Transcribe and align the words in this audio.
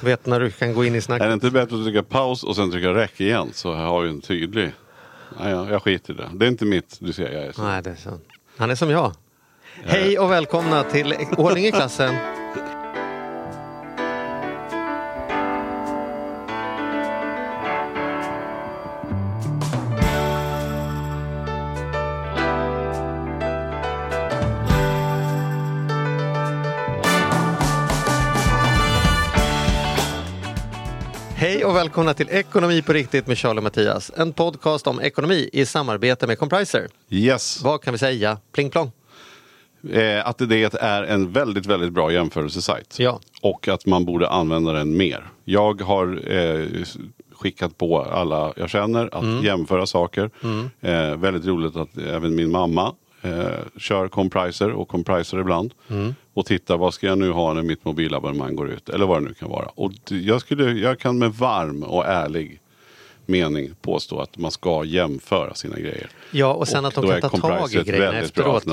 Vet 0.00 0.26
när 0.26 0.40
du 0.40 0.50
kan 0.50 0.74
gå 0.74 0.84
in 0.84 0.94
i 0.94 0.96
Är 0.96 1.00
snacket. 1.00 1.28
det 1.28 1.32
inte 1.32 1.50
bättre 1.50 1.76
att 1.76 1.84
trycka 1.84 2.02
paus 2.02 2.42
och 2.44 2.56
sen 2.56 2.70
trycka 2.70 2.94
räck 2.94 3.20
igen? 3.20 3.48
Så 3.52 3.68
jag 3.68 3.76
har 3.76 4.02
ju 4.02 4.08
en 4.10 4.20
tydlig... 4.20 4.72
Nej, 5.40 5.50
jag, 5.50 5.70
jag 5.70 5.82
skiter 5.82 6.12
i 6.14 6.16
det. 6.16 6.30
Det 6.34 6.44
är 6.46 6.48
inte 6.48 6.64
mitt. 6.64 6.96
Du 7.00 7.12
ser, 7.12 7.32
jag 7.32 7.42
är 7.44 7.52
så. 7.52 7.62
Nej, 7.62 7.82
det 7.82 7.90
är 7.90 7.94
så. 7.94 8.18
Han 8.56 8.70
är 8.70 8.74
som 8.74 8.90
jag. 8.90 9.12
Hej 9.84 10.18
och 10.18 10.30
välkomna 10.30 10.82
till 10.82 11.14
Ordning 11.36 11.64
i 11.66 11.72
klassen. 11.72 12.14
Välkomna 31.86 32.14
till 32.14 32.28
Ekonomi 32.30 32.82
på 32.82 32.92
riktigt 32.92 33.26
med 33.26 33.38
Charlie 33.38 33.58
och 33.58 33.62
Mattias. 33.64 34.12
En 34.16 34.32
podcast 34.32 34.86
om 34.86 35.00
ekonomi 35.00 35.50
i 35.52 35.66
samarbete 35.66 36.26
med 36.26 36.38
Compriser. 36.38 36.88
Yes. 37.10 37.62
Vad 37.64 37.82
kan 37.82 37.92
vi 37.92 37.98
säga? 37.98 38.38
Pling 38.52 38.70
plong. 38.70 38.90
Eh, 39.92 40.26
att 40.28 40.38
det 40.38 40.74
är 40.80 41.02
en 41.02 41.32
väldigt, 41.32 41.66
väldigt 41.66 41.92
bra 41.92 42.12
jämförelsesajt. 42.12 42.98
Ja. 42.98 43.20
Och 43.42 43.68
att 43.68 43.86
man 43.86 44.04
borde 44.04 44.28
använda 44.28 44.72
den 44.72 44.96
mer. 44.96 45.24
Jag 45.44 45.80
har 45.82 46.32
eh, 46.32 46.66
skickat 47.34 47.78
på 47.78 48.02
alla 48.02 48.52
jag 48.56 48.70
känner 48.70 49.06
att 49.12 49.22
Mm. 49.22 49.44
jämföra 49.44 49.86
saker. 49.86 50.30
Eh, 50.80 51.16
väldigt 51.16 51.44
roligt 51.46 51.76
att 51.76 51.98
även 51.98 52.34
min 52.34 52.50
mamma 52.50 52.94
eh, 53.26 53.78
kör 53.78 54.08
Compriser 54.08 54.70
och 54.72 54.88
Compriser 54.88 55.38
ibland. 55.40 55.74
Mm. 55.90 56.14
Och 56.34 56.46
tittar 56.46 56.76
vad 56.76 56.94
ska 56.94 57.06
jag 57.06 57.18
nu 57.18 57.30
ha 57.30 57.52
när 57.52 57.62
mitt 57.62 57.84
mobilabonnemang 57.84 58.56
går 58.56 58.70
ut. 58.70 58.88
Eller 58.88 59.06
vad 59.06 59.22
det 59.22 59.28
nu 59.28 59.34
kan 59.34 59.50
vara. 59.50 59.66
Och 59.74 59.92
jag, 60.08 60.40
skulle, 60.40 60.72
jag 60.72 60.98
kan 60.98 61.18
med 61.18 61.32
varm 61.32 61.82
och 61.82 62.06
ärlig 62.06 62.60
mening 63.28 63.70
påstå 63.82 64.20
att 64.20 64.36
man 64.38 64.50
ska 64.50 64.84
jämföra 64.84 65.54
sina 65.54 65.76
grejer. 65.78 66.08
Ja, 66.30 66.52
och 66.54 66.68
sen 66.68 66.84
Och 66.84 66.88
att 66.88 66.94
de 66.94 67.20
kan 67.20 67.30
ta 67.30 67.36
tag 67.38 67.72
i 67.74 67.82
grejerna 67.82 68.18
efteråt. 68.18 68.64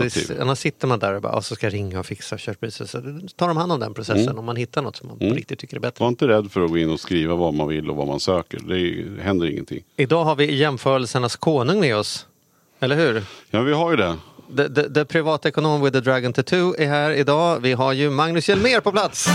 Annars 0.42 0.58
sitter 0.60 0.88
man 0.88 1.00
där 1.00 1.14
och 1.14 1.22
bara, 1.22 1.34
"Ah, 1.34 1.42
så 1.42 1.56
ska 1.56 1.66
jag 1.66 1.74
ringa 1.74 2.00
och 2.00 2.06
fixa 2.06 2.38
köttpriset. 2.38 2.90
Så 2.90 3.02
tar 3.36 3.48
de 3.48 3.58
hand 3.58 3.72
om 3.72 3.80
den 3.80 3.94
processen 3.94 4.24
Mm. 4.24 4.40
om 4.40 4.46
man 4.46 4.56
hittar 4.56 4.82
något 4.82 4.96
som 4.96 5.08
man 5.08 5.20
på 5.20 5.26
riktigt 5.26 5.60
tycker 5.60 5.76
är 5.76 5.80
bättre. 5.82 6.04
Var 6.04 6.10
inte 6.10 6.28
rädd 6.28 6.52
för 6.52 6.62
att 6.66 6.70
gå 6.70 6.78
in 6.78 6.90
och 6.90 7.00
skriva 7.00 7.36
vad 7.36 7.54
man 7.54 7.68
vill 7.68 7.90
och 7.90 7.96
vad 7.96 8.08
man 8.08 8.20
söker. 8.20 8.60
Det 8.68 8.80
är, 8.80 9.22
händer 9.22 9.48
ingenting. 9.48 9.84
Idag 9.98 10.24
har 10.24 10.36
vi 10.36 10.56
jämförelsernas 10.56 11.36
konung 11.36 11.80
med 11.80 11.96
oss. 11.98 12.28
Eller 12.80 12.96
hur? 12.96 13.24
Ja, 13.50 13.62
vi 13.62 13.74
har 13.74 13.92
ju 13.92 13.98
det. 13.98 14.16
The, 14.56 14.70
the, 14.70 14.90
the 14.90 15.06
privatekonom 15.06 15.82
with 15.82 15.94
the 15.94 16.02
dragon 16.02 16.34
tattoo 16.34 16.76
är 16.78 16.88
här 16.88 17.12
idag. 17.12 17.60
Vi 17.60 17.74
har 17.74 17.94
ju 17.94 18.10
Magnus 18.10 18.50
Hjelmér 18.50 18.80
på 18.80 18.92
plats. 18.92 19.28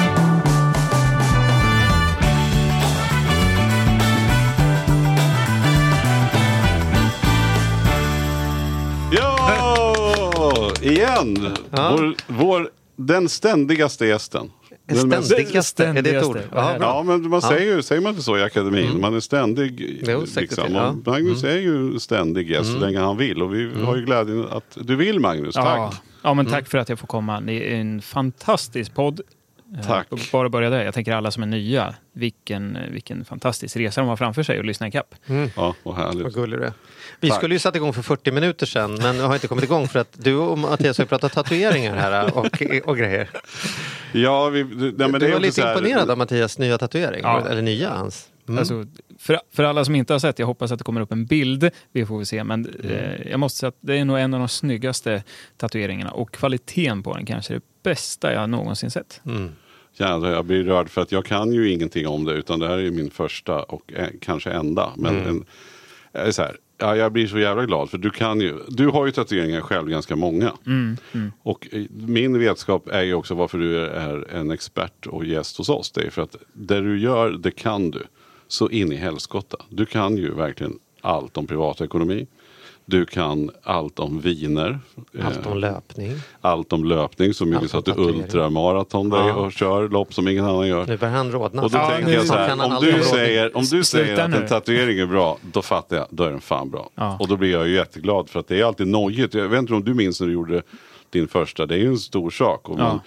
Ja! 9.13 10.73
Igen! 10.83 11.57
Ja. 11.71 11.97
Vår, 11.97 12.15
vår, 12.27 12.71
den 12.97 13.29
ständigaste 13.29 14.07
gästen. 14.07 14.51
Den 14.94 15.08
mest- 15.08 15.27
Ständigaste, 15.28 15.84
är 15.86 16.03
det 16.03 16.11
ett 16.11 16.25
ord? 16.25 16.36
Ständigaste. 16.39 16.48
Ja. 16.55 16.77
Ja, 16.81 17.03
men 17.03 17.22
man 17.31 17.41
Ja. 17.42 17.48
säger 17.48 17.77
ju, 17.77 17.83
säger 17.83 18.03
man 18.03 18.11
inte 18.11 18.22
så 18.22 18.39
i 18.39 18.42
akademin? 18.42 19.00
Man 19.00 19.14
är 19.17 19.20
ständig. 19.20 20.00
Jo, 20.08 20.25
liksom. 20.36 20.64
till, 20.64 20.75
ja. 20.75 20.89
Mm. 20.89 21.03
Magnus 21.06 21.44
är 21.44 21.58
ju 21.58 21.98
ständig 21.98 22.50
gäst 22.50 22.72
så 22.72 22.78
länge 22.78 22.98
han 23.00 23.16
vill. 23.16 23.42
Och 23.42 23.55
vi 23.55 23.70
har 23.84 23.97
ju 23.97 24.05
glädjen 24.05 24.44
att 24.50 24.78
du 24.81 24.97
vill 24.97 25.20
Magnus. 25.20 25.56
Ja, 25.56 25.62
Tack! 25.91 26.03
ja, 26.22 26.34
men 26.34 26.47
tack 26.47 26.69
för 26.69 26.78
att 26.78 26.89
jag 26.89 26.98
får 26.98 27.06
komma. 27.06 27.41
Ni 27.41 27.56
är 27.56 27.75
en 27.81 28.03
fantastisk 28.03 28.94
podd. 28.94 29.20
Eh, 29.77 29.87
Tack. 29.87 30.07
och 30.13 30.19
Bara 30.33 30.49
börja 30.49 30.71
där. 30.71 30.85
Jag 30.85 30.95
tänker 30.95 31.13
alla 31.13 31.31
som 31.31 31.43
är 31.43 31.47
nya, 31.47 31.95
vilken, 32.13 32.79
vilken 32.91 33.25
fantastisk 33.25 33.77
resa 33.77 34.01
de 34.01 34.09
har 34.09 34.17
framför 34.17 34.43
sig 34.43 34.59
och 34.59 34.65
lyssna 34.65 34.89
ikapp. 34.89 35.15
Ja, 35.57 35.75
vad 35.83 35.95
härligt. 35.97 36.23
Vad 36.23 36.35
gullig 36.35 36.59
du 36.59 36.65
är. 36.65 36.73
Vi 37.21 37.29
Tack. 37.29 37.39
skulle 37.39 37.55
ju 37.55 37.59
satt 37.59 37.77
igång 37.77 37.93
för 37.93 38.03
40 38.03 38.31
minuter 38.33 38.67
sedan 38.67 38.95
men 39.03 39.21
har 39.21 39.34
inte 39.34 39.49
kommit 39.49 39.65
igång 39.65 39.89
för 39.89 39.99
att 39.99 40.12
du 40.12 40.34
och 40.37 40.59
Mattias 40.59 40.99
har 40.99 41.05
ju 41.05 41.09
pratat 41.09 41.33
tatueringar 41.33 41.97
här 41.97 42.37
och, 42.39 42.62
och 42.84 42.97
grejer. 42.99 43.28
Ja, 44.12 44.49
vi, 44.49 44.65
nej, 44.65 44.93
men 44.99 45.12
det 45.12 45.19
du 45.19 45.27
är 45.27 45.33
var 45.33 45.41
lite 45.41 45.62
här- 45.62 45.77
imponerad 45.78 46.11
av 46.11 46.19
Mattias 46.19 46.59
nya 46.59 46.78
tatuering. 46.78 47.21
Ja. 47.23 47.49
Eller 47.49 47.62
nya 47.62 47.91
hans. 47.91 48.28
Mm. 48.49 48.59
Alltså, 48.59 48.87
för, 49.19 49.41
för 49.53 49.65
alla 49.65 49.84
som 49.84 49.95
inte 49.95 50.12
har 50.12 50.19
sett, 50.19 50.39
jag 50.39 50.47
hoppas 50.47 50.73
att 50.73 50.79
det 50.79 50.84
kommer 50.84 51.01
upp 51.01 51.12
en 51.12 51.27
bild, 51.27 51.71
vi 51.93 52.06
får 52.06 52.17
väl 52.17 52.27
se, 52.27 52.45
men 52.45 52.67
Mm. 52.67 52.91
eh, 52.97 53.31
jag 53.31 53.41
måste 53.41 53.59
säga 53.59 53.69
att 53.69 53.77
det 53.81 53.97
är 53.99 54.05
nog 54.05 54.19
en 54.19 54.34
av 54.34 54.41
de 54.41 54.49
snyggaste 54.49 55.23
tatueringarna 55.56 56.11
och 56.11 56.31
kvaliteten 56.33 57.03
på 57.03 57.15
den 57.15 57.27
kanske 57.27 57.55
är 57.55 57.59
det 57.59 57.65
bästa 57.83 58.33
jag 58.33 58.51
någonsin 58.51 58.91
sett. 58.91 59.21
Mm. 59.27 59.51
Jädrar, 59.97 60.31
jag 60.31 60.45
blir 60.45 60.65
rörd 60.65 60.89
för 60.91 61.01
att 61.03 61.12
jag 61.12 61.25
kan 61.25 61.53
ju 61.53 61.71
ingenting 61.73 62.07
om 62.09 62.25
det 62.25 62.33
utan 62.33 62.59
det 62.59 62.69
här 62.69 62.75
är 62.75 62.83
ju 62.83 62.91
min 62.91 63.11
första 63.11 63.62
och 63.62 63.93
eh, 63.93 64.07
kanske 64.21 64.51
enda. 64.51 64.93
Men 64.97 65.17
Mm. 65.19 65.45
en, 66.12 66.33
så 66.33 66.43
här, 66.43 66.57
ja, 66.78 66.97
jag 66.97 67.12
blir 67.12 67.27
så 67.27 67.39
jävla 67.39 67.67
glad 67.67 67.91
för 67.91 67.99
du 67.99 68.11
kan 68.11 68.41
ju, 68.41 68.59
du 68.69 68.87
har 68.89 69.07
ju 69.07 69.12
tatueringar 69.12 69.61
själv 69.61 69.89
ganska 69.89 70.17
många. 70.17 70.53
Mm, 70.67 70.97
mm. 71.15 71.33
Och 71.43 71.69
eh, 71.73 71.83
min 71.91 72.39
vetskap 72.39 72.89
är 72.89 73.03
ju 73.03 73.15
också 73.15 73.34
varför 73.34 73.59
du 73.59 73.87
är 73.87 74.31
en 74.34 74.51
expert 74.51 75.07
och 75.07 75.25
gäst 75.25 75.59
hos 75.59 75.69
oss. 75.69 75.91
Det 75.93 76.01
är 76.07 76.11
för 76.11 76.23
att 76.23 76.37
det 76.53 76.81
du 76.81 76.99
gör, 77.01 77.31
det 77.31 77.51
kan 77.51 77.91
du. 77.91 78.03
Så 78.48 78.70
in 78.70 78.92
i 78.92 78.97
helskotta. 78.97 79.56
Du 79.69 79.86
kan 79.86 80.16
ju 80.16 80.34
verkligen 80.34 80.78
allt 81.00 81.36
om 81.36 81.47
privatekonomi. 81.47 82.26
Du 82.84 83.06
kan 83.06 83.50
allt 83.62 83.98
om 83.98 84.20
viner. 84.20 84.78
Allt 85.25 85.47
Eh, 85.47 85.53
om 85.53 85.59
löpning. 85.59 86.12
allt 86.41 86.72
om 86.72 86.84
löpning. 86.84 87.34
Så 87.34 87.44
mycket 87.44 87.62
Allt 87.62 87.70
så 87.70 87.78
att 87.78 87.84
du 87.84 87.92
ultramaraton 88.42 89.10
dig 89.10 89.26
Ja. 89.26 89.34
och 89.34 89.53
kör 89.53 89.88
lopp 89.88 90.14
som 90.14 90.28
ingen 90.28 90.44
annan 90.44 90.69
gör. 90.69 90.86
Nu 90.86 90.97
börjar 90.97 91.14
han 91.14 91.32
rodna. 91.32 91.62
Och 91.62 91.70
då 91.70 91.78
Ja, 91.78 91.91
tänker 91.91 92.12
jag 92.12 92.26
så 92.26 92.34
här, 92.34 92.64
om 92.64 92.78
du, 92.84 93.03
säger, 93.03 93.56
om 93.56 93.64
du 93.64 93.84
säger 93.84 94.19
att 94.25 94.31
nu. 94.31 94.36
en 94.36 94.48
tatuering 94.48 94.98
är 94.98 95.06
bra, 95.06 95.38
då 95.53 95.62
fattar 95.62 95.97
jag, 95.97 96.06
då 96.10 96.25
är 96.25 96.30
den 96.30 96.41
fan 96.41 96.70
bra. 96.70 96.91
Ja. 96.94 97.16
Och 97.20 97.28
då 97.28 97.36
blir 97.36 97.53
jag 97.53 97.69
ju 97.69 97.75
jätteglad 97.75 98.28
för 98.28 98.41
att 98.41 98.48
det 98.48 98.60
är 98.60 98.65
alltid 98.65 98.86
nojigt. 98.86 99.34
Jag 99.34 99.48
vet 99.48 99.59
inte 99.60 99.75
om 99.75 99.84
du 99.84 99.94
minns 99.94 100.20
när 100.20 100.26
du 100.26 100.32
gjorde 100.32 100.62
din 101.10 101.28
första, 101.28 101.66
det 101.66 101.75
är 101.75 101.78
ju 101.78 101.88
en 101.88 101.98
stor 101.98 102.30
sak. 102.30 102.69
Och 102.69 102.80
Ja. 102.80 103.00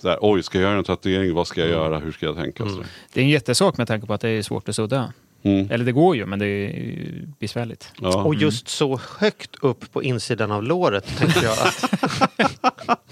Så 0.00 0.08
här, 0.08 0.18
Oj, 0.20 0.42
ska 0.42 0.58
jag 0.58 0.68
göra 0.68 0.78
en 0.78 0.84
tatuering? 0.84 1.34
Vad 1.34 1.46
ska 1.46 1.60
jag 1.60 1.70
Mm. 1.70 1.80
göra? 1.80 1.98
Hur 1.98 2.12
ska 2.12 2.26
jag 2.26 2.36
tänka? 2.36 2.64
Så. 2.64 2.84
Det 3.12 3.20
är 3.20 3.24
en 3.24 3.30
jättesak 3.30 3.76
med 3.78 3.86
tanke 3.88 4.06
på 4.06 4.14
att 4.14 4.20
det 4.20 4.28
är 4.28 4.42
svårt 4.42 4.68
att 4.68 4.76
sudda. 4.76 5.12
Mm. 5.42 5.70
Eller 5.70 5.84
det 5.84 5.92
går 5.92 6.16
ju, 6.16 6.26
men 6.26 6.38
det 6.38 6.46
är 6.46 6.68
ju 6.76 7.28
besvärligt. 7.38 7.92
Ja. 8.00 8.22
Och 8.22 8.34
just 8.34 8.68
så 8.68 9.00
högt 9.18 9.50
upp 9.62 9.92
på 9.92 10.02
insidan 10.02 10.50
av 10.52 10.62
låret 10.64 11.16
tänker 11.18 11.42
jag 11.44 11.52
att 11.52 11.84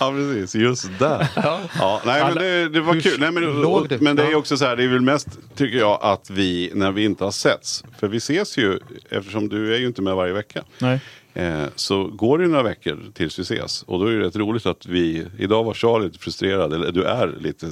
ja, 0.00 0.10
precis. 0.10 0.54
Just 0.54 0.98
där. 0.98 1.28
ja. 1.78 2.02
nej, 2.06 2.24
men 2.24 2.34
det, 2.34 2.68
det 2.68 2.80
var 2.80 2.94
Hur 2.94 3.00
kul. 3.00 3.20
Nej, 3.20 3.30
men, 3.32 3.42
du? 3.42 3.98
men 4.00 4.16
det 4.16 4.22
är 4.26 4.30
Ja. 4.30 4.36
också 4.38 4.56
så 4.56 4.64
här, 4.64 4.76
det 4.76 4.84
är 4.84 4.88
väl 4.88 5.00
mest, 5.00 5.28
tycker 5.54 5.78
jag, 5.78 5.98
att 6.02 6.30
vi, 6.30 6.70
när 6.74 6.92
vi 6.92 7.04
inte 7.04 7.24
har 7.24 7.30
setts, 7.30 7.84
för 7.98 8.08
vi 8.08 8.16
ses 8.16 8.58
ju, 8.58 8.78
eftersom 9.10 9.48
du 9.48 9.74
är 9.74 9.78
ju 9.78 9.86
inte 9.86 10.02
med 10.02 10.14
varje 10.14 10.32
vecka. 10.32 10.62
Nej. 10.78 11.00
Eh, 11.36 11.64
så 11.76 12.04
går 12.04 12.38
det 12.38 12.46
några 12.46 12.62
veckor 12.62 12.98
tills 13.14 13.38
vi 13.38 13.42
ses. 13.42 13.82
Och 13.82 13.98
då 13.98 14.06
är 14.06 14.12
det 14.12 14.26
rätt 14.26 14.36
roligt 14.36 14.66
att 14.66 14.86
vi, 14.86 15.26
idag 15.38 15.64
var 15.64 15.74
Charlie 15.74 16.04
lite 16.04 16.18
frustrerad, 16.18 16.72
eller 16.72 16.92
du 16.92 17.04
är 17.04 17.34
lite, 17.40 17.66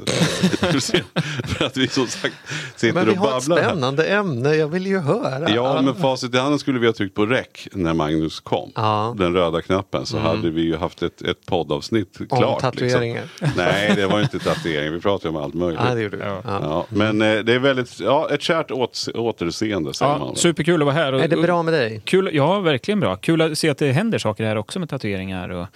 frustrerad. 0.71 1.07
För 1.47 1.65
att 1.65 1.77
vi 1.77 1.89
som 1.89 2.07
sagt 2.07 2.35
sitter 2.77 2.95
Men 2.95 3.07
vi 3.07 3.13
och 3.13 3.17
har 3.17 3.27
ett 3.27 3.33
babblar 3.33 3.57
här. 3.57 3.69
spännande 3.69 4.07
ämne, 4.07 4.55
jag 4.55 4.69
vill 4.69 4.87
ju 4.87 4.99
höra. 4.99 5.51
Ja, 5.51 5.83
men 5.83 5.95
facit 5.95 6.35
i 6.35 6.39
handen 6.39 6.59
skulle 6.59 6.79
vi 6.79 6.87
ha 6.87 6.93
tryckt 6.93 7.15
på 7.15 7.27
rec 7.27 7.47
när 7.73 7.95
Magnus 7.95 8.41
kom. 8.41 8.73
Ja. 8.75 9.05
Mm. 9.07 9.17
Den 9.19 9.35
röda 9.35 9.63
knappen. 9.63 10.07
Så 10.07 10.19
hade 10.19 10.51
vi 10.51 10.63
ju 10.63 10.77
haft 10.77 11.03
ett, 11.03 11.23
ett 11.23 11.47
poddavsnitt 11.47 12.19
klart. 12.31 12.61
tatueringar. 12.61 13.23
Liksom. 13.41 13.49
Nej, 13.57 13.93
det 13.97 14.07
var 14.07 14.21
inte 14.21 14.39
tatuering. 14.39 14.93
Vi 14.93 15.01
pratade 15.01 15.29
om 15.39 15.45
allt 15.45 15.55
möjligt. 15.55 15.81
Ja, 15.89 15.95
det 15.95 16.01
gjorde 16.01 16.17
vi. 16.17 16.23
Ja. 16.23 16.43
Ja. 16.45 16.87
Men 16.89 17.23
eh, 17.23 17.39
det 17.39 17.55
är 17.55 17.59
väldigt, 17.59 18.01
ja, 18.01 18.29
ett 18.31 18.43
kärt 18.43 18.71
åt, 18.71 19.09
återseende 19.15 19.95
säger 19.95 20.13
man. 20.13 20.21
Ja, 20.21 20.27
väl. 20.27 20.37
superkul 20.37 20.83
att 20.83 20.87
vara 20.87 20.95
här. 20.95 21.13
Och, 21.13 21.21
Är 21.21 21.29
det 21.29 21.37
bra 21.37 21.63
med 21.63 21.75
dig? 21.75 22.03
Kul, 22.05 22.31
ja, 22.33 22.61
verkligen 22.61 23.01
bra. 23.01 23.17
Kul 23.17 23.41
att 23.41 23.54
se 23.55 23.71
att 23.71 23.79
det 23.79 23.93
händer 23.93 24.19
saker 24.19 24.45
här 24.45 24.57
också 24.57 24.79
med 24.81 24.89
tatueringar 24.89 25.49
och 25.49 25.67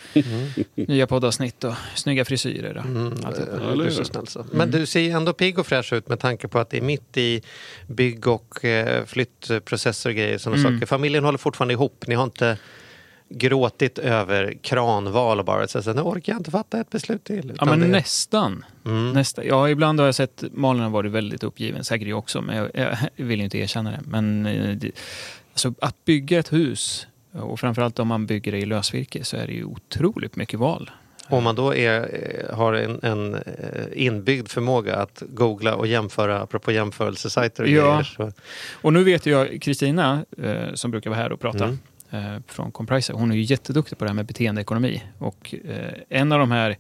nya 0.75 1.07
poddavsnitt 1.07 1.65
och 1.65 1.75
snygga 1.95 2.25
frisyrer. 2.25 2.77
Och 2.77 3.25
allt 3.27 3.37
det. 3.37 3.61
Ja, 3.69 3.75
du 3.85 3.91
så 3.91 4.05
snäll 4.05 4.27
så. 4.27 4.45
Men 4.53 4.71
du 4.71 4.87
ser 4.87 5.01
ju 5.01 5.11
ändå 5.11 5.33
pigg 5.33 5.59
och 5.59 5.67
fräsch 5.67 5.93
ut 5.93 6.09
med 6.09 6.21
tanke 6.21 6.49
på 6.49 6.59
att 6.59 6.71
det 6.71 6.77
är 6.77 6.83
mitt 6.83 7.17
i 7.17 7.43
bygg 7.87 8.27
och 8.27 8.65
eh, 8.65 9.05
flyttprocesser 9.05 10.11
och 10.11 10.17
grejer. 10.17 10.39
Sådana 10.39 10.61
Mm. 10.61 10.75
saker. 10.75 10.87
Familjen 10.87 11.25
håller 11.25 11.39
fortfarande 11.39 11.75
ihop. 11.75 12.05
Ni 12.07 12.15
har 12.15 12.25
inte 12.25 12.59
gråtit 13.31 13.99
över 13.99 14.55
kranval 14.63 15.39
och 15.39 15.45
bara 15.45 15.69
så, 15.69 15.93
nu 15.93 16.01
orkar 16.01 16.33
jag 16.33 16.41
inte 16.41 16.51
fatta 16.51 16.81
ett 16.81 16.91
beslut 16.91 17.25
till. 17.25 17.53
Ja, 17.59 17.65
men 17.65 17.81
det- 17.81 17.87
nästan. 17.87 18.65
Mm. 18.87 19.13
Nästa. 19.13 19.45
Ja, 19.45 19.69
ibland 19.69 20.01
har 20.01 20.07
jag 20.07 20.15
sett 20.15 20.45
Malin 20.53 20.83
har 20.83 20.91
varit 20.91 21.13
väldigt 21.13 21.43
uppgiven, 21.45 21.85
säkert 21.85 22.09
jag 22.09 22.19
också, 22.19 22.41
men 22.43 22.57
jag, 22.57 22.71
jag 23.17 23.25
vill 23.27 23.39
ju 23.39 23.45
inte 23.45 23.59
erkänna 23.59 23.91
det. 23.91 24.01
Men 24.05 24.47
eh, 24.47 24.77
det, 24.77 24.91
alltså, 25.53 25.75
att 25.81 26.05
bygga 26.05 26.39
ett 26.39 26.53
hus, 26.53 27.07
och 27.41 27.61
framförallt 27.61 27.99
om 27.99 28.09
man 28.09 28.27
bygger 28.27 28.53
det 28.53 28.59
i 28.59 28.67
lösvirke, 28.67 29.25
så 29.25 29.37
är 29.37 29.47
det 29.47 29.53
ju 29.53 29.65
otroligt 29.65 30.37
mycket 30.37 30.59
val. 30.61 30.91
Om 31.31 31.45
man 31.45 31.55
då 31.55 31.75
är, 31.75 32.53
har 32.53 32.73
en, 32.73 33.01
en 33.03 33.35
eh, 33.35 33.43
inbyggd 33.95 34.49
förmåga 34.49 34.97
att 34.97 35.23
googla 35.29 35.75
och 35.75 35.87
jämföra, 35.87 36.41
apropå 36.41 36.73
jämförelsesajter 36.73 37.63
och 37.63 37.69
Ja. 37.69 37.83
grejer. 37.91 38.03
Så, 38.03 38.33
Och 38.73 38.93
nu 38.93 39.05
vet 39.05 39.27
jag 39.27 39.63
Kristina, 39.63 40.25
eh, 40.43 40.75
som 40.75 40.91
brukar 40.91 41.11
vara 41.11 41.21
här 41.21 41.33
och 41.33 41.41
prata, 41.41 41.65
Mm. 41.65 42.35
eh, 42.35 42.41
från 42.47 42.71
Compriser, 42.73 43.15
hon 43.15 43.31
är 43.33 43.37
ju 43.37 43.43
jätteduktig 43.43 43.99
på 43.99 44.05
det 44.05 44.09
här 44.11 44.15
med 44.15 44.27
beteendeekonomi. 44.27 45.03
Och 45.19 45.55
eh, 45.65 45.93
en 46.09 46.33
av 46.33 46.39
de 46.39 46.51
här 46.51 46.77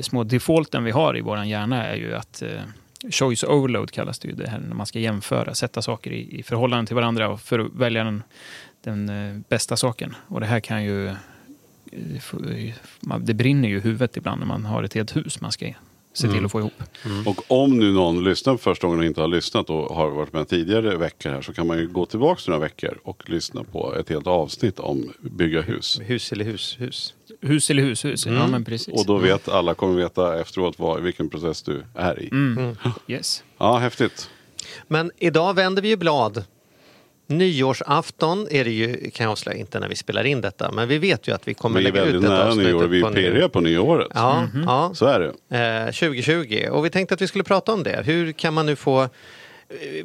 små 0.00 0.24
defaulten 0.24 0.84
vi 0.84 0.90
har 0.90 1.16
i 1.16 1.20
vår 1.20 1.44
hjärna 1.44 1.86
är 1.86 1.96
ju 1.96 2.14
att 2.14 2.42
eh, 2.42 2.48
choice 3.10 3.44
overload 3.44 3.90
kallas 3.90 4.18
det 4.18 4.28
ju, 4.28 4.34
det 4.34 4.48
här 4.48 4.58
när 4.58 4.74
man 4.74 4.86
ska 4.86 4.98
jämföra, 4.98 5.54
sätta 5.54 5.82
saker 5.82 6.10
i, 6.10 6.38
i 6.38 6.42
förhållande 6.42 6.86
till 6.86 6.96
varandra 6.96 7.28
och 7.28 7.40
för 7.40 7.58
att 7.58 7.74
välja 7.74 8.04
den, 8.04 8.22
den 8.86 9.08
eh, 9.08 9.40
bästa 9.48 9.76
saken. 9.76 10.14
Och 10.28 10.40
det 10.40 10.46
här 10.46 10.60
kan 10.60 10.84
ju... 10.84 11.06
eh, 11.08 12.74
man- 13.00 13.24
Det 13.24 13.34
brinner 13.34 13.68
ju 13.68 13.76
i 13.76 13.80
huvudet 13.80 14.16
ibland 14.16 14.40
när 14.40 14.46
man 14.46 14.64
har 14.64 14.82
ett 14.82 14.94
helt 14.94 15.16
hus 15.16 15.40
man 15.40 15.52
ska 15.52 15.72
se 16.12 16.28
till 16.28 16.44
att 16.44 16.52
få 16.52 16.60
ihop. 16.60 16.72
Och 17.26 17.50
om 17.50 17.78
nu 17.78 17.92
någon 17.92 18.24
lyssnar 18.24 18.56
för 18.56 18.62
första 18.70 18.86
gången 18.86 19.00
och 19.00 19.06
inte 19.06 19.20
har 19.20 19.28
lyssnat 19.28 19.70
och 19.70 19.94
har 19.96 20.10
varit 20.10 20.32
med 20.32 20.48
tidigare 20.48 20.96
veckor 20.96 21.30
här 21.30 21.42
så 21.42 21.52
kan 21.52 21.66
man 21.66 21.78
ju 21.78 21.88
gå 21.88 22.06
tillbaka 22.06 22.40
några 22.46 22.60
veckor 22.60 22.98
och 23.04 23.30
lyssna 23.30 23.64
på 23.64 23.94
ett 23.94 24.08
helt 24.08 24.26
avsnitt 24.26 24.78
om 24.78 25.12
bygga 25.20 25.60
hus. 25.62 26.00
Hus 26.04 26.32
eller 26.32 26.44
hus, 26.44 26.76
hus. 26.78 27.14
Hus 27.40 27.70
eller 27.70 27.82
hus, 27.82 28.04
hus. 28.04 28.26
Ja, 28.26 28.46
men 28.46 28.64
precis. 28.64 28.94
Och 28.94 29.06
då 29.06 29.16
vet 29.18 29.48
alla 29.48 29.74
kommer 29.74 29.94
veta 29.94 30.40
efteråt 30.40 30.78
vad, 30.78 31.02
vilken 31.02 31.28
process 31.30 31.62
du 31.62 31.82
är 31.94 32.22
i. 32.22 32.28
Mm. 32.32 32.76
Yes. 33.06 33.42
Ja, 33.58 33.78
häftigt. 33.78 34.30
Men 34.88 35.10
idag 35.18 35.54
vänder 35.54 35.82
vi 35.82 35.88
ju 35.88 35.96
blad. 35.96 36.44
Nyårsafton 37.26 38.48
är 38.50 38.64
det 38.64 38.70
ju, 38.70 39.10
kan 39.10 39.24
jag 39.24 39.32
avslöja, 39.32 39.58
inte 39.58 39.80
när 39.80 39.88
vi 39.88 39.96
spelar 39.96 40.24
in 40.24 40.40
detta, 40.40 40.72
men 40.72 40.88
vi 40.88 40.98
vet 40.98 41.28
ju 41.28 41.34
att 41.34 41.48
vi 41.48 41.54
kommer 41.54 41.78
Vi 41.78 41.84
lägga 41.84 42.00
ut 42.00 42.06
väldigt 42.06 42.22
ett 42.24 42.30
nära 42.30 42.46
avsnitt 42.48 42.66
nyår. 42.66 42.86
Vi 42.86 43.00
på 43.02 43.06
är 43.06 43.10
nyår. 43.10 43.30
pirriga 43.30 43.48
på 43.48 43.60
nyåret. 43.60 44.08
Ja, 44.14 44.48
ja. 44.66 44.90
Så 44.94 45.06
är 45.06 45.20
det. 45.48 45.86
Eh, 45.86 45.92
2020. 45.92 46.68
Och 46.70 46.84
vi 46.84 46.90
tänkte 46.90 47.14
att 47.14 47.20
vi 47.20 47.28
skulle 47.28 47.44
prata 47.44 47.72
om 47.72 47.82
det. 47.82 48.02
Hur 48.04 48.32
kan 48.32 48.54
man 48.54 48.66
nu 48.66 48.76
få... 48.76 49.08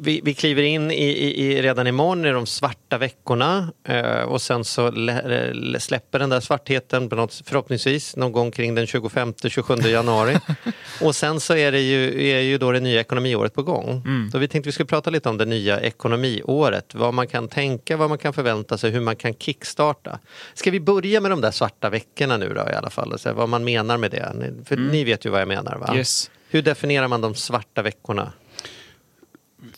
Vi, 0.00 0.20
vi 0.24 0.34
kliver 0.34 0.62
in 0.62 0.90
i, 0.90 0.94
i, 1.04 1.44
i, 1.52 1.62
redan 1.62 1.86
imorgon 1.86 2.24
i 2.26 2.30
de 2.32 2.46
svarta 2.46 2.98
veckorna 2.98 3.72
eh, 3.88 4.22
och 4.22 4.42
sen 4.42 4.64
så 4.64 4.90
lä, 4.90 5.52
lä, 5.52 5.80
släpper 5.80 6.18
den 6.18 6.30
där 6.30 6.40
svartheten 6.40 7.08
på 7.08 7.16
något, 7.16 7.42
förhoppningsvis 7.46 8.16
någon 8.16 8.32
gång 8.32 8.50
kring 8.50 8.74
den 8.74 8.86
25-27 8.86 9.88
januari. 9.88 10.36
och 11.00 11.14
sen 11.14 11.40
så 11.40 11.54
är 11.56 11.72
det 11.72 11.80
ju, 11.80 12.26
är 12.30 12.40
ju 12.40 12.58
då 12.58 12.72
det 12.72 12.80
nya 12.80 13.00
ekonomiåret 13.00 13.54
på 13.54 13.62
gång. 13.62 14.02
Så 14.32 14.38
vi 14.38 14.48
tänkte 14.48 14.68
vi 14.68 14.72
skulle 14.72 14.86
prata 14.86 15.10
lite 15.10 15.28
om 15.28 15.38
det 15.38 15.44
nya 15.44 15.80
ekonomiåret. 15.80 16.94
Vad 16.94 17.14
man 17.14 17.26
kan 17.26 17.48
tänka, 17.48 17.96
vad 17.96 18.08
man 18.08 18.18
kan 18.18 18.32
förvänta 18.32 18.78
sig, 18.78 18.90
hur 18.90 19.00
man 19.00 19.16
kan 19.16 19.34
kickstarta. 19.34 20.18
Ska 20.54 20.70
vi 20.70 20.80
börja 20.80 21.20
med 21.20 21.30
de 21.30 21.40
där 21.40 21.50
svarta 21.50 21.90
veckorna 21.90 22.36
nu 22.36 22.48
då 22.48 22.70
i 22.72 22.74
alla 22.74 22.90
fall? 22.90 23.18
Se 23.18 23.32
vad 23.32 23.48
man 23.48 23.64
menar 23.64 23.96
med 23.98 24.10
det. 24.10 24.32
Ni- 24.34 24.64
För 24.64 24.76
ni 24.76 25.04
vet 25.04 25.26
ju 25.26 25.30
vad 25.30 25.40
jag 25.40 25.48
menar 25.48 25.76
va? 25.76 25.94
Yes. 25.96 26.30
Hur 26.50 26.62
definierar 26.62 27.08
man 27.08 27.20
de 27.20 27.34
svarta 27.34 27.82
veckorna? 27.82 28.32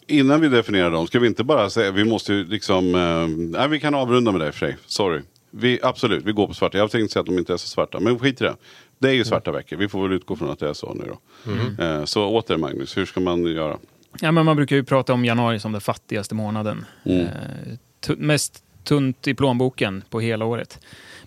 Innan 0.06 0.40
vi 0.40 0.48
definierar 0.48 0.90
dem, 0.90 1.06
ska 1.06 1.18
vi 1.18 1.26
inte 1.26 1.44
bara 1.44 1.70
säga, 1.70 1.90
vi 1.90 2.04
måste 2.04 2.32
ju 2.32 2.44
liksom, 2.44 2.94
eh, 2.94 3.28
nej 3.58 3.68
vi 3.68 3.80
kan 3.80 3.94
avrunda 3.94 4.32
med 4.32 4.40
det 4.40 4.46
i 4.46 4.50
och 4.50 4.54
för 4.54 4.66
sig, 4.66 4.76
sorry. 4.86 5.22
Vi, 5.50 5.80
absolut, 5.82 6.24
vi 6.24 6.32
går 6.32 6.46
på 6.46 6.54
svarta. 6.54 6.78
Jag 6.78 6.90
tänkte 6.90 7.12
säga 7.12 7.20
att 7.20 7.26
de 7.26 7.38
inte 7.38 7.52
är 7.52 7.56
så 7.56 7.68
svarta, 7.68 8.00
men 8.00 8.18
skit 8.18 8.40
i 8.40 8.44
det. 8.44 8.56
Det 8.98 9.08
är 9.08 9.12
ju 9.12 9.24
svarta 9.24 9.52
veckor, 9.52 9.76
vi 9.76 9.88
får 9.88 10.02
väl 10.02 10.12
utgå 10.12 10.36
från 10.36 10.50
att 10.50 10.58
det 10.58 10.68
är 10.68 10.72
så 10.72 10.94
nu 10.94 11.04
då. 11.06 11.84
Eh, 11.84 12.04
så 12.04 12.26
åter 12.26 12.56
Magnus, 12.56 12.96
hur 12.96 13.06
ska 13.06 13.20
man 13.20 13.44
göra? 13.44 13.78
Ja, 14.20 14.32
men 14.32 14.44
man 14.44 14.56
brukar 14.56 14.76
ju 14.76 14.84
prata 14.84 15.12
om 15.12 15.24
januari 15.24 15.60
som 15.60 15.72
den 15.72 15.80
fattigaste 15.80 16.34
månaden. 16.34 16.84
Mm. 17.04 17.20
Eh, 17.20 18.16
mest 18.16 18.64
tunt 18.84 19.28
i 19.28 19.34
plånboken 19.34 20.02
på 20.10 20.20
hela 20.20 20.44
året. 20.44 20.80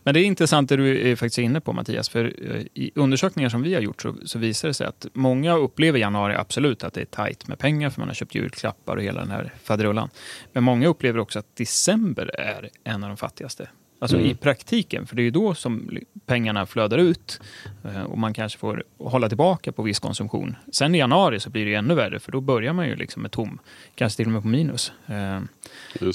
Men 0.07 0.13
det 0.13 0.19
är 0.19 0.23
intressant 0.23 0.69
det 0.69 0.75
du 0.75 1.11
är 1.11 1.15
faktiskt 1.15 1.37
inne 1.37 1.61
på 1.61 1.73
Mattias, 1.73 2.09
för 2.09 2.33
eh, 2.41 2.61
i 2.73 2.91
undersökningar 2.95 3.49
som 3.49 3.61
vi 3.61 3.73
har 3.73 3.81
gjort 3.81 4.01
så, 4.01 4.15
så 4.25 4.39
visar 4.39 4.67
det 4.67 4.73
sig 4.73 4.87
att 4.87 5.05
många 5.13 5.55
upplever 5.55 5.99
januari 5.99 6.35
absolut 6.35 6.83
att 6.83 6.93
det 6.93 7.01
är 7.01 7.05
tajt 7.05 7.47
med 7.47 7.59
pengar 7.59 7.89
för 7.89 8.01
man 8.01 8.07
har 8.07 8.15
köpt 8.15 8.35
julklappar 8.35 8.97
och 8.97 9.03
hela 9.03 9.19
den 9.19 9.31
här 9.31 9.53
faderullan. 9.63 10.09
Men 10.53 10.63
många 10.63 10.87
upplever 10.87 11.19
också 11.19 11.39
att 11.39 11.55
december 11.55 12.39
är 12.39 12.69
en 12.83 13.03
av 13.03 13.09
de 13.09 13.17
fattigaste. 13.17 13.69
Alltså 13.99 14.19
i 14.19 14.35
praktiken, 14.35 15.07
för 15.07 15.15
det 15.15 15.21
är 15.21 15.23
ju 15.23 15.31
då 15.31 15.55
som 15.55 15.99
pengarna 16.25 16.65
flödar 16.65 16.97
ut 16.97 17.41
eh, 17.83 18.03
och 18.03 18.17
man 18.17 18.33
kanske 18.33 18.59
får 18.59 18.83
hålla 18.97 19.27
tillbaka 19.27 19.71
på 19.71 19.83
viss 19.83 19.99
konsumtion. 19.99 20.55
Sen 20.71 20.95
i 20.95 20.97
januari 20.97 21.39
så 21.39 21.49
blir 21.49 21.65
det 21.65 21.73
ännu 21.73 21.93
värre, 21.93 22.19
för 22.19 22.31
då 22.31 22.41
börjar 22.41 22.73
man 22.73 22.87
ju 22.87 22.95
liksom 22.95 23.21
med 23.21 23.31
tom, 23.31 23.59
kanske 23.95 24.17
till 24.17 24.25
och 24.25 24.31
med 24.31 24.41
på 24.41 24.47
minus. 24.47 24.91
Eh. 25.07 25.41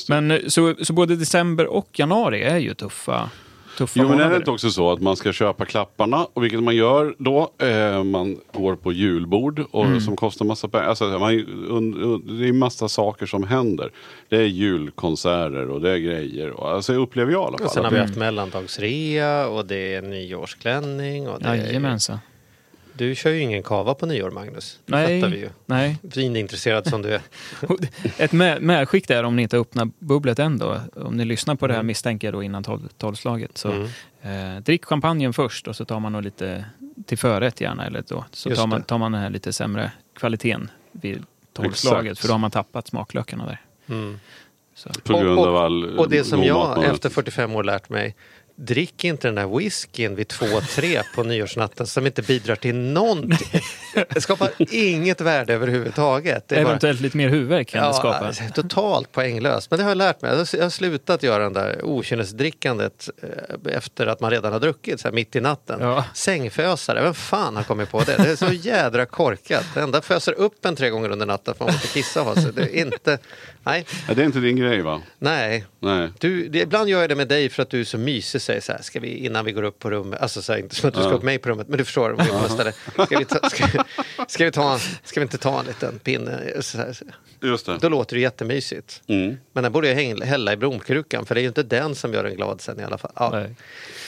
Men 0.08 0.50
så, 0.50 0.74
så 0.82 0.92
både 0.92 1.16
december 1.16 1.66
och 1.66 1.98
januari 1.98 2.42
är 2.42 2.58
ju 2.58 2.74
tuffa, 2.74 3.30
tuffa 3.86 4.00
Jo 4.02 4.08
men 4.08 4.20
är 4.20 4.30
det 4.30 4.36
inte 4.36 4.50
också 4.50 4.70
så 4.70 4.92
att 4.92 5.00
man 5.00 5.16
ska 5.16 5.32
köpa 5.32 5.64
klapparna 5.64 6.26
och 6.32 6.44
vilket 6.44 6.62
man 6.62 6.76
gör 6.76 7.14
då? 7.18 7.50
Eh, 7.58 8.04
man 8.04 8.38
går 8.52 8.76
på 8.76 8.92
julbord 8.92 9.64
och, 9.70 9.84
Mm. 9.86 10.00
som 10.00 10.16
kostar 10.16 10.44
massa 10.44 10.68
pengar. 10.68 10.86
Alltså, 10.86 11.04
man, 11.04 11.32
un, 11.68 12.02
un, 12.02 12.38
det 12.40 12.48
är 12.48 12.52
massa 12.52 12.88
saker 12.88 13.26
som 13.26 13.44
händer. 13.44 13.90
Det 14.28 14.36
är 14.36 14.42
julkonserter 14.46 15.70
och 15.70 15.80
det 15.80 15.90
är 15.90 15.98
grejer. 15.98 16.50
Och, 16.50 16.70
alltså 16.70 16.92
upplever 16.94 17.32
jag 17.32 17.42
i 17.42 17.46
alla 17.46 17.58
fall. 17.58 17.66
Och 17.66 17.72
sen 17.72 17.84
har 17.84 17.90
vi 17.90 17.96
det- 17.96 18.02
haft 18.02 18.16
mellandagsrea 18.16 19.48
och 19.48 19.66
det 19.66 19.94
är 19.94 20.02
nyårsklänning. 20.02 21.28
Och 21.28 21.42
det 21.42 21.48
är, 21.48 21.54
Jajamensan. 21.54 22.18
Du 22.94 23.14
kör 23.14 23.30
ju 23.30 23.40
ingen 23.40 23.62
kava 23.62 23.94
på 23.94 24.06
nyår 24.06 24.30
Magnus. 24.30 24.78
Det 24.86 24.92
Nej. 24.96 25.20
fattar 25.20 25.32
vi 25.34 25.40
ju. 25.40 25.48
Nej. 25.66 25.98
Vinintresserad 26.02 26.86
som 26.88 27.02
du 27.02 27.14
är. 27.14 27.20
Ett 28.18 28.32
med, 28.32 28.62
medskick 28.62 29.08
där 29.08 29.24
om 29.24 29.36
ni 29.36 29.42
inte 29.42 29.56
öppnar 29.58 29.90
bubblet 29.98 30.38
än 30.38 30.58
då. 30.58 30.80
Om 30.96 31.16
ni 31.16 31.24
lyssnar 31.24 31.54
på 31.54 31.66
det 31.66 31.72
Mm. 31.74 31.78
här 31.78 31.86
misstänker 31.86 32.26
jag 32.26 32.34
då 32.34 32.42
innan 32.42 32.62
tolv, 32.64 32.88
tolvslaget. 32.98 33.58
Så, 33.58 33.70
eh, 34.22 34.56
drick 34.62 34.84
champagnen 34.84 35.32
först 35.32 35.68
och 35.68 35.76
så 35.76 35.84
tar 35.84 36.00
man 36.00 36.12
nog 36.12 36.22
lite 36.22 36.64
till 37.06 37.18
förrätt 37.18 37.60
gärna. 37.60 37.86
Eller 37.86 38.04
då. 38.08 38.24
Så 38.30 38.48
Just 38.48 38.60
tar 38.60 38.66
man, 38.66 38.82
tar 38.82 38.98
man 38.98 39.12
den 39.12 39.20
här 39.20 39.30
lite 39.30 39.52
sämre 39.52 39.92
kvaliteten 40.18 40.70
vid 40.92 41.22
tolvslaget. 41.52 42.18
För 42.18 42.28
då 42.28 42.34
har 42.34 42.38
man 42.38 42.50
tappat 42.50 42.86
smaklökarna 42.86 43.46
där. 43.46 43.60
Mm. 43.88 44.20
Så. 44.74 44.88
På 45.04 45.12
grund 45.18 45.38
och, 45.38 45.46
av 45.46 45.56
all 45.56 45.98
och 45.98 46.08
det 46.10 46.24
som 46.24 46.42
jag 46.42 46.78
efter 46.84 46.94
äter. 46.94 47.08
45 47.08 47.54
år 47.56 47.64
lärt 47.64 47.88
mig. 47.88 48.14
Drick 48.66 49.04
inte 49.04 49.28
den 49.28 49.34
där 49.34 49.58
whiskyn 49.58 50.14
vid 50.14 50.26
2-3 50.26 51.02
på 51.14 51.22
nyårsnatten 51.22 51.86
som 51.86 52.06
inte 52.06 52.22
bidrar 52.22 52.56
till 52.56 52.74
någonting. 52.74 53.60
Det 54.08 54.20
skapar 54.20 54.50
inget 54.58 55.20
värde 55.20 55.54
överhuvudtaget. 55.54 56.48
Det 56.48 56.54
är 56.54 56.62
bara- 56.62 56.68
Eventuellt 56.70 57.00
lite 57.00 57.16
mer 57.16 57.28
huvudvärk 57.28 57.68
kan 57.68 57.88
det 57.88 57.94
skapa. 57.94 58.32
totalt 58.54 59.12
poänglöst. 59.12 59.70
Men 59.70 59.78
det 59.78 59.82
har 59.84 59.90
jag 59.90 59.98
lärt 59.98 60.22
mig. 60.22 60.30
Jag 60.30 60.62
har- 60.62 60.70
slutat 60.70 61.22
göra 61.22 61.42
den 61.42 61.52
där 61.52 61.80
okynnesdrickandet 61.84 63.08
eh, 63.22 63.76
efter 63.76 64.06
att 64.06 64.20
man 64.20 64.30
redan 64.30 64.52
har 64.52 64.60
druckit 64.60 65.00
så 65.00 65.08
här 65.08 65.12
mitt 65.14 65.36
i 65.36 65.40
natten. 65.40 65.78
Ja. 65.80 66.04
Sängfösare, 66.14 67.02
vem 67.02 67.14
fan 67.14 67.56
har 67.56 67.62
kommit 67.62 67.90
på 67.90 68.00
det? 68.00 68.16
Det 68.16 68.30
är 68.30 68.36
så 68.36 68.52
jädra 68.52 69.06
korkat. 69.06 69.64
Det 69.74 69.80
enda 69.80 70.02
föser 70.02 70.32
upp 70.32 70.64
en 70.64 70.76
tre 70.76 70.90
gånger 70.90 71.10
under 71.10 71.26
natten 71.26 71.54
för 71.54 71.64
man 71.64 71.74
måste 71.74 71.88
kissa 71.88 72.20
och 72.20 72.26
ha 72.26 72.34
sig. 72.34 72.52
Det 72.54 72.62
är 72.62 72.84
inte... 72.86 73.18
Nej, 73.64 73.84
Ja, 74.08 74.14
det 74.14 74.22
är 74.22 74.26
inte 74.26 74.38
din 74.40 74.56
grej 74.56 74.82
va? 74.82 75.02
nej. 75.18 75.64
Nej. 75.80 76.08
Du, 76.18 76.48
det, 76.48 76.58
ibland 76.58 76.88
gör 76.88 77.00
jag 77.00 77.08
det 77.08 77.14
med 77.14 77.28
dig 77.28 77.48
för 77.48 77.62
att 77.62 77.70
du 77.70 77.80
är 77.80 77.84
så 77.84 77.98
mysig 77.98 78.40
säger 78.52 78.60
så 78.60 78.72
här, 78.72 78.82
ska 78.82 79.00
vi 79.00 79.16
innan 79.26 79.44
vi 79.44 79.52
går 79.52 79.62
upp 79.62 79.78
på 79.78 79.90
rummet, 79.90 80.20
alltså 80.22 80.42
så 80.42 80.52
här, 80.52 80.60
inte 80.60 80.74
som 80.74 80.88
att 80.88 80.94
du 80.94 81.00
ska 81.00 81.10
Ja. 81.10 81.14
upp 81.16 81.22
mig 81.22 81.38
på 81.38 81.48
rummet, 81.48 81.68
men 81.68 81.78
du 81.78 81.84
förstår 81.84 82.10
om 82.12 82.18
vi 82.18 82.24
ska 83.06 83.18
vi, 83.18 83.24
ta, 83.24 83.48
ska, 83.50 83.66
ska, 84.28 84.44
vi 84.44 84.50
ta, 84.50 84.78
ska 85.04 85.20
vi 85.20 85.22
inte 85.22 85.38
ta 85.38 85.60
en 85.60 85.66
liten 85.66 85.98
pinne? 85.98 86.62
Så 86.62 86.78
här, 86.78 86.96
Just 87.42 87.66
det. 87.66 87.78
då 87.80 87.88
låter 87.88 88.16
det 88.16 88.22
jättemysigt. 88.22 89.02
Mm. 89.06 89.36
Men 89.52 89.62
den 89.62 89.72
borde 89.72 89.88
jag 89.88 89.94
häng- 89.96 90.22
hälla 90.24 90.52
i 90.52 90.56
blomkrukan 90.56 91.26
för 91.26 91.34
det 91.34 91.40
är 91.40 91.42
ju 91.42 91.48
inte 91.48 91.62
den 91.62 91.94
som 91.94 92.14
gör 92.14 92.24
en 92.24 92.36
glad 92.36 92.60
sen 92.60 92.80
i 92.80 92.84
alla 92.84 92.98
fall. 92.98 93.12
Ja, 93.16 93.30
Nej. 93.32 93.54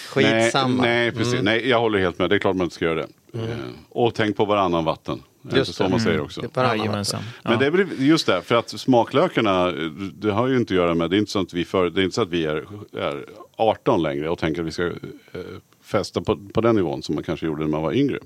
skitsamma. 0.08 0.82
Nej, 0.82 0.94
nej, 0.94 1.12
precis. 1.12 1.32
Mm. 1.32 1.44
nej, 1.44 1.68
jag 1.68 1.80
håller 1.80 1.98
helt 1.98 2.18
med. 2.18 2.30
Det 2.30 2.36
är 2.36 2.38
klart 2.38 2.56
man 2.56 2.64
inte 2.64 2.74
ska 2.76 2.84
göra 2.84 2.94
det. 3.32 3.38
Eh, 3.38 3.42
Och 3.88 4.14
tänk 4.14 4.36
på 4.36 4.44
varannan 4.44 4.84
vatten. 4.84 5.22
Är 5.44 5.50
det 5.50 5.56
Just 5.56 5.68
inte 5.68 5.76
så 5.76 5.84
det. 5.84 5.90
man 5.90 6.00
säger 6.00 6.20
också? 6.20 6.40
Det 6.40 6.46
är 6.46 6.50
varannan 6.54 6.78
Jajamensan. 6.78 7.22
Men 7.42 7.58
det 7.58 7.66
är 7.66 7.70
väl 7.70 7.86
just 7.98 8.26
det, 8.26 8.42
för 8.42 8.54
att 8.54 8.68
smaklökarna, 8.68 9.72
det 10.14 10.30
har 10.30 10.48
ju 10.48 10.56
inte 10.56 10.74
att 10.74 10.76
göra 10.76 10.94
med, 10.94 11.10
det 11.10 11.16
är 11.16 11.18
inte 11.18 11.32
så 11.32 11.40
att 11.40 11.54
vi, 11.54 11.64
för, 11.64 11.90
det 11.90 12.00
är, 12.00 12.04
inte 12.04 12.14
så 12.14 12.22
att 12.22 12.30
vi 12.30 12.44
är, 12.44 12.66
är 12.98 13.24
18 13.56 14.02
längre 14.02 14.28
och 14.28 14.38
tänker 14.38 14.60
att 14.60 14.66
vi 14.66 14.72
ska 14.72 14.86
eh, 14.86 14.92
festa 15.82 16.20
på, 16.20 16.36
på 16.54 16.60
den 16.60 16.76
nivån 16.76 17.02
som 17.02 17.14
man 17.14 17.24
kanske 17.24 17.46
gjorde 17.46 17.62
när 17.62 17.70
man 17.70 17.82
var 17.82 17.92
yngre. 17.92 18.18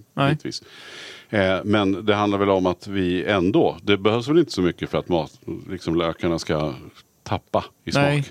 Eh, 1.30 1.58
men 1.64 2.04
det 2.06 2.14
handlar 2.14 2.38
väl 2.38 2.50
om 2.50 2.66
att 2.66 2.87
vi 2.87 3.25
ändå, 3.25 3.76
det 3.82 3.96
behövs 3.96 4.28
väl 4.28 4.38
inte 4.38 4.52
så 4.52 4.62
mycket 4.62 4.90
för 4.90 4.98
att 4.98 5.08
mat, 5.08 5.40
liksom 5.70 5.94
lökarna 5.94 6.38
ska 6.38 6.75
tappa 7.22 7.64
i 7.84 7.92
smak. 7.92 8.04
Nej, 8.04 8.25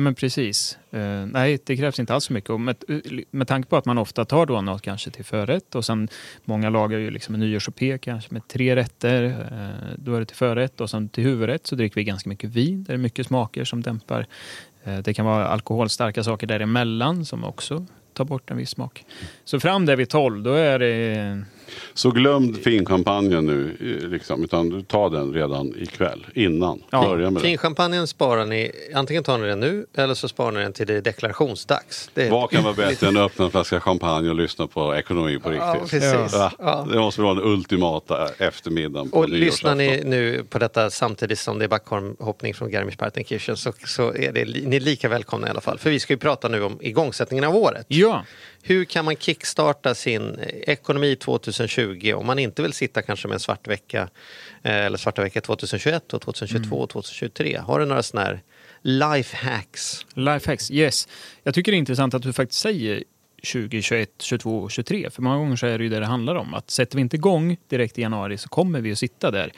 men 0.00 0.14
precis. 0.14 0.78
Uh, 0.94 1.26
nej, 1.26 1.58
det 1.64 1.76
krävs 1.76 2.00
inte 2.00 2.14
alls 2.14 2.24
så 2.24 2.32
mycket. 2.32 2.50
Och 2.50 2.60
med, 2.60 2.76
eh, 2.88 2.98
med 3.30 3.48
tanke 3.48 3.68
på 3.68 3.76
att 3.76 3.84
man 3.84 3.98
ofta 3.98 4.24
tar 4.24 4.46
då 4.46 4.60
något 4.60 4.82
kanske 4.82 5.10
till 5.10 5.24
förrätt 5.24 5.74
och 5.74 5.84
sen 5.84 6.08
många 6.44 6.70
lagar 6.70 6.98
ju 6.98 7.10
liksom 7.10 7.34
en 7.34 7.40
nyårssopé 7.40 7.98
kanske 7.98 8.34
med 8.34 8.48
tre 8.48 8.76
rätter. 8.76 9.24
Uh, 9.24 9.94
då 9.96 10.14
är 10.14 10.20
det 10.20 10.26
till 10.26 10.36
förrätt 10.36 10.80
och 10.80 10.90
sen 10.90 11.08
till 11.08 11.24
huvudrätt 11.24 11.66
så 11.66 11.74
dricker 11.74 11.94
vi 11.94 12.04
ganska 12.04 12.28
mycket 12.28 12.50
vin. 12.50 12.84
Det 12.84 12.92
är 12.92 12.96
mycket 12.96 13.26
smaker 13.26 13.64
som 13.64 13.82
dämpar. 13.82 14.26
Uh, 14.86 14.98
det 14.98 15.14
kan 15.14 15.26
vara 15.26 15.46
alkoholstarka 15.46 16.24
saker 16.24 16.46
däremellan 16.46 17.24
som 17.24 17.44
också 17.44 17.86
tar 18.12 18.24
bort 18.24 18.50
en 18.50 18.56
viss 18.56 18.70
smak. 18.70 19.04
Så 19.44 19.60
fram 19.60 19.86
där 19.86 19.96
vid 19.96 20.08
12, 20.08 20.42
då 20.42 20.52
är 20.52 20.78
det 20.78 21.44
så 21.94 22.10
glöm 22.10 22.54
finkampanjen 22.54 23.46
nu, 23.46 23.76
eh, 24.02 24.08
liksom, 24.08 24.44
utan 24.44 24.68
du 24.68 24.82
tar 24.82 25.10
den 25.10 25.32
redan 25.32 25.74
ikväll, 25.78 26.26
innan. 26.34 26.82
Ja, 26.90 27.02
Börja 27.08 27.30
med 27.30 27.42
det. 27.42 27.46
Finchampagnen 27.46 28.06
sparar 28.06 28.46
ni, 28.46 28.72
antingen 28.94 29.22
tar 29.24 29.38
ni 29.38 29.46
den 29.46 29.60
nu 29.60 29.86
eller 29.96 30.14
så 30.14 30.28
sparar 30.28 30.52
ni 30.52 30.60
den 30.60 30.72
till 30.72 30.86
det 30.86 31.00
deklarationsdags. 31.00 32.10
Det 32.14 32.26
är 32.26 32.30
Vad 32.30 32.50
kan 32.50 32.64
vara 32.64 32.74
bättre 32.74 33.08
än 33.08 33.16
att 33.16 33.22
öppna 33.22 33.44
en 33.44 33.50
flaska 33.50 33.80
champagne 33.80 34.28
och 34.28 34.34
lyssna 34.36 34.66
på 34.66 34.96
ekonomi 34.96 35.38
på 35.38 35.54
Ja, 35.54 35.74
riktigt? 35.82 35.90
precis. 36.00 36.38
Va? 36.38 36.52
Ja. 36.58 36.86
Det 36.92 36.98
måste 36.98 37.20
vara 37.22 37.34
den 37.34 37.44
ultimata 37.44 38.28
eftermiddagen 38.38 39.10
på 39.10 39.18
Och 39.18 39.28
lyssnar 39.28 39.74
ni 39.74 40.02
nu 40.04 40.44
på 40.50 40.58
detta 40.58 40.90
samtidigt 40.90 41.38
som 41.38 41.58
det 41.58 41.64
är 41.64 41.68
Backholmhoppning 41.68 42.54
från 42.54 42.70
Garmisch-Partenkirchen 42.70 43.54
så, 43.56 43.72
så 43.86 44.14
är 44.14 44.32
det, 44.32 44.44
ni 44.44 44.76
är 44.76 44.80
lika 44.80 45.08
välkomna 45.08 45.46
i 45.46 45.50
alla 45.50 45.60
fall. 45.60 45.78
För 45.78 45.90
vi 45.90 46.00
ska 46.00 46.12
ju 46.12 46.18
prata 46.18 46.48
nu 46.48 46.62
om 46.62 46.78
igångsättningen 46.80 47.44
av 47.44 47.56
året. 47.56 47.86
Ja, 47.88 48.24
Hur 48.62 48.84
kan 48.84 49.04
man 49.04 49.16
kickstarta 49.16 49.94
sin 49.94 50.38
ekonomi 50.66 51.16
2020 51.16 52.12
om 52.16 52.26
man 52.26 52.38
inte 52.38 52.62
vill 52.62 52.72
sitta 52.72 53.02
kanske 53.02 53.28
med 53.28 53.34
en 53.34 53.40
svart 53.40 53.68
vecka 53.68 54.08
eh, 54.62 54.76
eller 54.76 54.98
svarta 54.98 55.22
vecka 55.22 55.40
2021 55.40 56.12
och 56.12 56.22
2022 56.22 56.76
och 56.76 56.90
2023? 56.90 57.56
Har 57.56 57.80
du 57.80 57.86
några 57.86 58.02
sådana 58.02 58.26
här 58.26 58.42
life 58.82 59.36
hacks? 59.36 60.06
lifehacks, 60.14 60.70
yes. 60.70 61.08
Jag 61.42 61.54
tycker 61.54 61.72
det 61.72 61.76
är 61.76 61.78
intressant 61.78 62.14
att 62.14 62.22
du 62.22 62.32
faktiskt 62.32 62.60
säger 62.60 63.04
2021, 63.42 64.10
22 64.18 64.58
och 64.58 64.70
23. 64.70 65.10
För 65.10 65.22
många 65.22 65.36
gånger 65.36 65.56
så 65.56 65.66
är 65.66 65.78
det 65.78 65.84
ju 65.84 65.90
det 65.90 66.00
det 66.00 66.06
handlar 66.06 66.34
om. 66.34 66.54
Att 66.54 66.70
sätter 66.70 66.96
vi 66.96 67.00
inte 67.00 67.16
igång 67.16 67.56
direkt 67.68 67.98
i 67.98 68.02
januari 68.02 68.38
så 68.38 68.48
kommer 68.48 68.80
vi 68.80 68.92
att 68.92 68.98
sitta 68.98 69.30
där. 69.30 69.52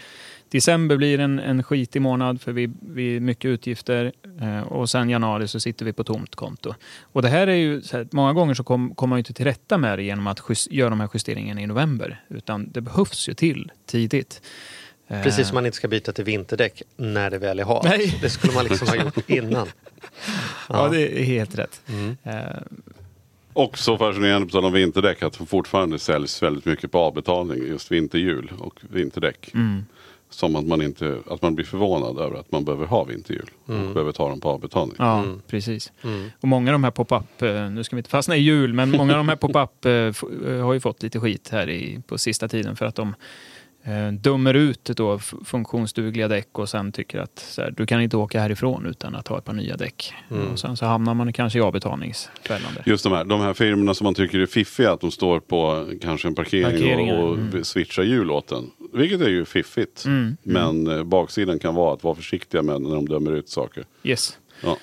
December 0.55 0.97
blir 0.97 1.19
en, 1.21 1.39
en 1.39 1.63
skitig 1.63 2.03
månad 2.03 2.41
för 2.41 2.53
vi, 2.53 2.71
vi 2.81 3.21
mycket 3.21 3.49
utgifter 3.49 4.13
eh, 4.41 4.61
och 4.61 4.91
sen 4.91 5.11
januari 5.11 5.49
så 5.49 5.61
sitter 5.61 5.85
vi 5.85 5.93
på 5.93 6.05
tomt 6.05 6.35
konto. 6.37 6.75
Och 7.03 7.23
det 7.23 7.29
här 7.29 7.47
är 7.47 7.55
ju, 7.55 7.83
så 7.83 7.97
här, 7.97 8.09
många 8.13 8.33
gånger 8.33 8.55
så 8.55 8.65
kom- 8.65 8.95
kommer 8.95 9.09
man 9.11 9.17
ju 9.17 9.21
inte 9.21 9.33
till 9.33 9.45
rätta 9.45 9.79
med 9.79 9.99
det 9.99 10.03
genom 10.03 10.27
att 10.27 10.41
just, 10.49 10.73
göra 10.73 10.91
de 10.91 11.01
här 11.01 11.09
justeringarna 11.15 11.61
i 11.61 11.67
november. 11.67 12.21
Utan 12.29 12.71
det 12.73 12.81
behövs 12.81 13.29
ju 13.29 13.35
till 13.35 13.71
tidigt. 13.87 14.43
Eh, 15.09 15.23
Precis 15.23 15.49
som 15.49 15.55
man 15.55 15.67
inte 15.67 15.77
ska 15.77 15.89
byta 15.89 16.13
till 16.13 16.25
vinterdäck 16.25 16.83
när 16.97 17.31
det 17.31 17.39
väl 17.39 17.61
är 17.61 17.65
halt. 17.65 17.85
Nej. 17.85 18.19
Det 18.23 18.31
skulle 18.31 18.53
man 18.53 18.65
liksom 18.65 18.89
ha 18.89 18.97
gjort 18.97 19.31
innan. 19.31 19.67
Ja, 20.69 20.89
det 20.89 21.21
är 21.21 21.25
helt 21.25 21.59
rätt. 21.59 21.81
Mm. 21.89 22.17
Eh, 22.23 22.63
Och 23.53 23.79
så 23.79 23.99
fascinerande 23.99 24.47
på 24.47 24.53
tal 24.53 24.65
om 24.65 24.73
vinterdäck 24.73 25.23
att 25.23 25.39
det 25.39 25.47
fortfarande 25.47 25.99
säljs 25.99 26.43
väldigt 26.43 26.65
mycket 26.65 26.93
på 26.93 26.99
avbetalning. 26.99 27.59
Just 27.69 27.93
vinterhjul 27.93 28.53
och 28.59 28.81
vinterdäck. 28.91 29.51
mm. 29.55 29.85
Som 30.35 30.57
att 30.57 30.67
man, 30.67 30.83
inte, 30.83 31.19
att 31.31 31.43
man 31.43 31.55
blir 31.55 31.65
förvånad 31.65 32.19
över 32.19 32.41
att 32.41 32.53
man 32.53 32.65
behöver 32.65 32.87
ha 32.87 33.05
vinterhjul. 33.05 33.51
Och 33.67 33.95
behöver 33.95 34.13
ta 34.13 34.29
dem 34.29 34.41
på 34.41 34.49
avbetalning. 34.49 34.97
Ja, 34.99 35.25
precis. 35.47 35.93
Mm. 36.05 36.31
Och 36.41 36.49
många 36.49 36.71
av 36.71 36.73
de 36.73 36.85
här 36.85 36.91
pop-up, 36.91 37.43
eh, 37.43 37.71
nu 37.71 37.85
ska 37.85 37.97
vi 37.97 38.01
inte 38.01 38.11
fastna 38.11 38.37
i 38.37 38.41
jul, 38.41 38.73
men 38.73 38.91
många 38.91 39.13
av 39.13 39.19
de 39.19 39.29
här 39.29 39.37
pop-up 39.37 39.85
eh, 39.85 39.93
eh, 39.93 40.65
har 40.65 40.73
ju 40.73 40.81
fått 40.81 41.03
lite 41.03 41.21
skit 41.21 41.49
här 41.53 41.71
i, 41.71 42.03
på 42.07 42.19
sista 42.19 42.49
tiden 42.49 42.77
för 42.77 42.87
att 42.87 42.95
de 42.95 43.15
eh, 43.85 44.13
dömer 44.13 44.55
ut 44.55 44.85
då 44.85 45.19
funktionsdugliga 45.45 46.29
däck 46.29 46.59
och 46.59 46.69
sen 46.69 46.93
tycker 46.93 47.19
att 47.19 47.39
så 47.39 47.63
här, 47.63 47.75
du 47.77 47.87
kan 47.87 48.03
inte 48.03 48.17
åka 48.17 48.41
härifrån 48.41 48.87
utan 48.87 49.15
att 49.15 49.29
ha 49.29 49.39
ett 49.39 49.45
par 49.45 49.53
nya 49.53 49.77
däck. 49.77 50.15
Mm. 50.31 50.53
Och 50.53 50.59
sen 50.59 50.77
så 50.77 50.87
hamnar 50.87 51.15
man 51.15 51.33
kanske 51.33 51.59
i 51.59 51.63
avbetalningsfällan 51.63 52.75
där. 52.75 52.83
Just 52.87 53.05
de 53.05 53.13
här, 53.13 53.25
de 53.25 53.41
här 53.41 53.55
firmorna 53.55 53.95
som 53.95 54.05
man 54.05 54.15
tycker 54.15 54.39
är 54.39 54.47
fiffiga, 54.47 54.93
att 54.93 55.01
de 55.01 55.11
står 55.11 55.41
på 55.41 55.87
kanske 56.01 56.29
en 56.29 56.35
parkering 56.35 57.13
och, 57.13 57.29
och 57.29 57.39
mm. 57.39 57.65
switchar 57.65 58.03
hjul 58.03 58.31
åt 58.31 58.53
en. 58.53 58.71
Vilket 58.95 59.21
är 59.21 59.29
ju 59.29 59.45
fiffigt. 59.45 60.05
Mm, 60.05 60.37
Men 60.43 60.87
eh, 60.87 61.05
baksidan 61.05 61.59
kan 61.59 61.75
vara 61.75 61.95
att 61.95 62.05
vara 62.05 62.15
försiktiga 62.15 62.63
med 62.63 62.83
när 62.83 62.95
de 62.95 63.09
dömer 63.09 63.33
ut 63.33 63.49
saker. 63.49 63.85
Yes. 64.03 64.39
Ja. 64.63 64.77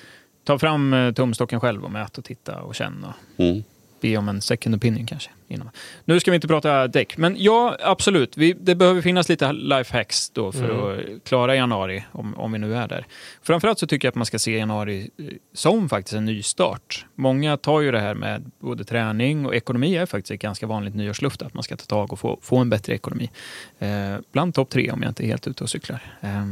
Ta 0.44 0.58
fram 0.58 0.92
eh, 0.92 1.12
tumstocken 1.12 1.60
själv 1.60 1.84
och 1.84 1.90
mät 1.90 2.18
och 2.18 2.24
titta 2.24 2.62
och 2.62 2.74
känna. 2.74 3.14
Mm. 3.36 3.62
Be 4.02 4.16
om 4.16 4.28
en 4.28 4.40
second 4.40 4.74
opinion 4.74 5.06
kanske. 5.06 5.30
Innan. 5.48 5.70
Nu 6.04 6.20
ska 6.20 6.30
vi 6.30 6.34
inte 6.34 6.48
prata 6.48 6.88
däck, 6.88 7.16
men 7.16 7.36
ja, 7.38 7.76
absolut. 7.80 8.36
Vi, 8.36 8.52
det 8.52 8.74
behöver 8.74 9.02
finnas 9.02 9.28
lite 9.28 9.52
lifehacks 9.52 10.30
då 10.30 10.52
för 10.52 10.92
att 10.92 11.24
klara 11.24 11.56
januari, 11.56 12.04
om, 12.12 12.34
om 12.34 12.52
vi 12.52 12.58
nu 12.58 12.74
är 12.74 12.88
där. 12.88 13.06
Framförallt 13.42 13.78
så 13.78 13.86
tycker 13.86 14.06
jag 14.06 14.10
att 14.10 14.16
man 14.16 14.26
ska 14.26 14.38
se 14.38 14.58
januari 14.58 15.10
eh, 15.18 15.24
som 15.54 15.88
faktiskt 15.88 16.14
en 16.14 16.24
ny 16.24 16.42
start. 16.42 17.06
Många 17.14 17.56
tar 17.56 17.80
ju 17.80 17.90
det 17.90 18.00
här 18.00 18.14
med 18.14 18.50
både 18.58 18.84
träning 18.84 19.46
och 19.46 19.54
ekonomi 19.54 19.96
är 19.96 20.06
faktiskt 20.06 20.30
ett 20.30 20.40
ganska 20.40 20.66
vanligt 20.66 20.94
nyårsluft, 20.94 21.42
att 21.42 21.54
man 21.54 21.62
ska 21.62 21.76
ta 21.76 21.84
tag 21.84 22.12
och 22.12 22.18
få, 22.18 22.38
få 22.42 22.58
en 22.58 22.70
bättre 22.70 22.94
ekonomi. 22.94 23.30
Eh, 23.78 24.14
bland 24.32 24.54
topp 24.54 24.70
tre 24.70 24.90
om 24.90 25.02
jag 25.02 25.10
inte 25.10 25.24
är 25.24 25.26
helt 25.26 25.46
ute 25.46 25.64
och 25.64 25.70
cyklar. 25.70 26.02
Eh, 26.20 26.46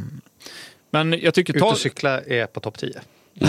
men 0.91 1.13
jag 1.21 1.35
tycker 1.35 1.55
Ut 1.55 1.61
ta, 1.61 1.71
och 1.71 1.79
cykla 1.79 2.21
är 2.21 2.47
på 2.47 2.61
topp 2.61 2.79
10. 2.79 3.01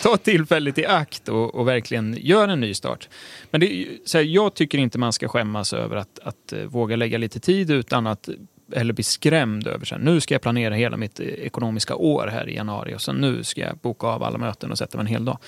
ta 0.02 0.16
tillfället 0.16 0.78
i 0.78 0.86
akt 0.86 1.28
och, 1.28 1.54
och 1.54 1.68
verkligen 1.68 2.16
gör 2.20 2.48
en 2.48 2.60
ny 2.60 2.74
start. 2.74 3.08
Men 3.50 3.60
det, 3.60 3.86
så 4.04 4.18
här, 4.18 4.24
jag 4.24 4.54
tycker 4.54 4.78
inte 4.78 4.98
man 4.98 5.12
ska 5.12 5.28
skämmas 5.28 5.72
över 5.72 5.96
att, 5.96 6.18
att 6.22 6.52
eh, 6.52 6.58
våga 6.64 6.96
lägga 6.96 7.18
lite 7.18 7.40
tid 7.40 7.70
utan 7.70 8.06
att 8.06 8.28
eller 8.72 8.92
bli 8.92 9.04
skrämd 9.04 9.66
över 9.66 9.94
att 9.94 10.00
nu 10.00 10.20
ska 10.20 10.34
jag 10.34 10.42
planera 10.42 10.74
hela 10.74 10.96
mitt 10.96 11.20
eh, 11.20 11.26
ekonomiska 11.26 11.94
år 11.94 12.26
här 12.26 12.48
i 12.48 12.54
januari 12.54 12.94
och 12.94 13.02
sen 13.02 13.16
nu 13.16 13.44
ska 13.44 13.60
jag 13.60 13.78
boka 13.78 14.06
av 14.06 14.22
alla 14.22 14.38
möten 14.38 14.70
och 14.70 14.78
sätta 14.78 14.98
mig 14.98 15.02
en 15.02 15.06
hel 15.06 15.24
dag. 15.24 15.38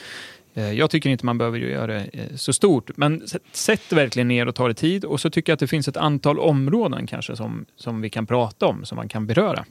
Eh, 0.54 0.72
jag 0.72 0.90
tycker 0.90 1.10
inte 1.10 1.26
man 1.26 1.38
behöver 1.38 1.58
göra 1.58 1.86
det 1.86 2.10
så 2.36 2.52
stort, 2.52 2.90
men 2.96 3.28
sätt- 3.28 3.42
sätt 3.52 3.92
verkligen 3.92 4.28
ner 4.28 4.48
och 4.48 4.54
ta 4.54 4.68
det 4.68 4.74
tid. 4.74 5.04
Och 5.04 5.20
så 5.20 5.30
tycker 5.30 5.52
jag 5.52 5.54
att 5.54 5.60
det 5.60 5.66
finns 5.66 5.88
ett 5.88 5.96
antal 5.96 6.38
områden 6.38 7.06
kanske 7.06 7.36
som, 7.36 7.66
som 7.76 8.00
vi 8.00 8.10
kan 8.10 8.26
prata 8.26 8.66
om, 8.66 8.84
som 8.84 8.96
man 8.96 9.08
kan 9.08 9.26
beröra. 9.26 9.64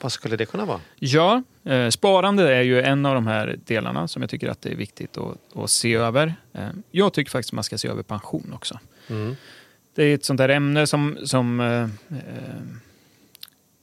Vad 0.00 0.12
skulle 0.12 0.36
det 0.36 0.46
kunna 0.46 0.64
vara? 0.64 0.80
Ja, 0.98 1.42
eh, 1.64 1.88
sparande 1.88 2.54
är 2.54 2.62
ju 2.62 2.80
en 2.80 3.06
av 3.06 3.14
de 3.14 3.26
här 3.26 3.58
delarna 3.66 4.08
som 4.08 4.22
jag 4.22 4.30
tycker 4.30 4.48
att 4.48 4.62
det 4.62 4.70
är 4.70 4.76
viktigt 4.76 5.18
att, 5.18 5.56
att 5.56 5.70
se 5.70 5.94
över. 5.94 6.34
Eh, 6.52 6.68
jag 6.90 7.12
tycker 7.12 7.30
faktiskt 7.30 7.52
man 7.52 7.64
ska 7.64 7.78
se 7.78 7.88
över 7.88 8.02
pension 8.02 8.52
också. 8.54 8.78
Mm. 9.08 9.36
Det 9.94 10.04
är 10.04 10.14
ett 10.14 10.24
sånt 10.24 10.38
där 10.38 10.48
ämne 10.48 10.86
som, 10.86 11.18
som 11.24 11.60
eh, 11.60 11.82
eh, 12.18 12.60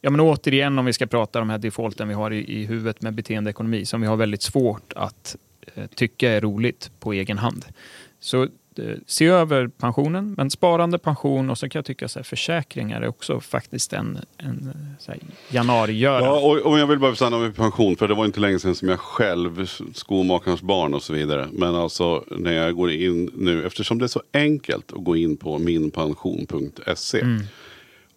ja 0.01 0.09
men 0.09 0.19
återigen 0.19 0.79
om 0.79 0.86
vi 0.86 0.93
ska 0.93 1.05
prata 1.05 1.41
om 1.41 1.47
de 1.47 1.51
här 1.51 1.57
defaulten 1.57 2.07
vi 2.07 2.13
har 2.13 2.31
i, 2.31 2.62
i 2.62 2.65
huvudet 2.65 3.01
med 3.01 3.13
beteendeekonomi 3.13 3.86
som 3.86 4.01
vi 4.01 4.07
har 4.07 4.15
väldigt 4.15 4.41
svårt 4.41 4.93
att 4.95 5.36
eh, 5.75 5.88
tycka 5.88 6.31
är 6.31 6.41
roligt 6.41 6.91
på 7.00 7.13
egen 7.13 7.38
hand. 7.38 7.65
Så 8.19 8.47
eh, 8.79 8.86
se 9.05 9.25
över 9.25 9.67
pensionen, 9.67 10.34
men 10.38 10.50
sparande, 10.50 10.98
pension 11.00 11.50
och 11.50 11.57
så 11.57 11.69
kan 11.69 11.79
jag 11.79 11.86
tycka 11.86 12.07
så 12.07 12.19
här, 12.19 12.24
försäkringar 12.24 13.01
är 13.01 13.07
också 13.07 13.39
faktiskt 13.39 13.93
en, 13.93 14.19
en 14.38 14.74
eh, 15.07 15.13
januarigörare. 15.50 16.24
Ja, 16.24 16.39
och, 16.39 16.72
och 16.72 16.79
jag 16.79 16.88
vill 16.88 17.00
bara 17.00 17.15
stanna 17.15 17.38
med 17.39 17.55
pension, 17.55 17.96
för 17.96 18.07
det 18.07 18.13
var 18.13 18.25
inte 18.25 18.39
länge 18.39 18.60
sedan 18.60 18.75
som 18.75 18.89
jag 18.89 19.00
själv, 19.00 19.69
skomakarens 19.93 20.62
barn 20.62 20.93
och 20.93 21.03
så 21.03 21.13
vidare. 21.13 21.48
Men 21.51 21.75
alltså 21.75 22.24
när 22.31 22.53
jag 22.53 22.75
går 22.75 22.91
in 22.91 23.31
nu, 23.36 23.65
eftersom 23.65 23.98
det 23.98 24.05
är 24.05 24.07
så 24.07 24.22
enkelt 24.34 24.93
att 24.93 25.03
gå 25.03 25.15
in 25.15 25.38
på 25.38 25.57
minpension.se. 25.60 27.24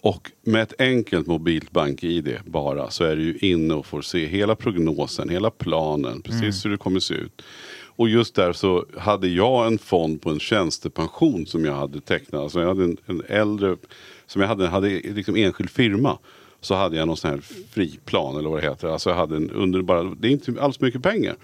Och 0.02 0.30
med 0.42 0.62
ett 0.62 0.80
enkelt 0.80 1.26
mobilt 1.26 1.70
bank-id 1.70 2.36
bara 2.44 2.90
så 2.90 3.04
är 3.04 3.16
du 3.16 3.36
inne 3.36 3.74
och 3.74 3.86
får 3.86 4.02
se 4.02 4.26
hela 4.26 4.56
prognosen, 4.56 5.28
hela 5.28 5.50
planen, 5.50 6.22
precis 6.22 6.64
hur 6.64 6.70
det 6.70 6.76
kommer 6.76 7.00
se 7.00 7.14
ut. 7.14 7.42
Och 8.00 8.08
just 8.08 8.34
där 8.34 8.52
så 8.52 8.86
hade 8.98 9.28
jag 9.28 9.66
en 9.66 9.78
fond 9.78 10.22
på 10.22 10.30
en 10.30 10.40
tjänstepension 10.40 11.46
som 11.46 11.64
jag 11.64 11.74
hade 11.74 12.00
tecknat. 12.00 12.42
Alltså 12.42 12.60
jag 12.60 12.68
hade 12.68 12.84
en, 12.84 12.96
en 13.06 13.22
äldre, 13.28 13.76
som 14.26 14.42
jag 14.42 14.48
hade, 14.48 14.66
hade 14.66 14.88
liksom 14.88 15.36
enskild 15.36 15.70
firma. 15.70 16.18
Så 16.60 16.74
hade 16.74 16.96
jag 16.96 17.06
någon 17.06 17.16
sån 17.16 17.30
här 17.30 17.40
friplan 17.70 18.36
eller 18.36 18.48
vad 18.48 18.62
det 18.62 18.68
heter. 18.68 18.88
Alltså 18.88 19.10
jag 19.10 19.16
hade 19.16 19.36
en 19.36 19.50
underbar, 19.50 20.16
det 20.20 20.28
är 20.28 20.32
inte 20.32 20.54
alls 20.60 20.80
mycket 20.80 21.02
pengar. 21.02 21.36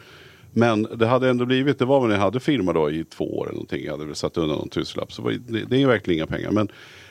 Men 0.52 0.82
det 0.82 1.06
hade 1.06 1.28
ändå 1.30 1.46
blivit, 1.46 1.78
det 1.78 1.84
var 1.84 2.00
väl 2.00 2.08
när 2.08 2.16
jag 2.16 2.22
hade 2.22 2.40
firma 2.40 2.72
då 2.72 2.90
i 2.90 3.04
två 3.04 3.38
år 3.38 3.44
eller 3.44 3.54
någonting. 3.54 3.84
Jag 3.84 3.92
hade 3.92 4.04
väl 4.04 4.14
satt 4.14 4.36
undan 4.36 4.58
någon 4.58 4.68
tusenlapp. 4.68 5.12
Så 5.12 5.28
det, 5.28 5.64
det 5.64 5.82
är 5.82 5.86
verkligen 5.86 6.18
inga 6.18 6.26
pengar. 6.26 6.50
Men 6.50 6.68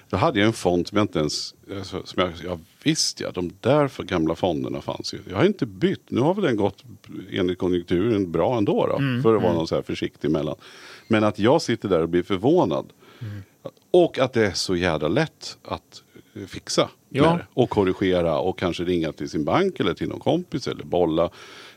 då 0.09 0.17
hade 0.17 0.39
jag 0.39 0.47
en 0.47 0.53
fond 0.53 0.87
som 0.87 0.97
jag 0.97 1.03
inte 1.03 1.19
ens, 1.19 1.55
alltså, 1.77 2.01
som 2.05 2.21
jag, 2.21 2.31
jag 2.43 2.59
visste 2.85 3.23
ja, 3.23 3.31
de 3.31 3.51
där 3.61 3.87
för 3.87 4.03
gamla 4.03 4.35
fonderna 4.35 4.81
fanns 4.81 5.13
ju. 5.13 5.19
Jag 5.29 5.37
har 5.37 5.45
inte 5.45 5.65
bytt, 5.65 6.01
nu 6.07 6.21
har 6.21 6.33
väl 6.33 6.43
den 6.43 6.55
gått 6.55 6.83
enligt 7.31 7.57
konjunkturen 7.57 8.31
bra 8.31 8.57
ändå 8.57 8.87
då. 8.87 8.97
för 9.23 9.35
att 9.35 9.41
vara 9.43 9.53
någon 9.53 9.67
så 9.67 9.75
här 9.75 9.81
försiktig 9.81 10.31
mellan. 10.31 10.55
Men 11.07 11.23
att 11.23 11.39
jag 11.39 11.61
sitter 11.61 11.89
där 11.89 12.01
och 12.01 12.09
blir 12.09 12.23
förvånad. 12.23 12.85
Och 13.91 14.19
att 14.19 14.33
det 14.33 14.45
är 14.45 14.51
så 14.51 14.75
jävla 14.75 15.07
lätt 15.07 15.57
att 15.63 16.03
eh, 16.35 16.45
fixa. 16.45 16.89
Ja. 17.09 17.39
Och 17.53 17.69
korrigera 17.69 18.39
och 18.39 18.59
kanske 18.59 18.83
ringa 18.83 19.11
till 19.11 19.29
sin 19.29 19.45
bank 19.45 19.79
eller 19.79 19.93
till 19.93 20.09
någon 20.09 20.19
kompis 20.19 20.67
eller 20.67 20.83
bolla. 20.83 21.29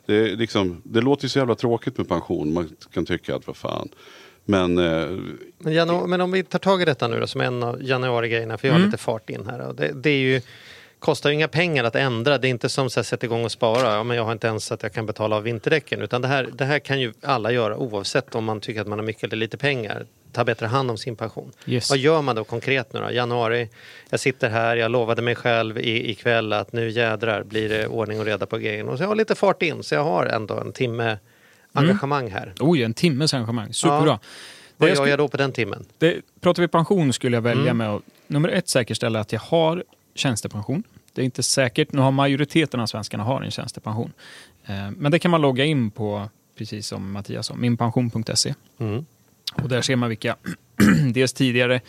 Det, 0.07 0.37
liksom, 0.37 0.83
det 0.85 1.00
låter 1.00 1.25
ju 1.25 1.29
så 1.29 1.38
jävla 1.38 1.55
tråkigt 1.55 1.99
med 1.99 2.09
pension. 2.09 2.53
Man 2.53 2.71
kan 2.93 3.07
tycka 3.07 3.37
att 3.37 3.47
vad 3.47 3.57
fan. 3.57 3.88
Men 4.45 4.79
eh, 4.79 5.09
Men, 5.59 6.11
men 6.11 6.21
om 6.21 6.31
vi 6.33 6.43
tar 6.45 6.59
tag 6.59 6.83
i 6.83 6.85
detta 6.85 7.09
nu 7.09 7.21
då, 7.21 7.27
som 7.27 7.41
en 7.41 7.62
av 7.62 7.83
januarigrejerna, 7.83 8.59
för 8.59 8.69
jag 8.69 8.75
har 8.75 8.79
Mm. 8.79 8.91
lite 8.91 9.03
fart 9.03 9.31
in 9.31 9.47
här. 9.47 9.73
Det, 9.73 9.93
det 10.03 10.11
är 10.11 10.19
ju, 10.21 10.41
kostar 10.99 11.31
ju 11.31 11.35
inga 11.35 11.49
pengar 11.49 11.85
att 11.85 11.97
ändra. 11.97 12.38
Det 12.38 12.49
är 12.49 12.50
inte 12.50 12.69
som 12.69 12.87
att 12.87 13.07
sätta 13.07 13.26
igång 13.26 13.45
och 13.45 13.52
spara. 13.52 13.95
Ja, 13.95 14.02
men 14.02 14.17
jag 14.17 14.25
har 14.25 14.33
inte 14.33 14.47
ens 14.47 14.73
att 14.73 14.83
jag 14.83 14.93
kan 14.93 15.07
betala 15.07 15.37
av 15.37 15.43
vinterdäcken. 15.43 16.02
Utan 16.02 16.23
det 16.23 16.28
här, 16.28 16.49
det 16.52 16.64
här 16.64 16.78
kan 16.78 17.00
ju 17.00 17.12
alla 17.23 17.50
göra 17.52 17.76
oavsett 17.76 18.35
om 18.35 18.45
man 18.45 18.61
tycker 18.61 18.81
att 18.81 18.87
man 18.87 18.99
har 18.99 19.07
mycket 19.07 19.25
eller 19.25 19.37
lite 19.37 19.57
pengar. 19.57 20.07
Ta 20.33 20.45
bättre 20.45 20.67
hand 20.67 20.90
om 20.90 20.99
sin 20.99 21.17
pension. 21.17 21.52
Yes. 21.67 21.90
Vad 21.90 21.99
gör 21.99 22.23
man 22.23 22.37
då 22.37 22.45
konkret 22.45 22.93
nu 22.93 23.00
då? 23.00 23.11
Januari, 23.11 23.69
jag 24.11 24.21
sitter 24.21 24.50
här, 24.50 24.76
jag 24.76 24.90
lovade 24.90 25.23
mig 25.23 25.35
själv 25.35 25.78
i, 25.78 26.11
ikväll 26.11 26.52
att 26.52 26.73
nu 26.73 26.90
jädrar 26.90 27.43
blir 27.43 27.69
det 27.69 27.87
ordning 27.87 28.21
och 28.21 28.26
reda 28.26 28.47
på 28.47 28.59
grejen. 28.59 28.88
Och 28.88 28.97
så 28.97 29.02
jag 29.02 29.09
har 29.09 29.17
lite 29.17 29.35
fart 29.35 29.62
in, 29.62 29.83
så 29.83 29.95
jag 29.95 30.05
har 30.05 30.26
ändå 30.26 30.55
en 30.55 30.73
timme 30.73 31.19
engagemang 31.73 32.31
här. 32.31 32.52
Oj, 32.61 32.83
en 32.83 32.95
timmes 32.95 33.35
engagemang. 33.35 33.73
Superbra. 33.73 34.19
Vad 34.76 34.90
jag 34.90 34.97
gör 34.97 35.07
jag 35.07 35.19
då 35.19 35.28
på 35.28 35.37
den 35.37 35.52
timmen? 35.52 35.87
Det, 35.99 36.17
pratar 36.40 36.62
vi 36.62 36.69
pension 36.69 37.12
skulle 37.12 37.37
jag 37.37 37.43
välja 37.43 37.62
Mm. 37.62 37.76
med 37.76 37.90
att 37.90 38.02
nummer 38.26 38.49
ett 38.49 38.69
säkerställa 38.69 39.21
att 39.21 39.33
jag 39.33 39.40
har 39.40 39.85
tjänstepension. 40.18 40.82
Det 41.12 41.22
är 41.22 41.25
inte 41.25 41.42
säkert, 41.42 41.92
nu 41.92 42.00
har 42.00 42.10
majoriteten 42.10 42.80
av 42.80 42.87
svenskarna 42.87 43.25
har 43.25 43.42
en 43.42 43.50
tjänstepension. 43.50 44.12
Eh, 44.64 44.90
men 44.90 45.12
det 45.12 45.18
kan 45.18 45.30
man 45.30 45.40
logga 45.40 45.64
in 45.64 45.90
på, 45.90 46.28
precis 46.58 46.87
som 46.87 47.12
Mattias 47.12 47.46
sa, 47.46 47.54
minpension.se. 47.54 48.54
Mm. 48.78 49.04
Och 49.54 49.68
där 49.68 49.82
ser 49.82 49.96
man 49.96 50.08
vilka 50.08 50.37
dels 51.12 51.32
tidigare 51.32 51.80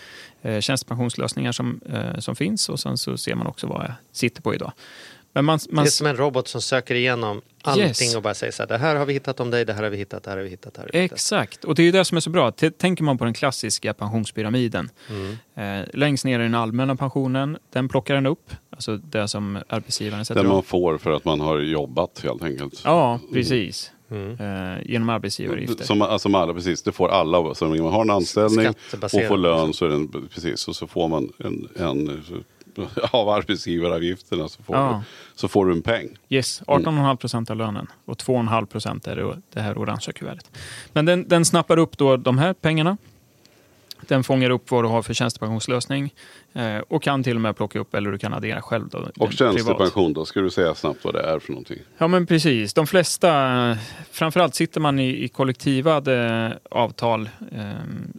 eh, 0.41 0.59
tjänstepensionslösningar 0.59 1.51
som, 1.51 1.81
eh, 1.89 2.19
som 2.19 2.35
finns 2.35 2.69
och 2.69 2.79
sen 2.79 2.97
så 2.97 3.17
ser 3.17 3.35
man 3.35 3.47
också 3.47 3.67
vad 3.67 3.85
jag 3.85 3.93
sitter 4.11 4.41
på 4.41 4.55
idag. 4.55 4.71
Men 5.33 5.45
man, 5.45 5.59
man, 5.69 5.83
Det 5.83 5.89
är 5.89 5.91
som 5.91 6.07
en 6.07 6.17
robot 6.17 6.47
som 6.47 6.61
söker 6.61 6.95
igenom 6.95 7.41
allting 7.63 7.83
Yes. 7.85 8.15
och 8.15 8.21
bara 8.21 8.33
säger 8.33 8.51
så 8.53 8.63
här, 8.63 8.67
det 8.67 8.77
här 8.77 8.95
har 8.95 9.05
vi 9.05 9.13
hittat 9.13 9.39
om 9.39 9.51
dig, 9.51 9.65
det 9.65 9.73
här 9.73 9.83
har 9.83 9.89
vi 9.89 9.97
hittat, 9.97 10.23
det 10.23 10.29
här 10.29 10.37
har 10.37 10.43
vi 10.43 10.49
hittat, 10.49 10.73
det 10.73 10.79
här 10.81 10.87
har 10.87 10.93
vi 10.93 10.99
hittat. 10.99 11.13
Exakt, 11.15 11.63
och 11.63 11.75
det 11.75 11.81
är 11.81 11.85
ju 11.85 11.91
det 11.91 12.05
som 12.05 12.17
är 12.17 12.21
så 12.21 12.29
bra. 12.29 12.51
Tänker 12.51 13.03
man 13.03 13.17
på 13.17 13.23
den 13.25 13.33
klassiska 13.33 13.93
pensionspyramiden. 13.93 14.89
Mm. 15.09 15.81
Eh, 15.81 15.87
längst 15.93 16.25
ner 16.25 16.39
i 16.39 16.43
den 16.43 16.55
allmänna 16.55 16.95
pensionen, 16.95 17.57
den 17.73 17.89
plockar 17.89 18.15
den 18.15 18.25
upp. 18.25 18.51
Alltså 18.69 18.97
det 18.97 19.27
som 19.27 19.59
arbetsgivaren 19.69 20.25
sätter 20.25 20.41
Den 20.41 20.49
man 20.49 20.59
upp. 20.59 20.67
får 20.67 20.97
för 20.97 21.11
att 21.11 21.25
man 21.25 21.39
har 21.39 21.59
jobbat 21.59 22.19
helt 22.23 22.43
enkelt. 22.43 22.81
Ja, 22.83 23.19
precis. 23.33 23.91
Mm. 24.11 24.31
Eh, 24.31 24.77
genom 24.85 25.09
arbetsgivaravgifter. 25.09 25.85
Som, 25.85 26.01
alltså, 26.01 26.19
som 26.19 26.35
alla, 26.35 26.53
precis, 26.53 26.83
det 26.83 26.91
får 26.91 27.09
alla. 27.09 27.53
Så 27.55 27.65
man 27.65 27.79
har 27.79 28.01
en 28.01 28.09
anställning 28.09 28.67
och 28.67 29.11
får 29.27 29.37
lön 29.37 29.73
så 29.73 29.85
är 29.85 29.89
den, 29.89 30.27
precis, 30.33 30.67
och 30.67 30.75
så 30.75 30.87
får 30.87 31.07
man 31.07 31.31
en, 31.37 31.69
en 31.75 32.23
av 33.11 33.29
arbetsgivaravgifterna 33.29 34.47
så 34.49 34.63
får, 34.63 34.75
Ja. 34.75 35.03
du, 35.33 35.39
så 35.39 35.47
får 35.47 35.65
du 35.65 35.71
en 35.71 35.81
peng. 35.81 36.09
Yes, 36.29 36.61
18,5 36.67 37.15
procent 37.15 37.49
av 37.49 37.57
lönen 37.57 37.87
och 38.05 38.17
2,5 38.17 38.65
procent 38.65 39.07
är 39.07 39.35
det, 39.53 39.61
här 39.61 39.77
orangea 39.77 40.13
kuvertet. 40.13 40.51
Men 40.93 41.05
den, 41.05 41.27
den 41.27 41.45
snappar 41.45 41.77
upp 41.77 41.97
då 41.97 42.17
de 42.17 42.37
här 42.37 42.53
pengarna. 42.53 42.97
Den 44.01 44.23
fångar 44.23 44.49
upp 44.49 44.71
vad 44.71 44.83
du 44.83 44.87
har 44.87 45.01
för 45.01 45.13
tjänstepensionslösning 45.13 46.13
eh, 46.53 46.77
och 46.77 47.03
kan 47.03 47.23
till 47.23 47.35
och 47.35 47.41
med 47.41 47.57
plocka 47.57 47.79
upp, 47.79 47.93
eller 47.95 48.11
du 48.11 48.17
kan 48.17 48.33
addera 48.33 48.61
själv. 48.61 48.87
Då, 48.89 48.97
Och 48.97 49.03
den 49.05 49.13
privat. 49.15 49.35
tjänstepension 49.37 50.13
då, 50.13 50.25
ska 50.25 50.39
du 50.41 50.49
säga 50.49 50.75
snabbt 50.75 51.03
vad 51.03 51.13
det 51.13 51.21
är 51.21 51.39
för 51.39 51.51
någonting? 51.51 51.77
Ja 51.97 52.07
men 52.07 52.25
precis. 52.25 52.73
De 52.73 52.87
flesta, 52.87 53.77
framförallt 54.11 54.55
sitter 54.55 54.81
man 54.81 54.99
i, 54.99 55.23
i 55.23 55.27
kollektivade 55.27 56.57
avtal 56.71 57.29
eh, 57.51 57.63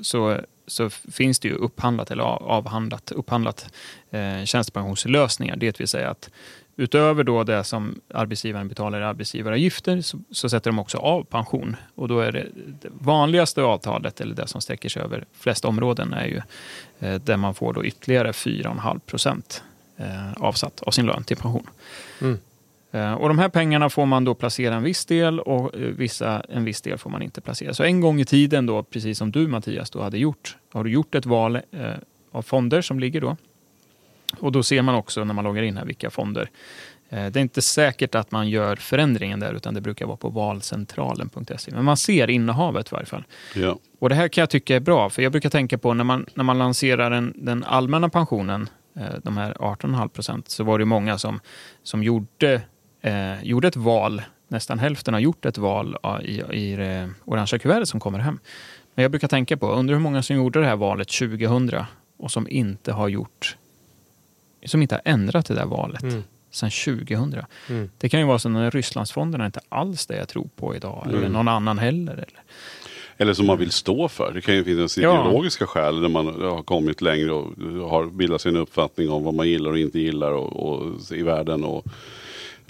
så, 0.03 0.39
så 0.71 0.91
finns 0.91 1.41
det 1.41 1.49
ju 1.49 1.55
upphandlat 1.55 2.11
eller 2.11 2.23
avhandlat, 2.23 3.13
upphandlat 3.13 3.73
eh, 4.11 4.45
tjänstepensionslösningar. 4.45 5.57
Det 5.57 5.81
vill 5.81 5.89
säga 5.89 6.11
att 6.11 6.31
utöver 6.77 7.25
då 7.25 7.45
det 7.45 7.65
som 7.65 8.01
arbetsgivaren 8.15 8.69
betalar 8.69 9.01
i 9.01 9.05
arbetsgivaravgifter 9.05 10.01
så, 10.01 10.19
så 10.31 10.49
sätter 10.49 10.71
de 10.71 10.79
också 10.79 10.99
av 10.99 11.25
pension. 11.25 11.77
Och 11.95 12.09
då 12.09 12.21
är 12.21 12.33
det, 12.33 12.47
det 12.83 12.89
vanligaste 12.93 13.63
avtalet, 13.63 14.21
eller 14.21 14.35
det 14.35 14.47
som 14.47 14.61
sträcker 14.61 14.89
sig 14.89 15.03
över 15.03 15.25
flest 15.33 15.65
områden, 15.65 16.13
är 16.13 16.27
ju 16.27 16.41
eh, 16.99 17.21
där 17.21 17.37
man 17.37 17.55
får 17.55 17.73
då 17.73 17.85
ytterligare 17.85 18.33
4,5 18.33 18.99
procent 18.99 19.63
eh, 19.97 20.33
avsatt 20.33 20.83
av 20.83 20.91
sin 20.91 21.07
lön 21.07 21.25
till 21.25 21.37
pension. 21.37 21.67
Mm. 22.21 22.39
Eh, 22.93 23.13
Och 23.13 23.29
de 23.29 23.39
här 23.39 23.49
pengarna 23.49 23.91
får 23.91 24.07
man 24.07 24.25
då 24.25 24.35
placera 24.35 24.75
en 24.75 24.83
viss 24.83 25.05
del 25.05 25.41
och 25.41 25.75
eh, 25.75 25.81
vissa, 25.81 26.43
en 26.49 26.65
viss 26.65 26.81
del 26.81 26.99
får 26.99 27.11
man 27.11 27.23
inte 27.23 27.41
placera. 27.41 27.75
Så 27.75 27.83
en 27.83 28.01
gång 28.01 28.21
i 28.21 28.25
tiden 28.25 28.67
då, 28.67 28.83
precis 28.83 29.19
som 29.19 29.31
du 29.31 29.49
Mattias 29.49 29.91
då 29.91 30.03
hade 30.03 30.19
gjort, 30.19 30.57
har 30.73 30.85
du 30.85 30.91
gjort 30.91 31.15
ett 31.15 31.27
val 31.27 31.57
eh, 31.57 31.63
av 32.33 32.43
fonder 32.43 32.83
som 32.83 33.01
ligger 33.01 33.21
då. 33.21 33.37
Och 34.39 34.53
då 34.53 34.63
ser 34.63 34.83
man 34.83 34.95
också 34.95 35.25
när 35.25 35.35
man 35.35 35.45
loggar 35.45 35.63
in 35.63 35.77
här 35.77 35.85
vilka 35.85 36.11
fonder. 36.11 36.51
Det 37.09 37.37
är 37.37 37.39
inte 37.39 37.63
säkert 37.63 38.15
att 38.15 38.31
man 38.31 38.49
gör 38.49 38.77
förändringen 38.77 39.41
där 39.41 39.55
utan 39.55 39.75
det 39.75 39.81
brukar 39.81 40.07
vara 40.07 40.17
på 40.17 40.29
valcentralen.se. 40.29 41.71
Men 41.75 41.85
man 41.85 41.97
ser 41.97 42.31
innehavet 42.31 42.87
i 42.87 42.91
varje 42.93 43.07
fall. 43.07 43.25
Ja. 43.55 43.79
Och 43.99 44.09
det 44.09 44.15
här 44.15 44.29
kan 44.29 44.43
jag 44.43 44.51
tycka 44.51 44.77
är 44.77 44.81
bra, 44.81 45.11
för 45.11 45.23
jag 45.23 45.33
brukar 45.33 45.51
tänka 45.51 45.79
på 45.79 45.95
när 45.95 46.05
man, 46.05 46.27
när 46.35 46.45
man 46.45 46.59
lanserar 46.59 47.11
den, 47.11 47.33
den 47.37 47.65
allmänna 47.65 48.09
pensionen, 48.09 48.69
de 49.23 49.37
här 49.37 49.53
18,5 49.55 50.09
procent, 50.09 50.49
så 50.49 50.65
var 50.65 50.79
det 50.79 50.85
många 50.85 51.19
som, 51.19 51.41
som 51.83 52.03
gjorde, 52.03 52.63
eh, 53.01 53.43
gjorde 53.45 53.69
ett 53.69 53.77
val, 53.77 54.23
nästan 54.49 54.79
hälften 54.79 55.15
har 55.15 55.21
gjort 55.21 55.45
ett 55.47 55.59
val 55.59 55.97
i, 56.25 56.43
i 56.53 56.77
det 56.77 57.11
orangea 57.25 57.59
kuvertet 57.59 57.89
som 57.89 58.01
kommer 58.01 58.19
hem. 58.19 58.39
Men 58.95 59.03
jag 59.03 59.11
brukar 59.11 59.29
tänka 59.29 59.57
på, 59.57 59.73
undrar 59.73 59.95
hur 59.95 60.03
många 60.03 60.23
som 60.23 60.37
gjorde 60.37 60.61
det 60.61 60.67
här 60.67 60.77
valet 60.77 61.09
2000 61.09 61.71
och 62.17 62.31
som 62.31 62.49
inte 62.49 62.93
har 62.93 63.09
gjort, 63.09 63.57
som 64.65 64.83
inte 64.83 64.95
har 64.95 65.03
ändrat 65.05 65.47
det 65.47 65.55
där 65.55 65.67
valet 65.67 66.03
Mm. 66.03 66.23
sedan 66.51 66.71
2000. 66.71 67.43
Mm. 67.69 67.91
Det 67.99 68.09
kan 68.09 68.21
ju 68.21 68.27
vara 68.27 68.39
så 68.39 68.59
att 68.59 68.75
Rysslandsfonderna 68.75 69.47
inte 69.47 69.61
alls 69.69 70.07
det 70.07 70.17
jag 70.17 70.29
tror 70.29 70.49
på 70.57 70.75
idag, 70.77 71.05
eller 71.09 71.19
Mm. 71.19 71.33
någon 71.33 71.49
annan 71.49 71.79
heller. 71.79 72.13
Eller. 72.13 72.43
Eller 73.17 73.35
som 73.35 73.47
man 73.47 73.59
vill 73.59 73.71
stå 73.71 74.09
för. 74.09 74.33
Det 74.35 74.41
kan 74.41 74.55
ju 74.55 74.65
finnas 74.65 74.99
Ja. 74.99 75.21
ideologiska 75.21 75.67
skäl 75.67 76.01
där 76.01 76.09
man 76.09 76.27
har 76.27 76.63
kommit 76.63 77.01
längre 77.03 77.33
och 77.33 77.47
har 77.91 78.07
bildat 78.07 78.47
en 78.47 78.57
uppfattning 78.57 79.11
om 79.11 79.25
vad 79.25 79.35
man 79.35 79.49
gillar 79.49 79.71
och 79.71 79.79
inte 79.79 79.99
gillar 80.01 80.33
och, 80.33 80.73
och 80.73 81.13
i 81.13 81.23
världen. 81.23 81.65
Och, 81.65 81.85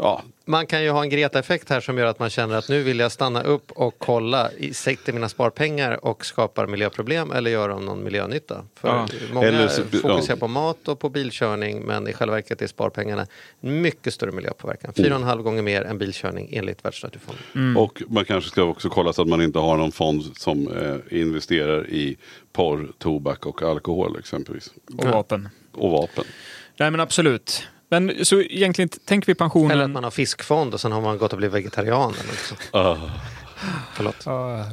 ja, 0.03 0.23
Man 0.45 0.67
kan 0.67 0.83
ju 0.85 0.91
ha 0.91 1.03
en 1.03 1.11
Greta-effekt 1.11 1.71
här 1.71 1.81
som 1.81 1.99
gör 1.99 2.07
att 2.07 2.19
man 2.19 2.31
känner 2.31 2.57
att 2.57 2.69
nu 2.69 2.83
vill 2.83 2.99
jag 2.99 3.13
stanna 3.13 3.43
upp 3.43 3.73
och 3.73 3.95
kolla, 3.99 4.53
i- 4.53 4.75
sätter 4.75 5.13
mina 5.13 5.29
sparpengar 5.29 6.05
och 6.05 6.27
skapar 6.27 6.67
miljöproblem 6.67 7.33
eller 7.33 7.51
gör 7.51 7.69
de 7.69 7.85
någon 7.85 8.05
miljönytta? 8.05 8.65
För 8.75 8.89
Ja. 8.89 9.07
många 9.33 9.47
Eller 9.47 9.69
så- 9.69 9.83
fokuserar 9.85 10.23
ja. 10.29 10.37
på 10.37 10.49
mat 10.49 10.89
och 10.89 10.99
på 10.99 11.09
bilkörning 11.09 11.83
men 11.83 12.09
i 12.09 12.13
själva 12.13 12.35
verket 12.35 12.63
är 12.63 12.67
sparpengarna 12.67 13.27
en 13.61 13.83
mycket 13.83 14.15
större 14.15 14.33
miljöpåverkan. 14.33 14.93
Mm. 14.97 15.05
Fyra 15.05 15.15
och 15.15 15.21
en 15.21 15.27
halv 15.27 15.43
gånger 15.43 15.63
mer 15.63 15.83
än 15.83 15.99
bilkörning 15.99 16.49
enligt 16.53 16.85
Världsnaturfonden. 16.85 17.77
Och 17.77 18.03
man 18.09 18.25
kanske 18.25 18.51
ska 18.51 18.63
också 18.63 18.89
kolla 18.89 19.13
så 19.13 19.23
att 19.23 19.29
man 19.29 19.43
inte 19.43 19.59
har 19.59 19.77
någon 19.77 19.93
fond 19.93 20.23
som 20.37 20.69
eh, 20.69 21.19
investerar 21.21 21.89
i 21.91 22.17
porr, 22.53 22.93
tobak 22.99 23.47
och 23.47 23.63
alkohol 23.63 24.17
exempelvis. 24.19 24.69
Och 24.99 25.05
Ja. 25.07 25.11
vapen. 25.11 25.49
Och 25.73 25.91
vapen. 25.91 26.25
Nej 26.77 26.91
men 26.91 27.01
absolut. 27.01 27.67
Men 27.91 28.25
så 28.25 28.41
egentligen 28.41 28.89
tänker 28.89 29.27
vi 29.27 29.35
pensionen... 29.35 29.71
Eller 29.71 29.85
att 29.85 29.91
man 29.91 30.05
har 30.05 30.11
fiskfond 30.11 30.75
och 30.75 30.81
sen 30.81 30.93
har 30.93 31.01
man 31.01 31.19
gått 31.19 31.33
och 31.33 31.39
blivit 31.39 31.55
vegetarian. 31.55 32.15
Eller 32.15 32.29
något 32.29 32.39
sånt. 32.39 32.61
Ah, 32.71 32.97
Förlåt. 33.95 34.27
Ah, 34.27 34.65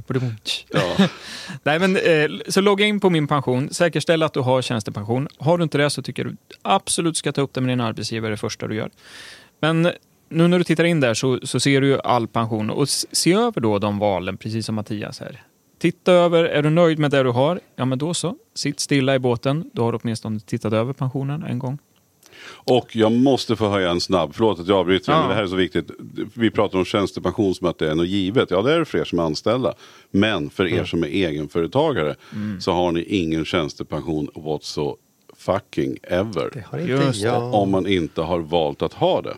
ja. 0.69 1.07
Nej 1.63 1.79
men 1.79 1.97
eh, 1.97 2.39
så 2.47 2.61
logga 2.61 2.85
in 2.85 2.99
på 2.99 3.09
min 3.09 3.27
pension, 3.27 3.69
säkerställ 3.73 4.23
att 4.23 4.33
du 4.33 4.39
har 4.39 4.61
tjänstepension. 4.61 5.27
Har 5.37 5.57
du 5.57 5.63
inte 5.63 5.77
det 5.77 5.89
så 5.89 6.01
tycker 6.01 6.23
jag 6.25 6.33
du 6.33 6.37
absolut 6.61 7.17
ska 7.17 7.31
ta 7.31 7.41
upp 7.41 7.53
det 7.53 7.61
med 7.61 7.69
din 7.69 7.81
arbetsgivare 7.81 8.31
det 8.31 8.37
första 8.37 8.67
du 8.67 8.75
gör. 8.75 8.89
Men 9.59 9.81
nu 10.29 10.47
när 10.47 10.57
du 10.57 10.63
tittar 10.63 10.83
in 10.83 10.99
där 10.99 11.13
så, 11.13 11.39
så 11.43 11.59
ser 11.59 11.81
du 11.81 11.87
ju 11.87 11.99
all 11.99 12.27
pension 12.27 12.69
och 12.69 12.89
se 12.89 13.33
över 13.33 13.61
då 13.61 13.79
de 13.79 13.99
valen, 13.99 14.37
precis 14.37 14.65
som 14.65 14.75
Mattias 14.75 15.19
här. 15.19 15.43
Titta 15.79 16.11
över, 16.11 16.43
är 16.43 16.63
du 16.63 16.69
nöjd 16.69 16.99
med 16.99 17.11
det 17.11 17.23
du 17.23 17.29
har? 17.29 17.59
Ja 17.75 17.85
men 17.85 17.97
då 17.97 18.13
så, 18.13 18.35
sitt 18.55 18.79
stilla 18.79 19.15
i 19.15 19.19
båten. 19.19 19.69
Då 19.73 19.83
har 19.83 19.91
du 19.91 19.99
åtminstone 20.01 20.39
tittat 20.39 20.73
över 20.73 20.93
pensionen 20.93 21.43
en 21.43 21.59
gång. 21.59 21.79
Och 22.49 22.95
jag 22.95 23.11
måste 23.11 23.55
få 23.55 23.69
höja 23.69 23.91
en 23.91 24.01
snabb, 24.01 24.31
förlåt 24.35 24.59
att 24.59 24.67
jag 24.67 24.77
avbryter, 24.77 25.11
Ja. 25.11 25.19
men 25.19 25.29
det 25.29 25.35
här 25.35 25.43
är 25.43 25.47
så 25.47 25.55
viktigt. 25.55 25.91
Vi 26.33 26.51
pratar 26.51 26.79
om 26.79 26.85
tjänstepension 26.85 27.55
som 27.55 27.67
att 27.67 27.77
det 27.79 27.91
är 27.91 27.95
något 27.95 28.07
givet. 28.07 28.51
Ja, 28.51 28.61
det 28.61 28.73
är 28.73 28.79
det 28.79 28.85
för 28.85 28.97
er 28.97 29.03
som 29.03 29.19
är 29.19 29.23
anställda. 29.23 29.73
Men 30.11 30.49
för 30.49 30.67
er 30.67 30.85
som 30.85 31.03
är 31.03 31.07
egenföretagare 31.07 32.15
så 32.59 32.71
har 32.71 32.91
ni 32.91 33.01
ingen 33.03 33.45
tjänstepension 33.45 34.29
whatso 34.35 34.97
fucking 35.37 35.97
ever. 36.03 36.49
Om 37.53 37.71
man 37.71 37.87
inte 37.87 38.21
har 38.21 38.39
valt 38.39 38.81
att 38.81 38.93
ha 38.93 39.21
det. 39.21 39.35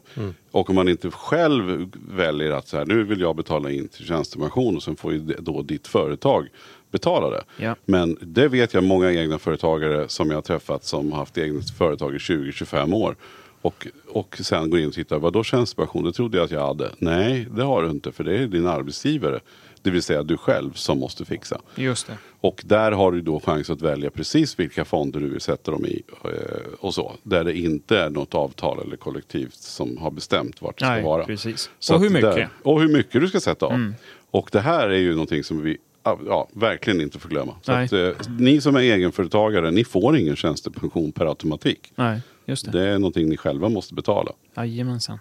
Och 0.51 0.69
om 0.69 0.75
man 0.75 0.89
inte 0.89 1.11
själv 1.11 1.91
väljer 2.09 2.51
att 2.51 2.67
så 2.67 2.77
här, 2.77 2.85
nu 2.85 3.03
vill 3.03 3.19
jag 3.21 3.35
betala 3.35 3.71
in 3.71 3.87
till 3.87 4.05
tjänstepension 4.05 4.75
och 4.75 4.83
sen 4.83 4.95
får 4.95 5.13
ju 5.13 5.19
då 5.39 5.61
ditt 5.61 5.87
företag 5.87 6.47
betala 6.91 7.29
det. 7.29 7.43
Ja. 7.57 7.75
Men 7.85 8.17
det 8.21 8.47
vet 8.47 8.73
jag 8.73 8.83
många 8.83 9.11
egna 9.13 9.39
företagare 9.39 10.09
som 10.09 10.29
jag 10.29 10.37
har 10.37 10.41
träffat 10.41 10.83
som 10.83 11.11
har 11.11 11.19
haft 11.19 11.37
eget 11.37 11.69
företag 11.77 12.15
i 12.15 12.17
20-25 12.17 12.93
år. 12.95 13.15
Och, 13.61 13.87
och 14.07 14.37
sen 14.43 14.69
går 14.69 14.79
in 14.79 14.87
och 14.87 14.93
tittar, 14.93 15.19
vadå 15.19 15.43
tjänstepension? 15.43 16.03
Det 16.03 16.11
trodde 16.13 16.37
jag 16.37 16.45
att 16.45 16.51
jag 16.51 16.67
hade. 16.67 16.89
Nej, 16.97 17.47
det 17.51 17.63
har 17.63 17.83
du 17.83 17.89
inte 17.89 18.11
för 18.11 18.23
det 18.23 18.37
är 18.37 18.47
din 18.47 18.67
arbetsgivare. 18.67 19.39
Det 19.81 19.89
vill 19.89 20.03
säga 20.03 20.23
du 20.23 20.37
själv 20.37 20.73
som 20.73 20.99
måste 20.99 21.25
fixa. 21.25 21.61
Just 21.75 22.07
det. 22.07 22.17
Och 22.41 22.61
där 22.65 22.91
har 22.91 23.11
du 23.11 23.21
då 23.21 23.39
chans 23.39 23.69
att 23.69 23.81
välja 23.81 24.09
precis 24.09 24.59
vilka 24.59 24.85
fonder 24.85 25.19
du 25.19 25.29
vill 25.29 25.41
sätta 25.41 25.71
dem 25.71 25.85
i. 25.85 26.01
eh, 26.23 26.29
Och 26.79 26.93
så. 26.93 27.13
Där 27.23 27.43
det 27.43 27.57
inte 27.57 27.97
är 27.97 28.09
något 28.09 28.35
avtal 28.35 28.79
eller 28.85 28.95
kollektivt 28.97 29.53
som 29.55 29.97
har 29.97 30.11
bestämt 30.11 30.61
vart 30.61 30.77
det 30.79 30.85
ska 30.85 30.93
Nej, 30.93 31.03
vara. 31.03 31.25
precis. 31.25 31.69
Så 31.79 31.95
och 31.95 32.01
hur 32.01 32.09
mycket? 32.09 32.35
Där, 32.35 32.49
och 32.63 32.81
hur 32.81 32.87
mycket 32.89 33.21
du 33.21 33.27
ska 33.27 33.39
sätta 33.39 33.65
av. 33.65 33.73
Mm. 33.73 33.93
Och 34.31 34.49
det 34.51 34.59
här 34.59 34.89
är 34.89 34.97
ju 34.97 35.11
någonting 35.11 35.43
som 35.43 35.61
vi 35.61 35.77
ja, 36.03 36.49
verkligen 36.53 37.01
inte 37.01 37.19
får 37.19 37.29
glömma. 37.29 37.55
Så 37.61 37.71
att, 37.71 37.93
eh, 37.93 38.09
ni 38.39 38.61
som 38.61 38.75
är 38.75 38.79
egenföretagare, 38.79 39.71
ni 39.71 39.83
får 39.83 40.17
ingen 40.17 40.35
tjänstepension 40.35 41.11
per 41.11 41.25
automatik. 41.25 41.91
Nej, 41.95 42.21
just 42.45 42.65
det. 42.65 42.71
Det 42.71 42.89
är 42.89 42.99
någonting 42.99 43.29
ni 43.29 43.37
själva 43.37 43.69
måste 43.69 43.93
betala. 43.93 44.31
Jajamensan. 44.57 45.19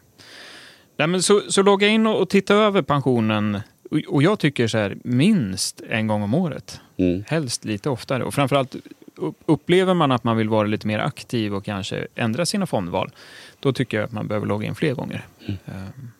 Nej, 0.97 1.09
men 1.09 1.23
så, 1.23 1.41
så 1.49 1.62
logga 1.62 1.88
in 1.88 2.07
och, 2.07 2.21
och 2.21 2.29
titta 2.29 2.55
över 2.55 2.83
pensionen. 2.83 3.61
Och, 3.91 3.99
och 4.09 4.23
jag 4.23 4.38
tycker 4.38 4.69
så 4.69 4.79
här, 4.79 4.97
minst 5.05 5.81
en 5.91 6.07
gång 6.07 6.23
om 6.23 6.35
året. 6.35 6.81
Mm. 6.97 7.25
Helst 7.29 7.64
lite 7.64 7.91
oftare. 7.91 8.25
Och 8.25 8.35
framförallt 8.35 8.77
upp- 9.17 9.43
upplever 9.47 9.95
man 9.95 10.12
att 10.12 10.25
man 10.25 10.37
vill 10.37 10.49
vara 10.49 10.67
lite 10.67 10.87
mer 10.87 10.99
aktiv 10.99 11.55
och 11.55 11.64
kanske 11.64 12.07
ändra 12.14 12.47
sina 12.47 12.67
fondval. 12.67 13.11
Då 13.61 13.73
tycker 13.73 13.97
jag 13.97 14.05
att 14.05 14.12
man 14.12 14.29
behöver 14.29 14.47
logga 14.47 14.67
in 14.67 14.75
fler 14.75 14.95
gånger. 14.95 15.27
Mm. 15.47 15.59
Eh, 15.67 15.73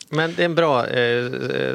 Men 0.09 0.33
det 0.35 0.41
är 0.41 0.45
en 0.45 0.55
bra 0.55 0.87
eh, 0.87 1.29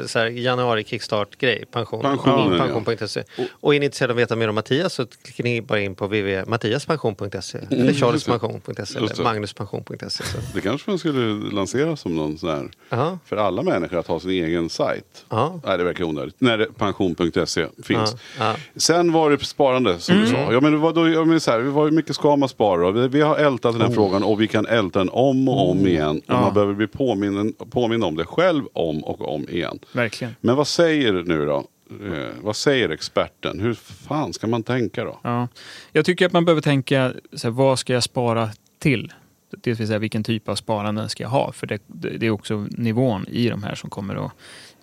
så 0.05 0.19
här, 0.19 0.25
januari 0.27 0.83
kickstart-grej. 0.83 1.65
Pension, 1.71 2.01
Pensionen, 2.01 2.57
ja. 2.57 2.67
pension.se. 2.83 3.23
Och 3.51 3.75
är 3.75 3.79
ni 3.79 3.85
intresserade 3.85 4.13
av 4.13 4.17
att 4.17 4.21
veta 4.21 4.35
mer 4.35 4.47
om 4.47 4.55
Mattias 4.55 4.93
så 4.93 5.05
klickar 5.05 5.43
ni 5.43 5.61
bara 5.61 5.79
in 5.79 5.95
på 5.95 6.05
www.mattiaspension.se 6.05 7.57
eller 7.71 7.93
charlespension.se 7.93 8.97
eller 8.97 9.23
magnuspension.se. 9.23 10.23
Det 10.53 10.61
kanske 10.61 10.89
man 10.89 10.99
skulle 10.99 11.51
lansera 11.55 11.95
som 11.95 12.15
någon 12.15 12.37
sån 12.37 12.49
här 12.49 12.69
Ja. 12.89 13.19
för 13.25 13.37
alla 13.37 13.61
människor 13.63 13.97
att 13.99 14.07
ha 14.07 14.19
sin 14.19 14.29
egen 14.29 14.69
sajt. 14.69 15.25
Ja. 15.29 15.59
Nej, 15.65 15.77
det 15.77 15.83
verkar 15.83 16.03
onödigt. 16.03 16.35
När 16.41 16.65
pension.se 16.77 17.65
finns. 17.83 18.15
Ja. 18.39 18.55
Sen 18.75 19.11
var 19.11 19.29
det 19.29 19.45
sparande 19.45 19.99
som 19.99 20.15
du 20.21 20.27
sa. 20.27 20.51
Ja, 20.53 20.61
men 20.61 20.71
det 20.71 20.77
var 20.77 20.93
då, 20.93 21.09
ja, 21.09 21.25
men 21.25 21.39
så 21.39 21.51
här, 21.51 21.59
vi 21.59 21.69
var 21.69 21.83
hur 21.83 21.91
mycket 21.91 22.15
ska 22.15 22.35
man 22.35 22.49
spara? 22.49 22.91
Vi, 22.91 23.07
vi 23.07 23.21
har 23.21 23.35
ältat 23.37 23.73
den 23.73 23.81
här 23.81 23.89
frågan 23.95 24.23
och 24.23 24.41
vi 24.41 24.47
kan 24.47 24.65
älta 24.65 24.99
den 24.99 25.09
om 25.09 25.49
och 25.49 25.69
om 25.71 25.87
igen. 25.87 26.21
Och 26.27 26.33
man 26.33 26.53
behöver 26.53 26.73
bli 26.73 26.87
påminnen, 26.87 27.53
påminn 27.71 28.03
om 28.03 28.15
det 28.15 28.24
själv 28.25 28.65
om 28.73 29.03
och 29.03 29.33
om 29.35 29.49
igen. 29.49 29.79
Verkligen. 29.91 30.35
Men 30.41 30.55
vad 30.55 30.67
säger 30.67 31.13
nu 31.13 31.45
då? 31.45 31.67
Eh, 31.89 32.27
vad 32.41 32.55
säger 32.55 32.89
experten? 32.89 33.59
Hur 33.59 33.73
fan 33.73 34.33
ska 34.33 34.47
man 34.47 34.63
tänka 34.63 35.03
då? 35.03 35.19
Ja. 35.23 35.47
Jag 35.91 36.05
tycker 36.05 36.25
att 36.25 36.33
man 36.33 36.45
behöver 36.45 36.61
tänka, 36.61 37.13
så 37.33 37.47
här, 37.47 37.51
vad 37.51 37.79
ska 37.79 37.93
jag 37.93 38.03
spara 38.03 38.49
till? 38.79 39.13
Det 39.49 39.73
vill 39.73 39.87
säga 39.87 39.99
vilken 39.99 40.23
typ 40.23 40.49
av 40.49 40.55
sparande 40.55 41.09
ska 41.09 41.23
jag 41.23 41.29
ha? 41.29 41.51
För 41.51 41.67
det, 41.67 41.81
det 41.87 42.17
det 42.17 42.25
är 42.25 42.31
också 42.31 42.67
nivån 42.69 43.25
i 43.27 43.49
de 43.49 43.63
här 43.63 43.75
som 43.75 43.89
kommer 43.89 44.25
att, 44.25 44.31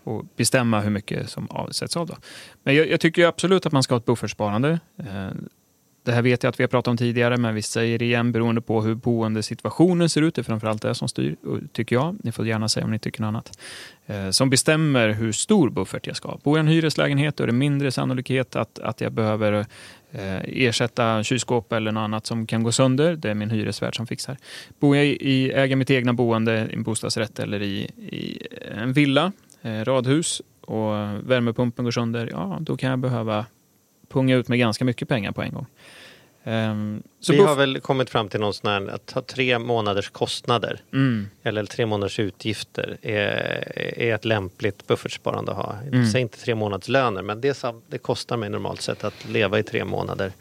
att 0.05 0.37
bestämma 0.37 0.81
hur 0.81 0.91
mycket 0.91 1.31
som 1.31 1.51
avsätts 1.51 1.97
av. 1.97 2.07
Då. 2.07 2.15
Men 2.63 2.75
jag, 2.75 2.91
jag 2.91 3.01
tycker 3.01 3.27
absolut 3.27 3.67
att 3.67 3.73
man 3.73 3.83
ska 3.83 3.95
ha 3.95 3.99
ett 3.99 4.05
buffertsparande. 4.05 4.81
Eh, 4.99 5.31
det 6.05 6.13
här 6.13 6.23
vet 6.23 6.43
jag 6.43 6.51
att 6.51 6.61
vi 6.61 6.65
har 6.65 6.69
pratat 6.69 6.89
om 6.89 6.97
tidigare, 6.97 7.37
men 7.37 7.55
vi 7.55 7.63
säger 7.63 7.99
det 7.99 8.05
igen 8.05 8.33
beroende 8.33 8.61
på 8.61 8.83
hur 8.83 8.95
boendesituationen 8.95 10.09
ser 10.09 10.23
ut. 10.23 10.35
Det 10.35 10.41
är 10.41 10.45
framförallt 10.45 10.83
det 10.83 10.95
som 10.95 11.09
styr, 11.09 11.37
tycker 11.73 11.97
jag. 11.97 12.17
Ni 12.23 12.33
får 12.33 12.47
gärna 12.47 12.69
säga 12.69 12.85
om 12.85 12.91
ni 12.91 12.99
tycker 12.99 13.21
något 13.23 13.29
annat. 13.29 13.59
Eh, 14.07 14.31
Som 14.31 14.51
bestämmer 14.51 15.09
hur 15.09 15.33
stor 15.33 15.71
buffert 15.71 16.07
jag 16.07 16.17
ska 16.17 16.29
ha. 16.29 16.39
Bor 16.43 16.59
jag 16.59 16.65
i 16.65 16.69
en 16.69 16.75
hyreslägenhet 16.75 17.37
då 17.37 17.43
är 17.43 17.47
det 17.47 17.53
mindre 17.53 17.93
sannolikhet 17.93 18.57
att, 18.57 18.79
att 18.79 19.01
jag 19.01 19.13
behöver 19.13 19.53
eh, 20.13 20.41
ersätta 20.45 21.23
kylskåp 21.23 21.73
eller 21.73 21.93
något 21.93 22.01
annat 22.01 22.27
som 22.27 22.47
kan 22.47 22.63
gå 22.63 22.73
sönder. 22.73 23.17
Det 23.17 23.31
är 23.31 23.35
min 23.35 23.51
hyresvärd 23.51 23.97
som 23.97 24.07
fixar. 24.07 24.37
Bor 24.81 24.97
jag 24.97 25.07
i, 25.07 25.31
i 25.31 25.53
äger 25.53 25.77
mitt 25.77 25.91
egna 25.91 26.13
boende, 26.13 26.69
i 26.71 26.75
en 26.75 26.83
bostadsrätt 26.83 27.39
eller 27.39 27.63
i, 27.63 27.77
i 27.97 28.47
en 28.75 28.93
villa, 28.93 29.33
eh, 29.63 29.85
radhus 29.85 30.43
och 30.61 30.93
värmepumpen 31.31 31.85
går 31.85 31.93
sönder, 31.93 32.29
ja 32.33 32.59
då 32.61 32.77
kan 32.77 32.91
jag 32.91 32.99
behöva 32.99 33.47
punga 34.13 34.37
ut 34.37 34.49
med 34.49 34.59
ganska 34.59 34.85
mycket 34.85 35.09
pengar 35.09 35.33
på 35.33 35.43
en 35.43 35.53
gång. 35.53 35.67
Så 37.21 37.33
Vi 37.33 37.39
har 37.39 37.57
väl 37.57 37.81
kommit 37.81 38.11
fram 38.11 38.29
till 38.29 38.41
någon 38.41 38.55
sån 38.55 38.71
här, 38.71 38.95
att 38.95 39.11
ha 39.11 39.23
tre 39.23 39.59
månaders 39.59 40.11
kostnader 40.11 40.81
mm, 40.93 41.29
eller 41.43 41.65
tre 41.65 41.87
månaders 41.87 42.19
utgifter 42.19 42.99
är, 43.03 43.79
är 43.99 44.15
ett 44.15 44.25
lämpligt 44.25 44.87
buffertsparande 44.87 45.53
att 45.53 45.59
ha. 45.59 45.77
Mm. 45.93 46.07
Säg 46.07 46.21
inte 46.21 46.39
tre 46.39 46.55
månaders 46.55 46.89
löner 46.89 47.23
men 47.23 47.41
det, 47.41 47.65
det 47.89 47.99
kostar 47.99 48.37
mig 48.37 48.51
normalt 48.51 48.81
sett 48.81 49.05
att 49.05 49.29
leva 49.29 49.59
i 49.59 49.63
tre 49.63 49.85
månader. 49.85 50.33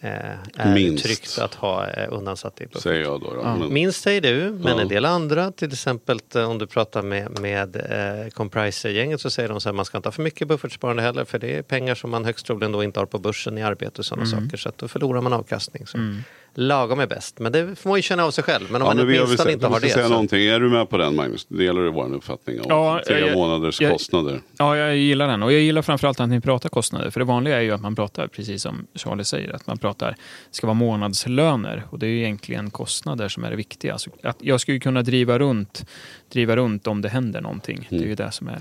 Eh, 0.00 0.10
är 0.56 0.74
Minst. 0.74 1.04
tryggt 1.04 1.38
att 1.38 1.54
ha 1.54 1.86
eh, 1.90 2.08
undansatt 2.12 2.60
i 2.60 2.66
buffert. 2.66 2.82
Säger 2.82 3.02
jag 3.02 3.20
då. 3.20 3.34
då. 3.34 3.40
Ja. 3.42 3.56
Minst 3.56 4.00
säger 4.02 4.20
du, 4.20 4.50
men 4.52 4.76
Ja. 4.76 4.80
en 4.82 4.88
del 4.88 5.04
andra, 5.04 5.52
till 5.52 5.72
exempel 5.72 6.20
eh, 6.34 6.50
om 6.50 6.58
du 6.58 6.66
pratar 6.66 7.02
med, 7.02 7.40
med 7.40 7.76
eh, 7.76 8.30
Compriser-gänget 8.30 9.20
så 9.20 9.30
säger 9.30 9.48
de 9.48 9.60
så 9.60 9.68
här, 9.68 9.74
man 9.74 9.84
ska 9.84 9.96
inte 9.96 10.06
ha 10.06 10.12
för 10.12 10.22
mycket 10.22 10.48
buffertsparande 10.48 11.02
heller 11.02 11.24
för 11.24 11.38
det 11.38 11.56
är 11.56 11.62
pengar 11.62 11.94
som 11.94 12.10
man 12.10 12.24
högst 12.24 12.46
troligen 12.46 12.72
då 12.72 12.82
inte 12.84 13.00
har 13.00 13.06
på 13.06 13.18
börsen 13.18 13.58
i 13.58 13.62
arbete 13.62 13.98
och 13.98 14.04
sådana 14.04 14.26
saker 14.26 14.56
så 14.56 14.68
att 14.68 14.78
då 14.78 14.88
förlorar 14.88 15.20
man 15.20 15.32
avkastning. 15.32 15.86
Så. 15.86 15.98
mm. 15.98 16.22
Lagom 16.60 17.00
är 17.00 17.06
bäst, 17.06 17.38
men 17.38 17.52
det 17.52 17.76
får 17.76 17.90
man 17.90 17.98
ju 17.98 18.02
känna 18.02 18.24
av 18.24 18.30
sig 18.30 18.44
själv. 18.44 18.66
Men 18.70 18.82
om 18.82 18.88
Ja, 18.88 18.94
man 18.94 19.04
åtminstone 19.16 19.52
inte 19.52 19.66
har 19.66 19.80
det. 19.80 19.88
säga 19.88 20.04
Så. 20.06 20.10
någonting. 20.12 20.46
Är 20.46 20.60
du 20.60 20.68
med 20.70 20.90
på 20.90 20.96
den 20.98 21.16
Magnus? 21.16 21.46
Delar 21.46 21.82
du 21.82 21.90
vår 21.90 22.14
uppfattning 22.14 22.60
om 22.60 22.66
Ja, 22.68 23.02
tre 23.06 23.18
jag- 23.20 23.34
månaders 23.36 23.80
jag- 23.80 23.92
kostnader? 23.92 24.40
Ja, 24.58 24.76
jag 24.76 24.96
gillar 24.96 25.28
den. 25.28 25.42
Och 25.42 25.52
jag 25.52 25.60
gillar 25.60 25.82
framförallt 25.82 26.20
att 26.20 26.28
ni 26.28 26.40
pratar 26.40 26.68
kostnader. 26.68 27.10
För 27.10 27.20
det 27.20 27.26
vanliga 27.26 27.56
är 27.56 27.60
ju 27.60 27.70
att 27.72 27.80
man 27.80 27.94
pratar, 27.96 28.26
precis 28.26 28.62
som 28.62 28.86
Charlie 28.94 29.24
säger, 29.24 29.52
att 29.54 29.66
man 29.66 29.78
pratar, 29.78 30.08
det 30.10 30.16
ska 30.56 30.66
vara 30.66 30.74
månadslöner. 30.74 31.84
Och 31.90 31.98
det 31.98 32.06
är 32.06 32.10
ju 32.10 32.18
egentligen 32.18 32.70
kostnader 32.70 33.28
som 33.28 33.44
är 33.44 33.50
det 33.50 33.56
viktiga. 33.56 33.92
Alltså 33.92 34.10
att 34.22 34.36
jag 34.40 34.60
ju 34.66 34.80
kunna 34.80 35.02
driva 35.02 35.38
runt, 35.38 35.84
driva 36.32 36.56
runt 36.56 36.86
om 36.86 37.02
det 37.02 37.08
händer 37.08 37.40
någonting. 37.40 37.86
Det 37.90 37.96
är 37.96 38.00
ju 38.06 38.14
det 38.14 38.32
som 38.32 38.48
är... 38.48 38.52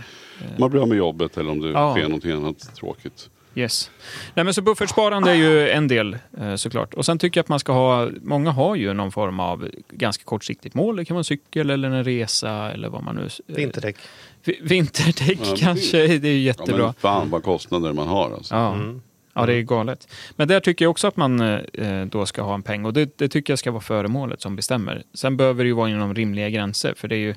eh, 0.41 0.45
Man 0.60 0.69
blir 0.71 0.81
av 0.81 0.88
med 0.88 0.97
jobbet 0.97 1.38
eller 1.38 1.51
om 1.51 1.60
det 1.62 1.69
Ja. 1.69 1.91
sker 1.93 2.03
någonting 2.03 2.31
annat 2.31 2.75
tråkigt. 2.75 3.29
Yes. 3.57 3.91
Nej, 4.33 4.43
men 4.45 4.53
så 4.53 4.61
buffertsparande 4.61 5.31
är 5.31 5.35
ju 5.35 5.69
en 5.69 5.87
del 5.87 6.17
eh, 6.39 6.55
såklart. 6.55 6.93
Och 6.93 7.05
sen 7.05 7.17
tycker 7.19 7.37
jag 7.39 7.43
att 7.43 7.49
man 7.49 7.59
ska 7.59 7.71
ha, 7.71 8.09
många 8.21 8.51
har 8.51 8.75
ju 8.75 8.93
någon 8.93 9.11
form 9.11 9.39
av 9.39 9.69
ganska 9.91 10.23
kortsiktigt 10.23 10.75
mål. 10.75 10.95
Det 10.95 11.05
kan 11.05 11.15
vara 11.15 11.19
en 11.19 11.23
cykel 11.23 11.69
eller 11.69 11.89
en 11.91 12.03
resa 12.03 12.71
eller 12.71 12.89
vad 12.89 13.03
man 13.03 13.15
nu... 13.15 13.21
eh, 13.47 13.55
Vinterdäck. 13.55 13.95
vi- 14.43 14.59
Vinterdäck 14.61 15.39
Ja, 15.43 15.55
kanske, 15.57 15.97
det 16.17 16.27
är 16.27 16.31
ju 16.31 16.39
Ja, 16.39 16.45
jättebra. 16.45 16.83
men 16.85 16.93
fan 16.93 17.29
vad 17.29 17.43
kostnader 17.43 17.93
man 17.93 18.07
har 18.07 18.31
alltså. 18.31 18.55
Ja. 18.55 18.73
Mm. 18.73 19.01
Ja, 19.33 19.45
det 19.45 19.53
är 19.53 19.61
galet. 19.61 20.07
Men 20.35 20.47
där 20.47 20.59
tycker 20.59 20.85
jag 20.85 20.89
också 20.91 21.07
att 21.07 21.17
man 21.17 21.39
eh, 21.39 22.05
då 22.05 22.25
ska 22.25 22.41
ha 22.41 22.53
en 22.53 22.63
peng 22.63 22.85
och 22.85 22.93
det, 22.93 23.17
det 23.17 23.27
tycker 23.29 23.51
jag 23.53 23.59
ska 23.59 23.71
vara 23.71 23.81
föremålet 23.81 24.41
som 24.41 24.55
bestämmer. 24.55 25.03
Sen 25.13 25.37
behöver 25.37 25.63
det 25.63 25.67
ju 25.67 25.73
vara 25.73 25.89
inom 25.89 26.15
rimliga 26.15 26.49
gränser 26.49 26.93
för 26.97 27.07
det 27.07 27.15
är 27.15 27.19
ju 27.19 27.35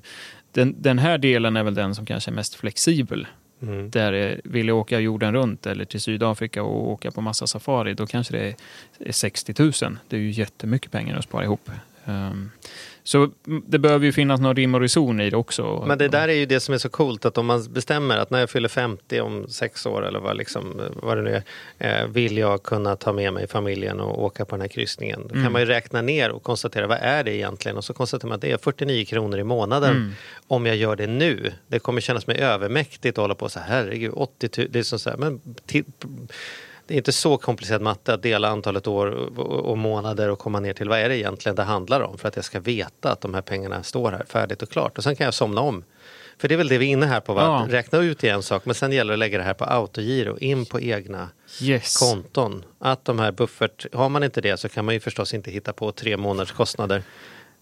den, 0.53 0.75
den 0.79 0.99
här 0.99 1.19
delen 1.19 1.57
är 1.57 1.63
väl 1.65 1.75
den 1.75 1.95
som 1.95 2.07
kanske 2.07 2.31
är 2.31 2.35
mest 2.35 2.55
flexibel. 2.55 3.27
Mm. 3.63 3.91
Där 3.91 4.13
eh, 4.13 4.37
vill 4.45 4.69
jag 4.69 4.77
åka 4.77 5.01
jorden 5.01 5.35
runt 5.35 5.67
eller 5.67 5.85
till 5.85 6.01
Sydafrika 6.01 6.63
och 6.63 6.89
åka 6.91 7.11
på 7.11 7.21
massa 7.21 7.47
safari, 7.47 7.95
då 7.95 8.07
kanske 8.07 8.37
det 8.37 8.55
är, 8.99 9.13
60 9.13 9.55
000. 9.59 9.73
Det 10.09 10.17
är 10.17 10.21
ju 10.21 10.31
jättemycket 10.31 10.91
pengar 10.91 11.17
att 11.17 11.25
spara 11.25 11.45
ihop. 11.45 11.71
Um, 12.05 12.51
så 13.11 13.31
det 13.67 13.79
behöver 13.79 14.07
ju 14.07 14.13
finnas 14.13 14.41
någon 14.41 14.57
rim 14.57 14.75
och 14.75 14.81
reson 14.81 15.21
i 15.21 15.31
det 15.31 15.37
också. 15.37 15.85
Men 15.87 15.99
det 15.99 16.09
där 16.09 16.29
är 16.29 16.33
ju 16.33 16.47
det 16.47 16.61
som 16.61 16.75
är 16.75 16.79
så 16.79 16.89
coolt 16.89 17.25
att 17.25 17.39
om 17.39 17.47
man 17.47 17.73
bestämmer 17.73 18.17
att 18.19 18.31
när 18.31 18.41
jag 18.41 18.51
fyller 18.51 18.69
50 18.69 19.21
om 19.21 19.49
sex 19.49 19.87
år 19.87 20.07
eller 20.07 20.21
vad, 20.21 20.37
liksom, 20.37 20.81
vad 21.03 21.17
det 21.19 21.23
nu 21.23 21.43
är, 21.79 22.03
eh, 22.03 22.09
vill 22.09 22.39
jag 22.39 22.63
kunna 22.63 22.97
ta 22.97 23.13
med 23.13 23.33
mig 23.33 23.49
familjen 23.49 24.01
och 24.01 24.25
åka 24.25 24.45
på 24.45 24.55
den 24.57 24.61
här 24.61 24.69
kryssningen. 24.69 25.21
Då 25.29 25.33
Mm. 25.35 25.45
kan 25.45 25.53
man 25.53 25.63
ju 25.63 25.67
räkna 25.69 26.03
ner 26.03 26.31
och 26.31 26.43
konstatera 26.43 26.87
vad 26.87 26.99
är 27.01 27.25
det 27.25 27.35
egentligen 27.37 27.77
och 27.77 27.85
så 27.85 27.93
konstaterar 27.93 28.29
man 28.29 28.35
att 28.37 28.41
det 28.43 28.53
är 28.53 28.59
49 28.59 29.05
kronor 29.05 29.39
i 29.39 29.45
månaden 29.45 29.91
Mm. 29.97 30.13
om 30.49 30.67
jag 30.67 30.77
gör 30.77 30.97
det 30.97 31.07
nu. 31.07 31.53
Det 31.69 31.79
kommer 31.79 32.01
kännas 32.01 32.27
mig 32.27 32.39
övermäktigt 32.39 33.19
att 33.19 33.23
hålla 33.23 33.35
på 33.35 33.49
så 33.49 33.61
här, 33.61 33.67
herregud 33.69 34.13
80 34.15 34.61
000, 34.61 34.69
det 34.71 34.79
är 34.79 34.83
som 34.83 34.99
så 34.99 35.11
här, 35.11 35.17
men 35.17 35.41
det 36.91 36.95
är 36.95 36.99
inte 36.99 37.13
så 37.13 37.37
komplicerad 37.37 37.83
matte 37.83 38.15
att 38.15 38.23
dela 38.23 38.49
antalet 38.49 38.87
år 38.87 39.07
och 39.39 39.79
månader 39.79 40.29
och 40.31 40.39
komma 40.39 40.61
ner 40.61 40.73
till 40.73 40.89
vad 40.89 40.99
är 40.99 41.09
det 41.09 41.19
egentligen 41.19 41.57
det 41.57 41.63
handlar 41.63 42.01
om 42.01 42.19
för 42.19 42.29
att 42.29 42.37
jag 42.37 42.45
ska 42.45 42.61
veta 42.61 43.13
att 43.13 43.21
de 43.21 43.35
här 43.35 43.43
pengarna 43.43 43.83
står 43.83 44.13
här 44.13 44.25
färdigt 44.29 44.63
och 44.63 44.71
klart 44.71 44.99
och 44.99 45.05
sen 45.05 45.17
kan 45.17 45.25
jag 45.25 45.35
somna 45.35 45.61
om. 45.61 45.85
För 46.39 46.49
det 46.49 46.55
är 46.55 46.57
väl 46.57 46.69
det 46.69 46.79
vi 46.79 46.87
är 46.87 46.91
inne 46.91 47.07
här 47.07 47.21
på, 47.21 47.35
va? 47.35 47.43
Ja. 47.43 47.77
Räkna 47.77 47.99
ut 47.99 48.25
i 48.25 48.29
en 48.29 48.43
sak 48.43 48.65
men 48.65 48.75
sen 48.75 48.93
gäller 48.93 49.11
det 49.11 49.15
att 49.15 49.19
lägga 49.19 49.39
det 49.39 49.45
här 49.45 49.55
på 49.55 49.65
autogiro, 49.65 50.39
in 50.39 50.67
på 50.67 50.81
egna 50.81 51.29
yes. 51.63 51.97
konton. 51.97 52.65
Att 52.79 53.05
de 53.05 53.19
här 53.19 53.33
buffert, 53.33 53.95
har 53.95 54.09
man 54.09 54.23
inte 54.23 54.41
det 54.41 54.57
så 54.57 54.69
kan 54.69 54.85
man 54.85 54.95
ju 54.95 55.01
förstås 55.01 55.35
inte 55.35 55.51
hitta 55.51 55.73
på 55.73 55.93
tre 55.93 56.17
månaders 56.17 56.53
kostnader 56.53 57.03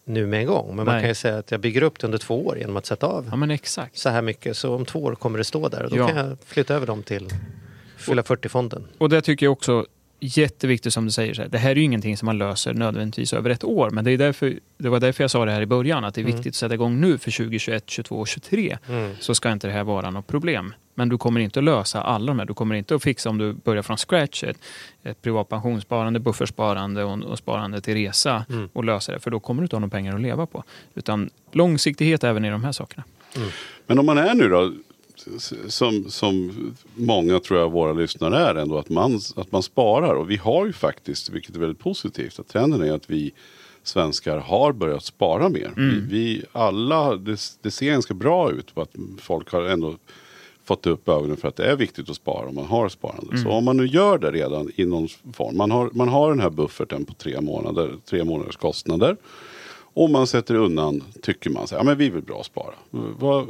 nu 0.05 0.27
med 0.27 0.41
en 0.41 0.47
gång. 0.47 0.67
Men 0.67 0.77
man 0.77 0.95
Nej. 0.95 1.03
kan 1.03 1.09
ju 1.09 1.15
säga 1.15 1.39
att 1.39 1.51
jag 1.51 1.61
bygger 1.61 1.83
upp 1.83 1.99
det 1.99 2.07
under 2.07 2.19
två 2.19 2.47
år 2.47 2.59
genom 2.59 2.77
att 2.77 2.87
sätta 2.87 3.07
av 3.07 3.49
Ja, 3.49 3.59
så 3.93 4.09
här 4.11 4.23
mycket. 4.23 4.57
Så 4.57 4.75
om 4.75 4.85
två 4.85 4.99
år 4.99 5.15
kommer 5.15 5.39
det 5.39 5.45
stå 5.45 5.69
där 5.69 5.83
och 5.83 5.91
då 5.91 5.97
Ja. 5.97 6.09
kan 6.09 6.17
jag 6.17 6.37
flytta 6.47 6.75
över 6.75 6.87
dem 6.87 7.03
till 7.03 7.29
fylla 8.09 8.23
40-fonden. 8.23 8.85
Och 8.99 9.09
det 9.09 9.21
tycker 9.21 9.47
jag 9.47 9.53
också 9.53 9.87
jätteviktigt 10.21 10.93
som 10.93 11.05
du 11.05 11.11
säger. 11.11 11.35
Så 11.35 11.43
här, 11.43 11.49
det 11.49 11.59
här 11.59 11.71
är 11.71 11.75
ju 11.75 11.83
ingenting 11.83 12.17
som 12.17 12.27
man 12.27 12.39
löser 12.39 12.75
nödvändigtvis 12.75 13.33
över 13.33 13.51
ett 13.51 13.65
år. 13.65 13.91
Men 13.91 14.05
det, 14.05 14.11
är 14.13 14.19
därför, 14.19 14.59
det 14.79 14.89
var 14.89 15.01
därför 15.01 15.25
jag 15.25 15.31
sa 15.31 15.45
det 15.45 15.53
här 15.53 15.63
i 15.63 15.67
början. 15.67 16.05
Att 16.05 16.15
det 16.15 16.21
är 16.21 16.23
Mm. 16.23 16.37
viktigt 16.37 16.51
att 16.51 16.55
sätta 16.57 16.75
igång 16.75 17.01
nu 17.01 17.19
för 17.19 17.31
2021, 17.31 17.83
2022 17.87 18.15
och 18.21 18.29
2023. 18.29 18.79
Mm. 18.89 19.15
Så 19.21 19.35
ska 19.35 19.53
inte 19.53 19.67
det 19.67 19.73
här 19.73 19.85
vara 19.85 20.11
något 20.11 20.27
problem. 20.27 20.75
Men 20.95 21.09
du 21.09 21.19
kommer 21.19 21.41
inte 21.41 21.59
att 21.61 21.65
lösa 21.65 22.03
alla 22.03 22.27
de 22.27 22.39
här. 22.39 22.47
Du 22.47 22.55
kommer 22.55 22.75
inte 22.75 22.95
att 22.95 23.03
fixa 23.03 23.31
om 23.31 23.39
du 23.39 23.53
börjar 23.53 23.83
från 23.83 23.97
scratch. 23.97 24.45
Ett, 24.45 24.59
ett 25.03 25.23
privat 25.23 25.49
pensionssparande, 25.49 26.21
buffertsparande 26.21 27.05
och, 27.05 27.23
och 27.23 27.39
sparande 27.39 27.81
till 27.81 27.95
resa. 27.95 28.45
Mm. 28.51 28.69
Och 28.73 28.85
lösa 28.85 29.13
det. 29.13 29.21
För 29.21 29.31
då 29.31 29.41
kommer 29.41 29.63
du 29.63 29.65
inte 29.65 29.77
ha 29.77 29.81
några 29.81 29.91
pengar 29.91 30.15
att 30.15 30.21
leva 30.21 30.47
på. 30.47 30.65
Utan 30.95 31.31
långsiktighet 31.53 32.25
även 32.25 32.45
i 32.45 32.51
de 32.51 32.65
här 32.65 32.73
sakerna. 32.73 33.05
Men 33.87 33.99
om 33.99 34.07
man 34.07 34.19
är 34.19 34.35
nu 34.35 34.49
då, 34.49 34.73
som, 35.69 36.11
som 36.11 36.53
många 36.95 37.41
tror 37.41 37.61
jag 37.61 37.71
våra 37.71 37.93
lyssnare 37.93 38.39
är 38.39 38.55
ändå, 38.55 38.79
att 38.79 38.89
man, 38.89 39.21
att 39.37 39.53
man 39.53 39.63
sparar. 39.63 40.15
Och 40.15 40.31
vi 40.31 40.37
har 40.37 40.67
ju 40.67 40.73
faktiskt, 40.73 41.31
vilket 41.31 41.57
är 41.57 41.61
väldigt 41.61 41.79
positivt, 41.79 42.39
att 42.39 42.49
trenden 42.49 42.83
är 42.83 42.93
att 42.93 43.11
vi 43.11 43.33
svenskar 43.83 44.39
har 44.39 44.73
börjat 44.73 45.05
spara 45.05 45.49
mer. 45.49 45.73
Vi, 45.77 46.01
vi 46.01 46.43
alla, 46.53 47.17
det, 47.17 47.41
det 47.63 47.71
ser 47.71 47.87
ganska 47.87 48.15
bra 48.15 48.51
ut 48.53 48.75
på 48.75 48.83
att 48.83 48.95
folk 49.19 49.53
har 49.53 49.63
ändå 49.63 49.97
fått 50.65 50.87
upp 50.87 51.09
ögonen 51.09 51.37
för 51.37 51.49
att 51.49 51.57
det 51.57 51.67
är 51.67 51.77
viktigt 51.77 52.11
att 52.11 52.17
spara 52.17 52.49
om 52.49 52.55
man 52.55 52.65
har 52.65 52.89
sparande. 52.89 53.39
Så 53.39 53.51
om 53.51 53.65
man 53.65 53.77
nu 53.77 53.87
gör 53.87 54.19
det 54.19 54.31
redan 54.31 54.71
i 54.77 54.85
någon 54.85 55.09
form, 55.33 55.57
man 55.57 55.71
har, 55.71 55.91
man 55.93 56.09
har 56.09 56.31
den 56.31 56.41
här 56.41 56.51
bufferten 56.51 57.05
på 57.05 57.15
tre 57.15 57.41
månader, 57.41 57.95
tre 58.05 58.25
månaders 58.25 58.57
kostnader. 58.57 59.17
Och 59.95 60.11
man 60.11 60.27
sätter 60.27 60.55
undan, 60.55 61.05
tycker 61.23 61.51
man, 61.51 61.67
så 61.67 61.75
här, 61.75 61.81
ja 61.81 61.85
men 61.85 61.99
vi 61.99 62.11
vill 62.11 62.23
bra 62.23 62.43
spara. 62.45 62.75
Vad, 62.91 63.47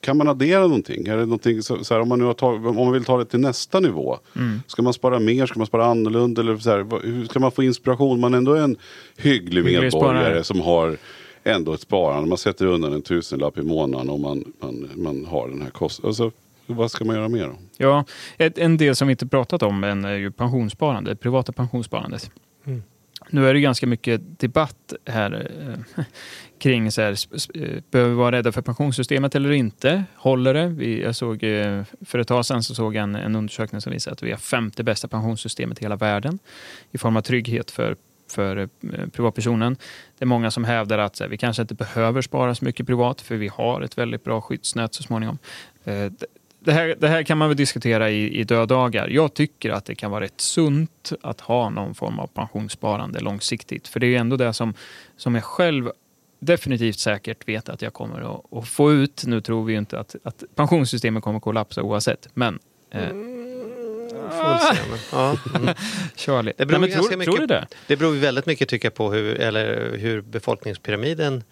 kan 0.00 0.16
man 0.16 0.28
addera 0.28 0.60
någonting? 0.60 1.06
Är 1.06 1.16
det 1.16 1.22
någonting 1.22 1.62
så, 1.62 1.84
så 1.84 1.94
här, 1.94 2.00
om, 2.00 2.08
man 2.08 2.18
nu 2.18 2.24
har 2.24 2.34
tagit, 2.34 2.66
om 2.66 2.76
man 2.76 2.92
vill 2.92 3.04
ta 3.04 3.18
det 3.18 3.24
till 3.24 3.40
nästa 3.40 3.80
nivå. 3.80 4.18
Ska 4.66 4.82
man 4.82 4.92
spara 4.92 5.18
mer? 5.18 5.46
Ska 5.46 5.58
man 5.58 5.66
spara 5.66 5.86
annorlunda? 5.86 6.40
Eller 6.40 6.56
så 6.56 6.70
här, 6.70 7.06
hur 7.06 7.24
ska 7.24 7.40
man 7.40 7.52
få 7.52 7.62
inspiration? 7.62 8.20
Man 8.20 8.34
är 8.34 8.38
ändå 8.38 8.56
en 8.56 8.76
hygglig 9.16 9.64
medborgare 9.64 10.44
som 10.44 10.60
har 10.60 10.96
ändå 11.44 11.72
ett 11.72 11.80
sparande. 11.80 12.28
Man 12.28 12.38
sätter 12.38 12.66
undan 12.66 12.92
en 12.92 13.02
tusenlapp 13.02 13.58
i 13.58 13.62
månaden 13.62 14.10
och 14.10 14.20
man, 14.20 14.44
man, 14.60 14.90
man 14.94 15.24
har 15.24 15.48
den 15.48 15.62
här 15.62 15.70
kostnaden. 15.70 16.08
Alltså, 16.08 16.30
vad 16.66 16.90
ska 16.90 17.04
man 17.04 17.16
göra 17.16 17.28
mer 17.28 17.46
då? 17.46 17.56
Ja, 17.76 18.04
ett, 18.36 18.58
en 18.58 18.76
del 18.76 18.96
som 18.96 19.08
vi 19.08 19.12
inte 19.12 19.26
pratat 19.26 19.62
om 19.62 19.84
än 19.84 20.04
är 20.04 20.14
ju 20.14 20.30
pensionssparande, 20.30 21.16
privata 21.16 21.52
pensionssparandet. 21.52 22.30
Mm. 22.64 22.82
Nu 23.30 23.48
är 23.48 23.54
det 23.54 23.60
ganska 23.60 23.86
mycket 23.86 24.40
debatt 24.40 24.92
här 25.04 25.50
eh, 25.96 26.04
kring 26.58 26.92
så 26.92 27.02
här, 27.02 27.16
eh, 27.54 27.82
behöver 27.90 28.10
vi 28.10 28.16
vara 28.16 28.36
rädda 28.36 28.52
för 28.52 28.62
pensionssystemet 28.62 29.34
eller 29.34 29.50
inte? 29.50 30.04
Håller 30.16 30.54
det? 30.54 30.66
Vi, 30.66 31.02
jag 31.02 31.16
såg, 31.16 31.42
eh, 31.42 31.82
för 32.06 32.18
ett 32.18 32.28
tag 32.28 32.46
sedan 32.46 32.62
så 32.62 32.74
såg 32.74 32.94
jag 32.94 33.02
en, 33.02 33.14
en 33.14 33.36
undersökning 33.36 33.80
som 33.80 33.92
visar 33.92 34.12
att 34.12 34.22
vi 34.22 34.30
har 34.30 34.38
femte 34.38 34.84
bästa 34.84 35.08
pensionssystemet 35.08 35.78
i 35.78 35.84
hela 35.84 35.96
världen 35.96 36.38
i 36.90 36.98
form 36.98 37.16
av 37.16 37.20
trygghet 37.20 37.70
för 37.70 37.96
för 38.32 38.56
eh, 38.56 38.68
privatpersonen. 39.12 39.76
Det 40.18 40.24
är 40.24 40.26
många 40.26 40.50
som 40.50 40.64
hävdar 40.64 40.98
att 40.98 41.20
här, 41.20 41.28
vi 41.28 41.38
kanske 41.38 41.62
inte 41.62 41.74
behöver 41.74 42.22
spara 42.22 42.54
så 42.54 42.64
mycket 42.64 42.86
privat 42.86 43.20
för 43.20 43.36
vi 43.36 43.48
har 43.48 43.80
ett 43.80 43.98
väldigt 43.98 44.24
bra 44.24 44.40
skyddsnät 44.40 44.94
så 44.94 45.02
småningom 45.02 45.38
det 46.60 46.72
här, 46.72 46.96
det 46.98 47.08
här 47.08 47.22
kan 47.22 47.38
man 47.38 47.48
väl 47.48 47.56
diskutera 47.56 48.10
i, 48.10 48.40
i 48.40 48.44
döddagar. 48.44 49.08
Jag 49.08 49.34
tycker 49.34 49.70
att 49.70 49.84
det 49.84 49.94
kan 49.94 50.10
vara 50.10 50.24
rätt 50.24 50.40
sunt 50.40 51.12
att 51.22 51.40
ha 51.40 51.70
någon 51.70 51.94
form 51.94 52.18
av 52.18 52.26
pensionssparande 52.26 53.20
långsiktigt. 53.20 53.88
För 53.88 54.00
det 54.00 54.06
är 54.06 54.08
ju 54.08 54.16
ändå 54.16 54.36
det 54.36 54.52
som, 54.52 54.74
som 55.16 55.34
jag 55.34 55.44
själv 55.44 55.90
definitivt 56.40 56.98
säkert 56.98 57.48
vet 57.48 57.68
att 57.68 57.82
jag 57.82 57.92
kommer 57.92 58.20
att, 58.20 58.52
att 58.52 58.68
få 58.68 58.92
ut. 58.92 59.24
Nu 59.26 59.40
tror 59.40 59.64
vi 59.64 59.72
ju 59.72 59.78
inte 59.78 60.00
att, 60.00 60.16
att 60.24 60.44
pensionssystemet 60.54 61.22
kommer 61.22 61.36
att 61.36 61.44
kollapsa 61.44 61.82
oavsett, 61.82 62.28
men 62.34 62.58
eh, 62.90 63.08
Ja, 65.12 65.36
mm. 65.54 65.74
Charlie. 66.16 66.52
Det 66.56 66.66
beror, 66.66 66.80
Nej, 66.80 66.90
men 66.90 66.98
tror, 66.98 67.16
mycket, 67.16 67.34
tror 67.34 67.38
du 67.38 67.46
det? 67.46 67.66
Det 67.86 67.96
beror 67.96 68.12
väldigt 68.12 68.46
mycket 68.46 68.68
tycker 68.68 68.86
jag 68.86 68.94
på 68.94 69.12
hur, 69.12 69.40
eller 69.40 69.96
hur 69.96 70.20
befolkningspyramiden 70.20 71.44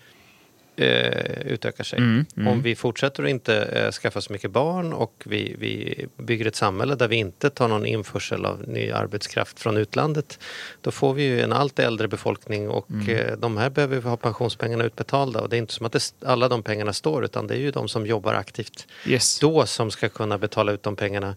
eh, 0.76 1.40
utökar 1.46 1.84
sig. 1.84 1.98
Mm, 1.98 2.26
mm. 2.36 2.48
Om 2.52 2.62
vi 2.62 2.74
fortsätter 2.76 3.22
att 3.22 3.28
inte 3.30 3.56
eh, 3.62 3.90
skaffa 3.90 4.20
så 4.20 4.32
mycket 4.32 4.50
barn 4.50 4.92
och 4.92 5.22
vi, 5.26 5.56
vi 5.58 6.06
bygger 6.16 6.46
ett 6.46 6.56
samhälle 6.56 6.94
där 6.94 7.08
vi 7.08 7.16
inte 7.16 7.50
tar 7.50 7.68
någon 7.68 7.86
införsel 7.86 8.44
av 8.44 8.68
ny 8.68 8.90
arbetskraft 8.90 9.60
från 9.60 9.76
utlandet, 9.76 10.38
då 10.80 10.90
får 10.90 11.14
vi 11.14 11.22
ju 11.22 11.40
en 11.40 11.52
allt 11.52 11.78
äldre 11.78 12.08
befolkning 12.08 12.68
och 12.68 12.86
Mm. 12.90 13.08
eh, 13.16 13.32
de 13.38 13.56
här 13.56 13.70
behöver 13.70 13.96
vi 13.96 14.08
ha 14.08 14.16
pensionspengarna 14.16 14.84
utbetalda 14.84 15.40
och 15.40 15.48
det 15.48 15.56
är 15.56 15.58
inte 15.58 15.72
som 15.72 15.86
att 15.86 15.92
det, 15.92 16.12
alla 16.26 16.48
de 16.48 16.62
pengarna 16.62 16.92
står 16.92 17.24
utan 17.24 17.46
det 17.46 17.54
är 17.54 17.58
ju 17.58 17.70
de 17.70 17.88
som 17.88 18.06
jobbar 18.06 18.34
aktivt 18.34 18.86
Yes. 19.06 19.38
då 19.38 19.66
som 19.66 19.90
ska 19.90 20.08
kunna 20.08 20.38
betala 20.38 20.72
ut 20.72 20.82
de 20.82 20.96
pengarna. 20.96 21.36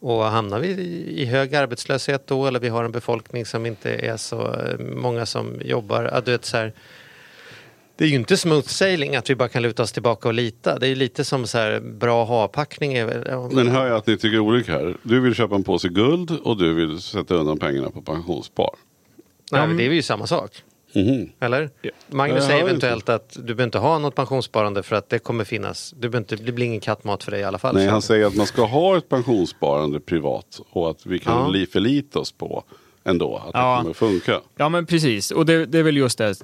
Och 0.00 0.24
hamnar 0.24 0.58
vi 0.60 0.68
i- 0.68 1.24
hög 1.24 1.54
arbetslöshet 1.54 2.26
då 2.26 2.46
eller 2.46 2.60
vi 2.60 2.68
har 2.68 2.84
en 2.84 2.92
befolkning 2.92 3.46
som 3.46 3.66
inte 3.66 3.90
är 3.94 4.16
så 4.16 4.54
eh, 4.54 4.78
många 4.78 5.26
som 5.26 5.60
jobbar, 5.64 6.10
ja, 6.12 6.20
du 6.20 6.30
vet 6.30 6.44
så 6.44 6.56
här, 6.56 6.72
det 7.98 8.04
är 8.04 8.08
ju 8.08 8.14
inte 8.14 8.36
smooth 8.36 8.66
sailing 8.66 9.16
att 9.16 9.30
vi 9.30 9.34
bara 9.34 9.48
kan 9.48 9.62
luta 9.62 9.82
oss 9.82 9.92
tillbaka 9.92 10.28
och 10.28 10.34
lita. 10.34 10.78
Det 10.78 10.88
är 10.88 10.96
lite 10.96 11.24
som 11.24 11.46
så 11.46 11.58
här 11.58 11.80
bra 11.80 12.24
ha-packning. 12.24 12.92
Men 13.52 13.68
hör 13.68 13.86
jag 13.86 13.96
att 13.96 14.06
ni 14.06 14.16
tycker 14.16 14.38
olika 14.38 14.72
här. 14.72 14.96
Du 15.02 15.20
vill 15.20 15.34
köpa 15.34 15.54
en 15.54 15.64
påse 15.64 15.88
guld 15.88 16.30
och 16.30 16.56
du 16.58 16.74
vill 16.74 17.00
sätta 17.00 17.34
undan 17.34 17.58
pengarna 17.58 17.90
på 17.90 18.02
pensionsspar. 18.02 18.70
Nej, 19.52 19.60
Ja, 19.60 19.66
men 19.66 19.68
men- 19.68 19.76
det 19.76 19.84
är 19.86 19.90
ju 19.94 20.02
samma 20.02 20.26
sak. 20.26 20.50
Mhm. 20.94 21.28
Eller? 21.40 21.70
Ja. 21.82 21.90
Magnus 22.08 22.44
säger 22.44 22.62
eventuellt 22.62 23.08
att 23.08 23.30
du 23.36 23.42
behöver 23.42 23.64
inte 23.64 23.78
ha 23.78 23.98
något 23.98 24.14
pensionssparande 24.14 24.82
för 24.82 24.96
att 24.96 25.08
det 25.08 25.18
kommer 25.18 25.44
finnas. 25.44 25.90
Du 25.90 26.00
behöver 26.08 26.18
inte, 26.18 26.36
det 26.36 26.52
blir 26.52 26.66
ingen 26.66 26.80
kattmat 26.80 27.24
för 27.24 27.30
dig 27.30 27.40
i 27.40 27.44
alla 27.44 27.58
fall. 27.58 27.74
Nej, 27.74 27.86
han 27.88 28.02
säger 28.02 28.26
att 28.26 28.36
man 28.36 28.46
ska 28.46 28.64
ha 28.64 28.96
ett 28.98 29.08
pensionssparande 29.08 30.00
privat 30.00 30.60
och 30.70 30.90
att 30.90 31.06
vi 31.06 31.18
kan 31.18 31.32
Ja. 31.42 31.48
li- 31.48 31.66
förlita 31.66 32.18
oss 32.18 32.32
på 32.32 32.64
ändå 33.08 33.36
att 33.36 33.52
det 33.52 33.58
Ja. 33.58 33.78
kommer 33.80 33.94
funka. 33.94 34.40
Ja, 34.56 34.68
men 34.68 34.86
precis. 34.86 35.30
Och 35.30 35.46
det, 35.46 35.66
det 35.66 35.78
är 35.78 35.82
väl 35.82 35.96
just 35.96 36.18
det, 36.18 36.34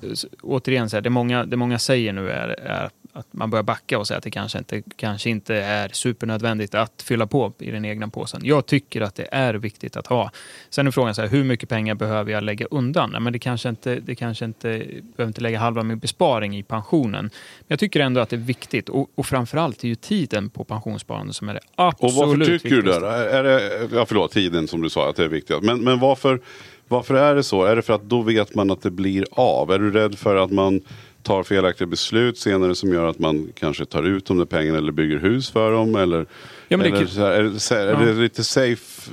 återigen, 0.43 0.91
så 0.91 0.97
här, 0.97 1.01
det, 1.03 1.11
många, 1.11 1.45
det 1.45 1.57
många 1.57 1.79
säger 1.79 2.13
nu 2.13 2.31
är, 2.31 2.49
är 2.49 2.85
att 2.85 2.93
man 3.31 3.51
börjar 3.51 3.63
backa 3.63 3.99
och 3.99 4.07
säga 4.07 4.19
att 4.19 4.25
det 4.25 4.31
kanske 4.31 4.59
inte, 4.59 4.83
kanske 4.97 5.31
inte 5.31 5.55
är 5.55 5.89
supernödvändigt 5.93 6.75
att 6.75 7.03
fylla 7.03 7.27
på 7.27 7.53
i 7.59 7.71
den 7.71 7.85
egna 7.85 8.09
påsen. 8.09 8.41
Jag 8.45 8.67
tycker 8.67 9.01
att 9.01 9.15
det 9.15 9.29
är 9.33 9.55
viktigt 9.55 9.97
att 9.97 10.07
ha. 10.07 10.31
Sen 10.71 10.87
är 10.87 10.91
frågan 10.91 11.15
så 11.15 11.23
här, 11.23 11.29
hur 11.29 11.45
mycket 11.45 11.69
pengar 11.69 11.95
behöver 11.95 12.33
jag 12.33 12.43
lägga 12.43 12.67
undan? 12.71 13.11
Nej, 13.11 13.21
men 13.21 13.33
det 13.33 13.39
kanske 13.39 13.69
inte, 13.69 13.95
det 13.95 14.15
kanske 14.15 14.45
inte, 14.45 14.69
behöver 15.17 15.27
inte 15.27 15.41
lägga 15.41 15.59
halva 15.59 15.83
min 15.83 15.99
besparing 15.99 16.57
i 16.57 16.63
pensionen. 16.63 17.25
Men 17.59 17.67
jag 17.69 17.79
tycker 17.79 18.01
ändå 18.01 18.21
att 18.21 18.29
det 18.29 18.37
är 18.37 18.41
viktigt 18.41 18.89
och, 18.89 19.11
och 19.15 19.27
framförallt 19.27 19.85
är 19.85 19.89
ju 19.89 19.95
tiden 19.95 20.51
på 20.51 20.65
pensionssparande 20.65 21.33
som 21.35 21.49
är 21.49 21.55
det 21.55 21.61
absolut 21.75 22.17
Och 22.17 22.27
varför 22.27 22.45
tycker 22.45 22.69
du 22.69 22.77
viktigaste. 22.77 23.01
det? 23.01 23.31
Är 23.31 23.45
det? 23.45 23.89
Ja, 23.93 24.07
förlåt, 24.07 24.33
tiden 24.33 24.69
som 24.69 24.83
du 24.83 24.91
sa 24.91 25.11
att 25.11 25.17
det 25.17 25.25
är 25.25 25.29
viktigt. 25.29 25.63
Men, 25.63 25.85
men 25.85 26.01
varför, 26.01 26.41
varför 26.89 27.15
är 27.15 27.35
det 27.35 27.43
så? 27.43 27.65
Är 27.65 27.77
det 27.77 27.83
för 27.83 27.93
att 27.93 28.03
då 28.03 28.23
vet 28.23 28.55
man 28.55 28.71
att 28.71 28.83
det 28.83 28.91
blir 28.91 29.25
av? 29.31 29.73
Är 29.73 29.79
du 29.79 29.91
rädd 29.91 30.19
för 30.19 30.37
att 30.37 30.51
man 30.51 30.81
tar 31.25 31.43
felaktiga 31.43 31.87
beslut 31.87 32.39
senare 32.39 32.75
som 32.75 32.93
gör 32.93 33.07
att 33.07 33.19
man 33.19 33.53
kanske 33.55 33.85
tar 33.85 34.03
ut 34.03 34.27
de 34.27 34.39
där 34.39 34.45
pengarna 34.45 34.79
eller 34.79 34.93
bygger 34.93 35.19
hus 35.19 35.51
för 35.51 35.73
dem? 35.73 35.95
Eller, 35.95 36.27
Ja, 36.69 36.77
men 36.77 36.93
det 36.93 36.99
eller 36.99 37.21
här, 37.21 37.31
är, 37.31 37.97
det, 37.97 38.11
är 38.11 38.15
det 38.15 38.21
lite 38.23 38.45
safe? 38.45 39.11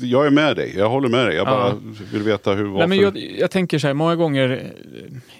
Jag 0.00 0.26
är 0.26 0.30
med 0.30 0.56
dig, 0.56 0.74
jag 0.76 0.88
håller 0.90 1.08
med 1.08 1.26
dig. 1.26 1.36
Jag 1.36 1.46
bara 1.46 1.74
vill 2.12 2.22
veta 2.22 2.54
hur, 2.54 2.64
varför. 2.64 2.78
Nej, 2.78 2.88
men 2.88 2.98
jag, 2.98 3.16
jag 3.38 3.50
tänker 3.50 3.78
så 3.78 3.86
här, 3.86 3.94
många 3.94 4.16
gånger, 4.16 4.72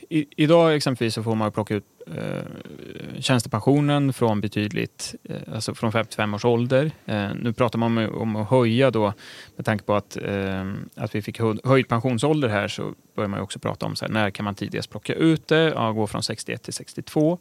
i, 0.09 0.27
idag 0.37 0.75
exempelvis 0.75 1.15
så 1.15 1.23
får 1.23 1.35
man 1.35 1.53
plocka 1.53 1.75
ut 1.75 1.85
eh, 2.17 3.21
tjänstepensionen 3.21 4.12
från 4.12 4.41
betydligt, 4.41 5.15
eh, 5.25 5.37
alltså 5.55 5.75
från 5.75 5.93
55 5.93 6.35
års 6.35 6.45
ålder. 6.45 6.91
Eh, 7.07 7.29
nu 7.41 7.53
pratar 7.53 7.79
man 7.79 7.99
om, 7.99 8.15
om 8.15 8.37
att 8.37 8.51
höja 8.51 8.91
då, 8.91 9.12
med 9.57 9.65
tanke 9.67 9.85
på 9.85 9.95
att, 9.95 10.17
eh, 10.17 10.73
att 10.97 11.15
vi 11.15 11.23
fick 11.23 11.41
hö- 11.41 11.57
höjd 11.65 11.88
pensionsålder 11.88 12.49
här 12.49 12.69
så 12.69 12.95
börjar 13.17 13.29
man 13.29 13.38
ju 13.38 13.43
också 13.45 13.59
prata 13.59 13.87
om 13.87 13.97
så 13.97 14.05
här, 14.05 14.12
när 14.12 14.31
kan 14.31 14.45
man 14.45 14.55
tidigast 14.55 14.91
plocka 14.91 15.15
ut 15.15 15.49
det? 15.49 15.73
Ja, 15.75 15.93
gå 15.93 16.07
från 16.07 16.23
61 16.23 16.62
till 16.62 16.73
62. 16.73 17.38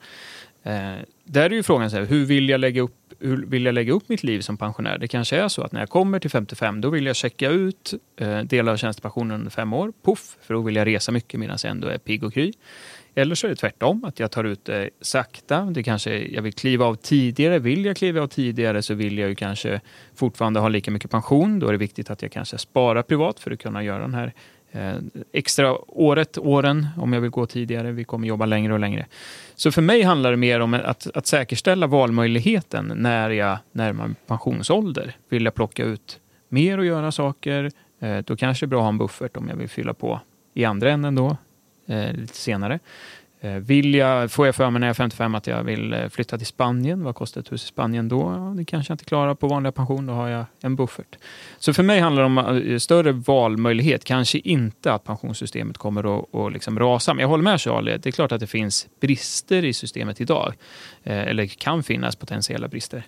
Eh, 0.64 0.72
där 1.26 1.46
är 1.46 1.50
ju 1.50 1.64
frågan, 1.64 1.90
så 1.92 1.98
här, 1.98 2.06
hur, 2.06 2.26
vill 2.26 2.50
jag 2.50 2.60
lägga 2.60 2.82
upp, 2.82 2.96
hur 3.22 3.46
vill 3.46 3.66
jag 3.66 3.74
lägga 3.74 3.94
upp 3.94 4.10
mitt 4.10 4.24
liv 4.24 4.42
som 4.42 4.58
pensionär? 4.58 4.98
Det 4.98 5.08
kanske 5.08 5.38
är 5.38 5.48
så 5.48 5.62
att 5.62 5.72
när 5.72 5.80
jag 5.80 5.90
kommer 5.90 6.20
till 6.20 6.30
55 6.30 6.82
då 6.82 6.90
vill 6.90 7.06
jag 7.06 7.16
checka 7.16 7.50
ut 7.50 7.94
eh, 8.18 8.40
delar 8.40 8.74
av 8.74 8.78
tjänstepensionen 8.78 9.32
under 9.32 9.52
fem 9.52 9.74
år. 9.74 9.94
Puff, 10.06 10.38
för 10.42 10.54
då 10.54 10.62
vill 10.62 10.76
jag 10.76 10.88
resa 10.88 11.12
mycket 11.12 11.40
medan 11.40 11.58
jag 11.64 11.72
ändå 11.72 11.88
är 11.88 11.98
pigg 11.98 12.24
och 12.24 12.34
kry. 12.34 12.54
Eller 13.16 13.36
så 13.36 13.48
är 13.48 13.50
det 13.50 13.56
tvärtom, 13.56 14.06
att 14.06 14.20
jag 14.20 14.32
tar 14.32 14.44
ut 14.44 14.66
det 14.66 14.90
sakta. 15.02 15.62
Det 15.62 15.84
kanske, 15.84 16.18
jag 16.18 16.42
vill 16.42 16.54
kliva 16.54 16.86
av 16.86 16.96
tidigare. 16.96 17.60
Vill 17.60 17.86
jag 17.86 17.98
kliva 17.98 18.22
av 18.22 18.28
tidigare 18.28 18.82
så 18.82 18.94
vill 18.94 19.18
jag 19.18 19.30
ju 19.30 19.36
kanske 19.36 19.82
fortfarande 20.16 20.60
ha 20.60 20.70
lika 20.70 20.92
mycket 20.92 21.12
pension. 21.12 21.60
Då 21.60 21.68
är 21.68 21.72
det 21.72 21.78
viktigt 21.78 22.10
att 22.10 22.22
jag 22.22 22.32
kanske 22.32 22.58
sparar 22.58 23.04
privat 23.04 23.40
för 23.40 23.52
att 23.52 23.60
kunna 23.60 23.84
göra 23.84 24.02
den 24.02 24.14
här 24.14 24.34
Eh, 24.72 24.96
extra 25.32 25.78
året, 25.88 26.38
åren, 26.38 26.88
om 26.98 27.14
jag 27.14 27.22
vill 27.22 27.30
gå 27.30 27.46
tidigare. 27.46 27.92
Vi 27.92 28.04
kommer 28.04 28.28
jobba 28.28 28.46
längre 28.46 28.74
och 28.74 28.80
längre. 28.80 29.06
Så 29.56 29.72
för 29.72 29.82
mig 29.82 30.02
handlar 30.02 30.32
det 30.32 30.38
mer 30.38 30.60
om 30.60 30.74
att, 30.74 31.08
att 31.14 31.28
säkerställa 31.28 31.88
valmöjligheten 31.88 32.92
när 32.96 33.30
jag 33.30 33.58
närmar 33.72 34.08
mig 34.08 34.16
pensionsålder. 34.28 35.16
Vill 35.30 35.46
jag 35.46 35.54
plocka 35.54 35.84
ut 35.84 36.20
mer 36.50 36.78
och 36.78 36.86
göra 36.86 37.12
saker, 37.12 37.72
eh, 38.00 38.18
då 38.18 38.36
kanske 38.36 38.66
det 38.66 38.68
är 38.68 38.70
bra 38.70 38.80
att 38.80 38.84
ha 38.84 38.90
en 38.90 38.98
buffert 38.98 39.38
om 39.38 39.50
jag 39.50 39.56
vill 39.56 39.70
fylla 39.70 39.94
på 39.94 40.20
i 40.54 40.66
andra 40.66 40.92
änden 40.92 41.16
då, 41.16 41.38
eh, 41.88 42.14
lite 42.14 42.36
senare. 42.38 42.80
Eh, 43.44 43.52
vill 43.52 43.96
jag, 43.96 44.32
får 44.32 44.46
jag 44.46 44.56
för 44.56 44.70
mig 44.70 44.80
när 44.80 44.88
jag 44.88 44.94
är 44.94 44.96
55 44.96 45.36
att 45.36 45.48
jag 45.48 45.64
vill 45.64 45.94
eh, 45.94 46.10
flytta 46.10 46.38
till 46.38 46.48
Spanien, 46.48 47.04
vad 47.04 47.16
kostar 47.16 47.42
ett 47.42 47.52
hus 47.52 47.64
i 47.64 47.68
Spanien 47.68 48.10
då? 48.10 48.22
Ja, 48.22 48.54
det 48.58 48.66
kanske 48.66 48.92
jag 48.92 48.96
inte 48.96 49.06
klarar 49.06 49.36
på 49.36 49.48
vanliga 49.48 49.72
pension, 49.72 50.06
då 50.06 50.14
har 50.14 50.28
jag 50.28 50.46
en 50.62 50.76
buffert. 50.76 51.18
Så 51.60 51.74
för 51.74 51.84
mig 51.84 52.00
handlar 52.00 52.22
det 52.22 52.26
om 52.26 52.38
eh, 52.38 52.78
större 52.78 53.12
valmöjlighet, 53.12 54.04
kanske 54.04 54.38
inte 54.38 54.94
att 54.94 55.04
pensionssystemet 55.04 55.78
kommer 55.78 56.20
att, 56.20 56.36
att 56.36 56.54
liksom 56.54 56.80
rasa. 56.80 57.14
Men 57.14 57.22
jag 57.22 57.30
håller 57.30 57.44
med 57.44 57.62
Charlie, 57.62 57.98
det 57.98 58.10
är 58.10 58.12
klart 58.12 58.32
att 58.32 58.40
det 58.40 58.48
finns 58.48 58.88
brister 59.00 59.66
i 59.66 59.74
systemet 59.74 60.22
idag. 60.22 60.54
Eller 61.04 61.46
kan 61.46 61.84
finnas 61.84 62.16
potentiella 62.16 62.68
brister 62.68 63.04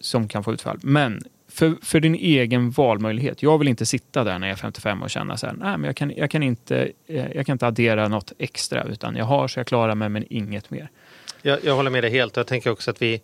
som 0.00 0.28
kan 0.28 0.44
få 0.44 0.52
utfall. 0.52 0.78
Men 0.82 1.22
för, 1.56 1.76
för 1.82 2.00
din 2.00 2.14
egen 2.14 2.70
valmöjlighet. 2.70 3.42
Jag 3.42 3.58
vill 3.58 3.68
inte 3.68 3.86
sitta 3.86 4.24
där 4.24 4.38
när 4.38 4.46
jag 4.46 4.52
är 4.52 4.60
55 4.60 5.02
och 5.02 5.10
känna 5.10 5.36
så 5.36 5.46
här, 5.46 5.54
nej 5.54 5.78
men 5.78 5.84
jag 5.84 5.96
kan, 5.96 6.12
jag 6.16 6.30
kan, 6.30 6.42
inte, 6.42 6.92
eh, 7.06 7.32
jag 7.34 7.46
kan 7.46 7.52
inte 7.52 7.66
addera 7.66 8.08
något 8.08 8.32
extra 8.38 8.84
utan 8.84 9.16
jag 9.16 9.24
har 9.24 9.48
så 9.48 9.58
jag 9.58 9.66
klarar 9.66 9.94
mig 9.94 10.08
men 10.08 10.24
inget 10.30 10.70
mer. 10.70 10.90
Jag, 11.42 11.64
jag 11.64 11.76
håller 11.76 11.90
med 11.90 12.04
dig 12.04 12.10
helt 12.10 12.32
och 12.32 12.38
jag 12.38 12.46
tänker 12.46 12.70
också 12.70 12.90
att 12.90 13.02
vi 13.02 13.22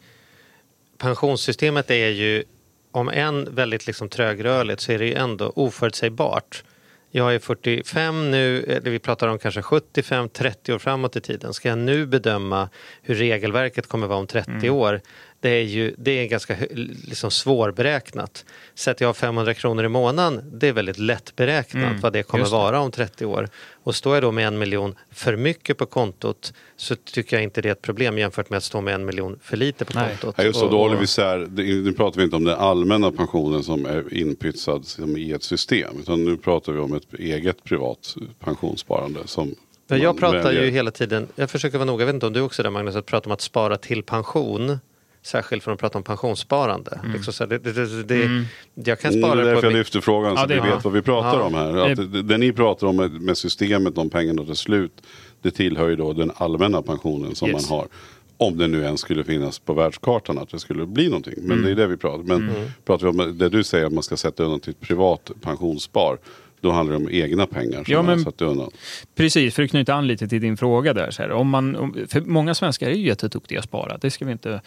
pensionssystemet 0.99 1.91
är 1.91 2.09
ju 2.09 2.45
om 2.91 3.09
än 3.09 3.55
väldigt 3.55 3.87
liksom 3.87 4.09
trögrörligt 4.09 4.81
så 4.81 4.93
är 4.93 4.99
det 4.99 5.07
ju 5.07 5.15
ändå 5.15 5.53
oförutsägbart. 5.57 6.65
Jag 7.11 7.35
är 7.35 7.39
45 7.39 8.31
nu, 8.31 8.63
eller 8.63 8.91
vi 8.91 8.99
pratar 8.99 9.29
om 9.29 9.39
kanske 9.39 9.63
75, 9.63 10.29
30 10.29 10.73
år 10.73 10.79
framåt 10.79 11.17
i 11.17 11.21
tiden. 11.21 11.55
Ska 11.55 11.69
jag 11.69 11.79
nu 11.79 12.07
bedöma 12.07 12.69
hur 13.03 13.15
regelverket 13.15 13.87
kommer 13.87 14.07
vara 14.07 14.19
om 14.19 14.27
30 14.27 14.71
år? 14.71 15.01
Det 15.43 15.49
är 15.51 15.63
ju 15.63 15.95
det 15.99 16.11
är 16.11 16.27
ganska 16.27 16.57
liksom 17.09 17.31
svårberäknat. 17.31 18.45
Sätter 18.75 19.05
jag 19.05 19.17
500 19.17 19.55
kronor 19.55 19.85
i 19.85 19.89
månaden, 19.89 20.51
det 20.53 20.69
är 20.69 20.73
väldigt 20.73 20.99
lättberäknat 20.99 21.85
Mm, 21.85 22.01
vad 22.01 22.13
det 22.13 22.23
kommer 22.23 22.45
det. 22.45 22.51
vara 22.51 22.81
om 22.81 22.91
30 22.91 23.27
år. 23.27 23.49
Och 23.85 23.95
står 23.95 24.15
jag 24.15 24.23
då 24.23 24.33
med 24.33 24.47
en 24.47 24.59
miljon 24.59 24.95
för 25.11 25.37
mycket 25.37 25.79
på 25.79 25.87
kontot 25.87 26.53
så 26.77 26.97
tycker 26.97 27.37
jag 27.37 27.43
inte 27.45 27.61
det 27.63 27.69
är 27.69 27.73
ett 27.73 27.83
problem 27.83 28.19
jämfört 28.19 28.51
med 28.51 28.57
att 28.57 28.65
stå 28.65 28.81
med 28.81 28.95
en 28.95 29.05
miljon 29.05 29.39
för 29.43 29.57
lite 29.57 29.85
på 29.85 29.99
Nej. 29.99 30.09
kontot. 30.09 30.35
Ja, 30.39 30.45
just 30.45 30.59
så, 30.61 30.69
då 30.71 30.79
håller 30.79 30.97
vi 30.97 31.05
isär, 31.05 31.39
det- 31.39 31.63
nu 31.63 31.93
pratar 31.93 32.19
vi 32.19 32.25
inte 32.25 32.37
om 32.37 32.45
den 32.45 32.59
allmänna 32.59 33.13
pensionen 33.13 33.63
som 33.63 33.87
är 33.87 34.15
inpytsad 34.15 34.87
som 34.87 35.17
i 35.17 35.33
ett 35.33 35.43
system. 35.43 35.95
Utan 36.01 36.25
nu 36.25 36.37
pratar 36.37 36.73
vi 36.73 36.79
om 36.79 36.95
ett 36.95 37.15
eget 37.19 37.65
privat 37.65 38.15
pensionssparande 38.39 39.21
som 39.27 39.55
Men 39.89 40.01
jag 40.01 40.19
pratar 40.19 40.43
väljer. 40.43 40.63
ju 40.63 40.71
hela 40.71 40.91
tiden, 40.91 41.29
jag 41.37 41.51
försöker 41.51 41.79
vara 41.79 41.87
noga, 41.87 42.03
jag 42.03 42.07
vet 42.07 42.15
inte 42.15 42.27
om 42.27 42.33
du 42.33 42.41
också 42.41 42.63
är 42.63 42.65
där 42.65 42.71
Magnus, 42.71 42.97
att 42.97 43.07
prata 43.07 43.27
om 43.27 43.33
att 43.33 43.41
spara 43.41 43.77
till 43.77 44.03
pension. 44.03 44.79
Särskilt 45.25 45.63
från 45.65 45.75
att 45.75 45.81
prata 45.81 45.99
om 45.99 46.05
pensionssparande. 46.05 47.01
Liksom 47.15 47.33
så 47.33 47.43
här, 47.45 47.49
det, 47.51 47.59
det, 47.59 47.73
det, 47.73 48.03
det, 48.03 48.25
Mm. 48.25 48.45
Jag 48.75 49.01
kan 49.01 49.11
Mm, 49.11 49.23
spara 49.23 49.35
det 49.35 49.43
är 49.43 49.47
därför 49.47 49.61
på 49.61 49.67
jag 49.67 49.71
min- 49.71 49.79
lyfter 49.79 50.01
frågan 50.01 50.37
så 50.37 50.43
Ja, 50.43 50.47
vi 50.47 50.71
vet 50.71 50.85
vad 50.85 50.93
vi 50.93 51.03
pratar 51.03 51.39
Ja. 51.39 51.43
om 51.45 51.55
här. 51.55 51.77
Att 51.91 51.97
det, 52.13 52.23
det 52.23 52.39
ni 52.39 52.53
pratar 52.53 52.87
om 52.87 52.97
med, 52.97 53.11
med 53.13 53.37
systemet, 53.39 53.95
de 53.95 54.11
pengarna 54.11 54.45
till 54.45 54.57
slut, 54.57 54.93
det 55.43 55.51
tillhör 55.51 55.89
ju 55.89 55.97
då 55.97 56.13
den 56.13 56.33
allmänna 56.37 56.83
pensionen 56.83 57.35
som 57.35 57.49
Yes. 57.49 57.71
man 57.71 57.79
har. 57.79 57.87
Om 58.37 58.59
det 58.59 58.69
nu 58.69 58.83
ens 58.83 59.01
skulle 59.01 59.25
finnas 59.25 59.59
på 59.59 59.73
världskartan 59.75 60.39
att 60.39 60.49
det 60.51 60.59
skulle 60.59 60.87
bli 60.87 61.09
någonting. 61.09 61.35
Men 61.37 61.53
Mm. 61.53 61.65
det 61.65 61.71
är 61.71 61.75
det 61.75 61.87
vi 61.87 61.97
pratar 61.97 62.23
Men 62.25 62.51
pratar 62.85 63.13
vi 63.13 63.23
om 63.23 63.39
det 63.39 63.49
du 63.49 63.65
säger 63.65 63.87
att 63.87 63.93
man 63.93 64.03
ska 64.03 64.17
sätta 64.17 64.43
undan 64.45 64.61
till 64.61 64.71
ett 64.71 64.81
privat 64.81 65.31
pensionsspar. 65.41 66.19
Då 66.61 66.71
handlar 66.71 66.99
det 66.99 67.05
om 67.05 67.11
egna 67.11 67.47
pengar 67.47 67.85
som 67.85 67.93
Ja, 67.93 67.99
man 67.99 68.09
har 68.09 68.17
men- 68.17 68.25
satt 68.25 68.43
undan. 68.43 68.71
Precis, 69.15 69.55
för 69.55 69.63
att 69.63 69.71
knyta 69.71 69.95
an 69.95 70.07
lite 70.07 70.29
till 70.29 70.41
din 70.41 70.57
fråga 70.57 70.93
där. 70.95 71.11
Så 71.11 71.23
här, 71.23 71.31
om 71.31 71.49
man, 71.49 71.77
om, 71.77 71.97
för 72.09 72.21
många 72.21 72.55
svenskar 72.55 72.87
är 72.91 72.95
ju 72.95 73.07
jätteduktiga 73.07 73.59
att 73.59 73.65
spara. 73.65 73.99
Det 73.99 74.11
ska 74.11 74.25
vi 74.25 74.33
inte... 74.33 74.61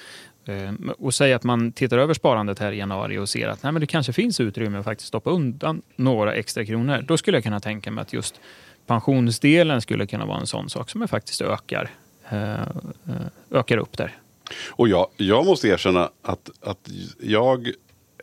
Eh, 0.45 0.71
och 0.99 1.13
säga 1.13 1.35
att 1.35 1.43
man 1.43 1.71
tittar 1.71 1.97
över 1.97 2.13
sparandet 2.13 2.59
här 2.59 2.71
i 2.71 2.77
januari 2.77 3.17
och 3.17 3.29
ser 3.29 3.47
att 3.47 3.63
nej, 3.63 3.71
men 3.71 3.79
det 3.79 3.87
kanske 3.87 4.13
finns 4.13 4.39
utrymme 4.39 4.77
att 4.77 4.85
faktiskt 4.85 5.07
stoppa 5.07 5.29
undan 5.29 5.81
några 5.95 6.33
extra 6.33 6.65
kronor. 6.65 7.03
Då 7.07 7.17
skulle 7.17 7.37
jag 7.37 7.43
kunna 7.43 7.59
tänka 7.59 7.91
mig 7.91 8.01
att 8.01 8.13
just 8.13 8.39
pensionsdelen 8.87 9.81
skulle 9.81 10.07
kunna 10.07 10.25
vara 10.25 10.39
en 10.39 10.47
sån 10.47 10.69
sak 10.69 10.89
som 10.89 11.01
jag 11.01 11.09
faktiskt 11.09 11.41
ökar, 11.41 11.89
eh, 12.29 12.55
ökar 13.51 13.77
upp 13.77 13.97
där. 13.97 14.17
Och 14.69 14.87
jag, 14.87 15.07
jag 15.17 15.45
måste 15.45 15.67
erkänna 15.67 16.09
att, 16.21 16.49
att 16.61 16.89
jag 17.19 17.67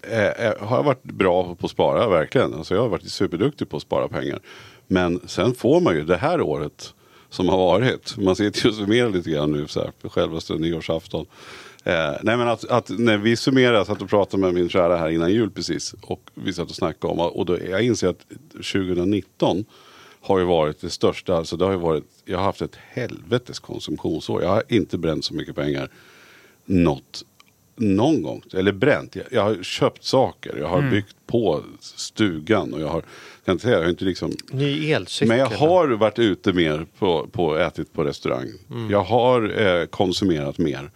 eh, 0.03 0.67
har 0.67 0.83
varit 0.83 1.03
bra 1.03 1.55
på 1.55 1.67
att 1.67 1.71
spara, 1.71 2.09
verkligen. 2.09 2.55
Alltså 2.55 2.75
jag 2.75 2.83
har 2.83 2.89
varit 2.89 3.11
superduktig 3.11 3.69
på 3.69 3.77
att 3.77 3.83
spara 3.83 4.09
pengar. 4.09 4.41
Men 4.87 5.21
sen 5.27 5.55
får 5.55 5.81
man 5.81 5.95
ju 5.95 6.05
det 6.05 6.17
här 6.17 6.41
året 6.41 6.95
som 7.31 7.49
har 7.49 7.59
varit. 7.59 8.17
Man 8.17 8.37
sitter 8.37 8.65
ju 8.65 8.69
och 8.69 8.75
summerar 8.75 9.11
lite 9.11 9.31
grann 9.31 9.53
nu 9.53 9.67
så 9.67 9.81
här, 9.81 10.09
självaste 10.09 10.55
nyårsafton. 10.55 11.27
Eh, 11.85 12.17
nej 12.23 12.37
men 12.37 12.49
att, 12.49 12.65
att 12.65 12.89
när 12.89 13.19
vi 13.19 13.37
summerar, 13.37 13.75
jag 13.75 13.87
satt 13.87 14.03
och 14.03 14.09
pratade 14.09 14.41
med 14.43 14.55
min 14.55 14.69
kära 14.69 14.97
här 14.97 15.09
innan 15.09 15.33
jul 15.33 15.51
precis. 15.51 15.95
Och 16.01 16.31
vi 16.35 16.53
satt 16.53 16.71
och 16.71 16.77
snackade 16.77 17.13
om, 17.13 17.21
och 17.21 17.47
då, 17.47 17.59
jag 17.71 17.83
inser 17.83 18.09
att 18.09 18.27
2019 18.53 19.65
har 20.21 20.39
ju 20.39 20.45
varit 20.45 20.81
det 20.81 20.91
största, 20.91 21.37
alltså 21.37 21.57
det 21.57 21.65
har 21.65 21.73
ju 21.73 21.79
varit, 21.79 22.05
jag 22.25 22.39
har 22.39 22.45
haft 22.45 22.63
ett 22.63 22.77
helvetes 22.89 23.59
konsumtionsår. 23.59 24.43
Jag 24.43 24.49
har 24.49 24.63
inte 24.69 24.99
bränt 24.99 25.25
så 25.25 25.35
mycket 25.35 25.55
pengar 25.55 25.89
något 26.65 27.25
någon 27.77 28.23
gång. 28.23 28.43
Eller 28.55 28.73
bränt. 28.73 29.17
Jag, 29.17 29.25
jag 29.31 29.43
har 29.43 29.63
köpt 29.63 30.05
saker. 30.05 30.57
Jag 30.57 30.69
har 30.69 30.91
byggt 30.91 31.17
på 31.27 31.63
stugan. 31.81 32.75
Och 32.75 32.81
jag 32.81 32.89
har, 32.89 33.03
kan 33.45 33.53
inte 33.53 33.63
säga, 33.63 33.77
jag 33.77 33.83
har 33.83 33.91
inte 33.91 34.05
liksom 34.05 34.33
Ny 34.53 34.93
elcykel. 34.93 35.29
men 35.29 35.39
jag 35.39 35.47
har 35.47 35.89
varit 35.89 36.19
ute 36.19 36.53
mer 36.53 36.87
på, 36.99 37.29
på 37.33 37.57
ätit 37.57 37.93
på 37.93 38.05
restaurang. 38.05 38.49
Jag 38.91 39.03
har 39.03 39.61
eh, 39.61 39.87
konsumerat 39.87 40.59
mer. 40.59 40.91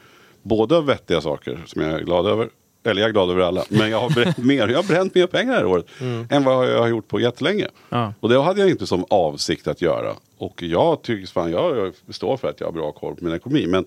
Både 0.46 0.76
av 0.76 0.86
vettiga 0.86 1.20
saker 1.20 1.62
som 1.66 1.82
jag 1.82 1.92
är 1.92 2.04
glad 2.04 2.26
över. 2.26 2.48
Eller 2.84 3.00
jag 3.00 3.08
är 3.08 3.12
glad 3.12 3.30
över 3.30 3.40
alla. 3.40 3.64
Men 3.68 3.90
jag 3.90 4.00
har 4.00 4.10
bränt 4.10 4.36
mer. 4.44 4.68
Jag 4.68 4.76
har 4.76 4.88
bränt 4.88 5.14
mer 5.14 5.26
pengar 5.26 5.52
det 5.52 5.58
här 5.58 5.66
året. 5.66 5.86
Än 6.30 6.44
vad 6.44 6.70
jag 6.70 6.78
har 6.78 6.88
gjort 6.88 7.08
på 7.08 7.20
jättelänge. 7.20 7.68
Ja. 7.88 8.14
Och 8.20 8.28
det 8.28 8.42
hade 8.42 8.60
jag 8.60 8.70
inte 8.70 8.86
som 8.86 9.04
avsikt 9.10 9.68
att 9.68 9.82
göra. 9.82 10.14
Och 10.38 10.62
jag 10.62 11.02
tycker 11.02 11.32
fan, 11.32 11.50
jag, 11.50 11.76
jag 12.06 12.14
står 12.14 12.36
för 12.36 12.48
att 12.48 12.60
jag 12.60 12.66
har 12.66 12.72
bra 12.72 12.92
koll 12.92 13.14
på 13.14 13.24
min 13.24 13.34
ekonomi. 13.34 13.66
Men 13.66 13.86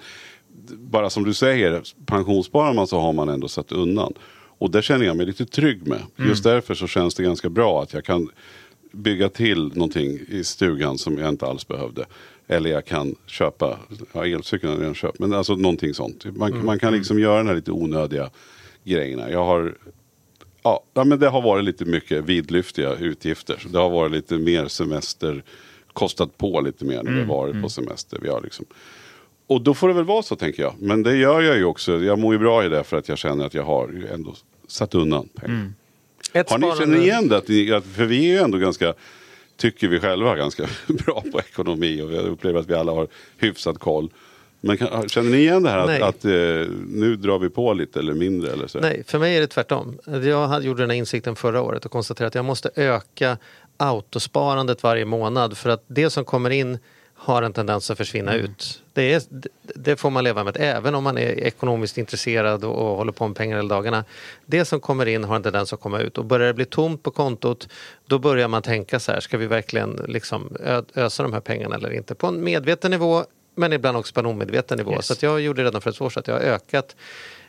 bara 0.77 1.09
som 1.09 1.23
du 1.23 1.33
säger, 1.33 1.81
pensionssparar 2.05 2.73
man 2.73 2.87
så 2.87 2.99
har 2.99 3.13
man 3.13 3.29
ändå 3.29 3.47
satt 3.47 3.71
undan. 3.71 4.13
Och 4.59 4.71
det 4.71 4.81
känner 4.81 5.05
jag 5.05 5.17
mig 5.17 5.25
lite 5.25 5.45
trygg 5.45 5.87
med. 5.87 6.01
Just 6.15 6.43
därför 6.43 6.75
så 6.75 6.87
känns 6.87 7.15
det 7.15 7.23
ganska 7.23 7.49
bra 7.49 7.81
att 7.83 7.93
jag 7.93 8.05
kan 8.05 8.29
bygga 8.91 9.29
till 9.29 9.67
någonting 9.67 10.19
i 10.27 10.43
stugan 10.43 10.97
som 10.97 11.17
jag 11.17 11.29
inte 11.29 11.45
alls 11.45 11.67
behövde. 11.67 12.05
Eller 12.51 12.69
jag 12.69 12.85
kan 12.85 13.15
köpa, 13.25 13.79
ja 14.13 14.25
elcykeln 14.25 14.69
har 14.69 14.77
jag 14.77 14.81
redan 14.81 14.95
köpt, 14.95 15.19
men 15.19 15.33
alltså 15.33 15.55
någonting 15.55 15.93
sånt. 15.93 16.25
Man, 16.25 16.65
man 16.65 16.79
kan 16.79 16.93
liksom 16.93 17.19
göra 17.19 17.37
den 17.37 17.47
här 17.47 17.55
lite 17.55 17.71
onödiga 17.71 18.29
grejerna. 18.83 19.31
Jag 19.31 19.45
har 19.45 19.75
Ja, 20.93 21.03
men 21.03 21.19
det 21.19 21.27
har 21.29 21.41
varit 21.41 21.65
lite 21.65 21.85
mycket 21.85 22.23
vidlyftiga 22.23 22.95
utgifter. 22.95 23.63
Det 23.71 23.77
har 23.77 23.89
varit 23.89 24.11
lite 24.11 24.37
mer 24.37 24.67
semester, 24.67 25.43
kostat 25.93 26.37
på 26.37 26.61
lite 26.61 26.85
mer 26.85 27.03
när 27.03 27.11
vi 27.11 27.19
har 27.19 27.27
varit 27.27 27.61
på 27.61 27.69
semester. 27.69 28.19
Vi 28.21 28.29
har 28.29 28.41
liksom. 28.41 28.65
Och 29.47 29.61
då 29.61 29.73
får 29.73 29.87
det 29.87 29.93
väl 29.93 30.05
vara 30.05 30.23
så 30.23 30.35
tänker 30.35 30.63
jag. 30.63 30.73
Men 30.79 31.03
det 31.03 31.15
gör 31.15 31.41
jag 31.41 31.57
ju 31.57 31.65
också. 31.65 32.03
Jag 32.03 32.19
mår 32.19 32.33
ju 32.33 32.39
bra 32.39 32.65
i 32.65 32.69
det 32.69 32.83
för 32.83 32.97
att 32.97 33.09
jag 33.09 33.17
känner 33.17 33.45
att 33.45 33.53
jag 33.53 33.63
har 33.63 33.87
ju 33.87 34.07
ändå 34.07 34.35
satt 34.67 34.95
undan 34.95 35.27
pengar. 35.27 35.71
Ett 36.33 36.49
Har 36.49 36.57
ni 36.57 36.71
känner 36.79 36.97
igen 36.97 37.27
det? 37.27 37.49
Ni, 37.49 37.81
för 37.81 38.05
vi 38.05 38.29
är 38.29 38.33
ju 38.33 38.37
ändå 38.37 38.57
ganska, 38.57 38.93
tycker 39.59 39.87
vi 39.87 39.99
själva, 39.99 40.35
ganska 40.35 40.63
bra 40.87 41.23
på 41.31 41.39
ekonomi. 41.39 42.01
Och 42.01 42.11
vi 42.11 42.17
upplever 42.17 42.59
att 42.59 42.67
vi 42.69 42.73
alla 42.73 42.91
har 42.91 43.07
hyfsad 43.37 43.79
koll. 43.79 44.09
Men 44.61 44.77
kan, 44.77 45.09
känner 45.09 45.29
ni 45.29 45.37
igen 45.37 45.63
det 45.63 45.69
här 45.69 45.77
att, 45.77 46.01
att 46.01 46.25
eh, 46.25 46.31
nu 46.87 47.15
drar 47.15 47.39
vi 47.39 47.49
på 47.49 47.73
lite 47.73 47.99
eller 47.99 48.13
mindre? 48.13 48.51
Eller 48.51 48.67
så? 48.67 48.79
Nej, 48.79 49.03
för 49.07 49.19
mig 49.19 49.37
är 49.37 49.41
det 49.41 49.47
tvärtom. 49.47 49.99
Jag 50.23 50.47
hade- 50.47 50.65
gjorde 50.65 50.83
den 50.83 50.89
här 50.89 50.97
insikten 50.97 51.35
förra 51.35 51.61
året 51.61 51.85
och 51.85 51.91
konstaterade 51.91 52.27
att 52.27 52.35
jag 52.35 52.45
måste 52.45 52.69
öka 52.75 53.37
autosparandet 53.77 54.83
varje 54.83 55.05
månad 55.05 55.57
för 55.57 55.69
att 55.69 55.83
det 55.87 56.09
som 56.09 56.25
kommer 56.25 56.49
in 56.49 56.77
har 57.19 57.41
en 57.41 57.53
tendens 57.53 57.91
att 57.91 57.97
försvinna 57.97 58.33
ut. 58.33 58.83
Det, 58.93 59.13
är, 59.13 59.21
det- 59.75 59.95
får 59.95 60.09
man 60.09 60.23
leva 60.23 60.43
med, 60.43 60.57
även 60.59 60.95
om 60.95 61.03
man 61.03 61.17
är 61.17 61.39
ekonomiskt 61.39 61.97
intresserad 61.97 62.63
och, 62.63 62.75
och 62.91 62.97
håller 62.97 63.11
på 63.11 63.27
med 63.27 63.37
pengar 63.37 63.55
hela 63.57 63.75
dagarna. 63.75 64.05
Det 64.45 64.65
som 64.65 64.79
kommer 64.79 65.05
in 65.05 65.23
har 65.23 65.35
en 65.35 65.43
tendens 65.43 65.73
att 65.73 65.79
komma 65.79 65.99
ut 65.99 66.17
och 66.17 66.25
börjar 66.25 66.47
det 66.47 66.53
bli 66.53 66.65
tomt 66.65 67.03
på 67.03 67.11
kontot 67.11 67.67
då 68.05 68.19
börjar 68.19 68.47
man 68.47 68.61
tänka 68.61 68.99
så 68.99 69.11
här, 69.11 69.19
ska 69.19 69.37
vi 69.37 69.47
verkligen 69.47 70.01
liksom 70.07 70.57
ösa 70.95 71.23
de 71.23 71.33
här 71.33 71.39
pengarna 71.39 71.75
eller 71.75 71.93
inte? 71.93 72.15
På 72.15 72.27
en 72.27 72.43
medveten 72.43 72.91
nivå 72.91 73.25
men 73.55 73.73
ibland 73.73 73.97
också 73.97 74.13
på 74.13 74.19
en 74.19 74.25
omedveten 74.25 74.77
nivå. 74.77 74.93
Yes. 74.93 75.19
Så 75.19 75.25
jag 75.25 75.41
gjorde 75.41 75.63
redan 75.63 75.81
för 75.81 75.89
ett 75.89 76.01
år 76.01 76.09
sedan 76.09 76.19
att 76.21 76.27
jag 76.27 76.35
har 76.35 76.41
ökat 76.41 76.95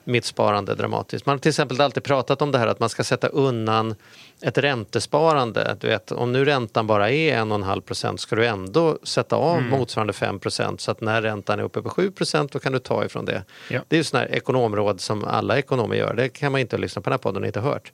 mitt 0.05 0.25
sparande 0.25 0.75
dramatiskt. 0.75 1.27
Man 1.27 1.33
har 1.33 1.39
till 1.39 1.49
exempel 1.49 1.81
alltid 1.81 2.03
pratat 2.03 2.43
om 2.43 2.53
det 2.53 2.59
här 2.59 2.67
att 2.67 2.81
man 2.81 2.89
ska 2.89 3.05
sätta 3.05 3.29
undan 3.29 3.95
ett 4.43 4.59
räntesparande. 4.59 5.77
Du 5.81 5.87
vet, 5.87 6.13
om 6.13 6.33
nu 6.33 6.45
räntan 6.45 6.87
bara 6.87 7.11
är 7.11 7.39
1,5 7.39 7.81
procent 7.81 8.21
ska 8.21 8.37
du 8.37 8.47
ändå 8.47 8.99
sätta 9.03 9.37
av 9.37 9.63
motsvarande 9.63 10.13
5 10.13 10.39
procent 10.39 10.81
så 10.81 10.91
att 10.91 11.01
när 11.01 11.23
räntan 11.23 11.59
är 11.59 11.63
uppe 11.63 11.83
på 11.83 11.89
7 11.89 12.11
procent 12.11 12.53
då 12.53 12.59
kan 12.59 12.73
du 12.73 12.79
ta 12.79 13.05
ifrån 13.05 13.25
det. 13.25 13.45
Ja. 13.71 13.81
Det 13.89 13.97
är 13.97 13.99
ju 13.99 14.05
sådana 14.05 14.27
här 14.27 14.35
ekonområd 14.35 15.01
som 15.01 15.25
alla 15.25 15.59
ekonomer 15.59 15.97
gör. 15.97 16.15
Det 16.15 16.29
kan 16.29 16.53
man 16.53 16.61
inte 16.61 16.79
lyssna 16.79 17.03
på 17.03 17.11
den 17.11 17.13
här 17.13 17.19
podden 17.19 17.43
och 17.43 17.47
inte 17.47 17.61
hört. 17.61 17.93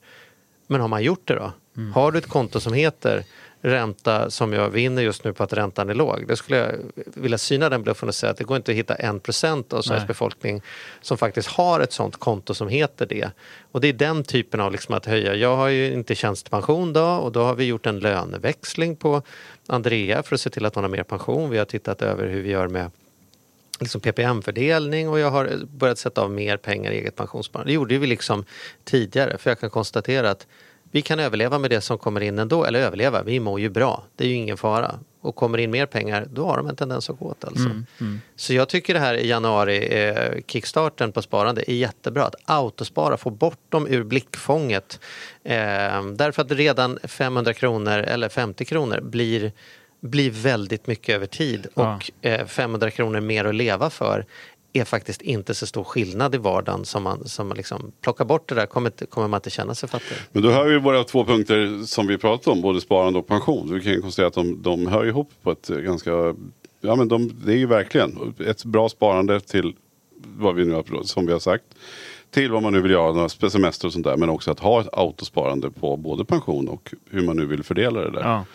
Men 0.67 0.81
har 0.81 0.87
man 0.87 1.03
gjort 1.03 1.27
det 1.27 1.35
då? 1.35 1.51
Har 1.93 2.11
du 2.11 2.17
ett 2.17 2.27
konto 2.27 2.59
som 2.59 2.73
heter 2.73 3.23
ränta 3.61 4.29
som 4.29 4.53
jag 4.53 4.69
vinner 4.69 5.01
just 5.01 5.23
nu 5.23 5.33
på 5.33 5.43
att 5.43 5.53
räntan 5.53 5.89
är 5.89 5.93
låg. 5.93 6.27
Då 6.27 6.35
skulle 6.35 6.57
jag 6.57 6.73
vilja 6.95 7.37
syna 7.37 7.69
den 7.69 7.83
bluffen 7.83 8.09
och 8.09 8.15
säga 8.15 8.31
att 8.31 8.37
det 8.37 8.43
går 8.43 8.57
inte 8.57 8.71
att 8.71 8.77
hitta 8.77 8.95
en 8.95 9.19
procent 9.19 9.73
av 9.73 9.81
Sveriges 9.81 10.01
Nej. 10.01 10.07
befolkning 10.07 10.61
som 11.01 11.17
faktiskt 11.17 11.47
har 11.47 11.79
ett 11.79 11.93
sånt 11.93 12.17
konto 12.17 12.53
som 12.53 12.67
heter 12.67 13.05
det. 13.05 13.29
Och 13.71 13.81
det 13.81 13.87
är 13.87 13.93
den 13.93 14.23
typen 14.23 14.59
av 14.59 14.71
liksom 14.71 14.95
att 14.95 15.05
höja. 15.05 15.35
Jag 15.35 15.55
har 15.55 15.67
ju 15.67 15.93
inte 15.93 16.15
tjänstepension 16.15 16.93
då 16.93 17.05
och 17.05 17.31
då 17.31 17.43
har 17.43 17.55
vi 17.55 17.65
gjort 17.65 17.85
en 17.85 17.99
löneväxling 17.99 18.95
på 18.95 19.21
Andrea 19.67 20.23
för 20.23 20.35
att 20.35 20.41
se 20.41 20.49
till 20.49 20.65
att 20.65 20.75
hon 20.75 20.83
har 20.83 20.91
mer 20.91 21.03
pension. 21.03 21.49
Vi 21.49 21.57
har 21.57 21.65
tittat 21.65 22.01
över 22.01 22.27
hur 22.27 22.41
vi 22.41 22.49
gör 22.49 22.67
med 22.67 22.91
liksom 23.79 24.01
PPM-fördelning 24.01 25.09
och 25.09 25.19
jag 25.19 25.31
har 25.31 25.49
börjat 25.65 25.97
sätta 25.97 26.21
av 26.21 26.31
mer 26.31 26.57
pengar 26.57 26.91
i 26.91 26.97
eget 26.97 27.15
pensionssparande. 27.15 27.69
Det 27.69 27.73
gjorde 27.73 27.97
vi 27.97 28.07
liksom 28.07 28.45
tidigare 28.83 29.37
för 29.37 29.49
jag 29.49 29.59
kan 29.59 29.69
konstatera 29.69 30.29
att 30.29 30.47
vi 30.91 31.01
kan 31.01 31.19
överleva 31.19 31.59
med 31.59 31.69
det 31.69 31.81
som 31.81 31.97
kommer 31.97 32.21
in 32.21 32.39
ändå, 32.39 32.65
eller 32.65 32.79
överleva, 32.79 33.23
vi 33.23 33.39
mår 33.39 33.59
ju 33.59 33.69
bra, 33.69 34.03
det 34.15 34.23
är 34.23 34.27
ju 34.27 34.33
ingen 34.35 34.57
fara. 34.57 34.99
Och 35.21 35.35
kommer 35.35 35.57
in 35.57 35.71
mer 35.71 35.85
pengar, 35.85 36.27
då 36.33 36.45
har 36.45 36.57
de 36.57 36.67
en 36.67 36.75
tendens 36.75 37.09
att 37.09 37.19
gå 37.19 37.25
åt 37.25 37.43
alltså. 37.45 37.69
Så 38.35 38.53
jag 38.53 38.69
tycker 38.69 38.93
det 38.93 38.99
här 38.99 39.13
i 39.13 39.27
januari, 39.27 40.05
eh, 40.07 40.41
kickstarten 40.47 41.11
på 41.11 41.21
sparande 41.21 41.71
är 41.71 41.75
jättebra. 41.75 42.23
Att 42.25 42.35
autospara, 42.45 43.17
få 43.17 43.29
bort 43.29 43.59
dem 43.69 43.87
ur 43.87 44.03
blickfånget. 44.03 44.99
Eh, 45.43 45.55
därför 46.13 46.41
att 46.41 46.51
redan 46.51 46.99
500 47.03 47.53
kronor 47.53 47.91
eller 47.97 48.29
50 48.29 48.65
kronor 48.65 48.99
blir 49.01 49.51
blir 49.99 50.31
väldigt 50.31 50.87
mycket 50.87 51.15
över 51.15 51.25
tid 51.27 51.67
Ja. 51.73 51.95
och 52.21 52.25
eh, 52.25 52.45
500 52.45 52.91
kronor 52.91 53.19
mer 53.19 53.45
att 53.45 53.55
leva 53.55 53.89
för 53.89 54.25
är 54.73 54.85
faktiskt 54.85 55.21
inte 55.21 55.53
så 55.53 55.65
stor 55.67 55.83
skillnad 55.83 56.35
i 56.35 56.37
vardagen 56.37 56.85
som 56.85 57.03
man, 57.03 57.27
som 57.27 57.47
man 57.47 57.57
liksom 57.57 57.91
plockar 58.01 58.25
bort 58.25 58.49
det 58.49 58.55
där 58.55 58.65
kommer, 58.65 58.89
inte- 58.89 59.05
kommer 59.05 59.27
man 59.27 59.37
inte 59.37 59.49
känna 59.49 59.75
sig 59.75 59.89
fattig. 59.89 60.17
Men 60.31 60.43
då 60.43 60.49
hör 60.51 60.65
vi 60.65 60.79
våra 60.79 61.03
två 61.03 61.25
punkter 61.25 61.85
som 61.85 62.07
vi 62.07 62.17
pratade 62.17 62.55
om, 62.55 62.61
både 62.61 62.81
sparande 62.81 63.19
och 63.19 63.27
pension. 63.27 63.73
Vi 63.73 63.81
kan 63.81 63.91
ju 63.91 64.01
konstatera 64.01 64.27
att 64.27 64.33
de, 64.33 64.61
de 64.61 64.87
hör 64.87 65.05
ihop 65.05 65.31
på 65.43 65.51
ett 65.51 65.67
ganska, 65.67 66.11
ja 66.81 66.95
men 66.95 67.07
de, 67.07 67.41
det 67.45 67.51
är 67.53 67.57
ju 67.57 67.65
verkligen 67.67 68.33
ett 68.47 68.65
bra 68.65 68.89
sparande 68.89 69.39
till 69.39 69.75
vad 70.37 70.55
vi 70.55 70.65
nu 70.65 70.73
har, 70.73 71.03
som 71.03 71.25
vi 71.25 71.31
har 71.31 71.39
sagt. 71.39 71.65
Till 72.31 72.51
vad 72.51 72.63
man 72.63 72.73
nu 72.73 72.81
vill 72.81 72.91
göra, 72.91 73.13
några 73.13 73.29
semester 73.29 73.87
och 73.87 73.93
sånt 73.93 74.05
där. 74.05 74.17
Men 74.17 74.29
också 74.29 74.51
att 74.51 74.59
ha 74.59 74.81
ett 74.81 74.89
autosparande 74.91 75.71
på 75.71 75.97
både 75.97 76.25
pension 76.25 76.67
och 76.67 76.93
hur 77.09 77.21
man 77.21 77.35
nu 77.37 77.45
vill 77.45 77.63
fördela 77.63 78.01
det 78.01 78.11
där. 78.11 78.21
Ja. 78.21 78.45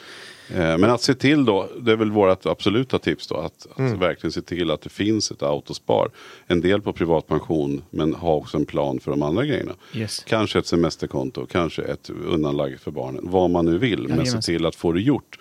Eh, 0.50 0.78
Men 0.78 0.84
att 0.84 1.02
se 1.02 1.14
till 1.14 1.44
då, 1.44 1.68
det 1.80 1.92
är 1.92 1.96
väl 1.96 2.10
vårt 2.10 2.46
absoluta 2.46 2.98
tips 2.98 3.26
då, 3.26 3.36
att, 3.36 3.66
att 3.76 3.98
verkligen 3.98 4.32
se 4.32 4.42
till 4.42 4.70
att 4.70 4.80
det 4.80 4.88
finns 4.88 5.30
ett 5.30 5.42
autospar. 5.42 6.10
En 6.46 6.60
del 6.60 6.80
på 6.82 6.92
privat 6.92 7.26
pension, 7.26 7.82
men 7.90 8.14
ha 8.14 8.34
också 8.34 8.56
en 8.56 8.66
plan 8.66 9.00
för 9.00 9.10
de 9.10 9.22
andra 9.22 9.44
grejerna. 9.46 9.72
Yes. 9.94 10.24
Kanske 10.26 10.58
ett 10.58 10.66
semesterkonto, 10.66 11.46
kanske 11.46 11.82
ett 11.82 12.10
undanlag 12.26 12.76
för 12.80 12.90
barnen, 12.90 13.30
vad 13.30 13.50
man 13.50 13.64
nu 13.64 13.78
vill. 13.78 14.08
Men 14.08 14.26
se 14.26 14.40
till 14.40 14.66
att 14.66 14.76
få 14.76 14.92
det 14.92 15.00
gjort. 15.00 15.38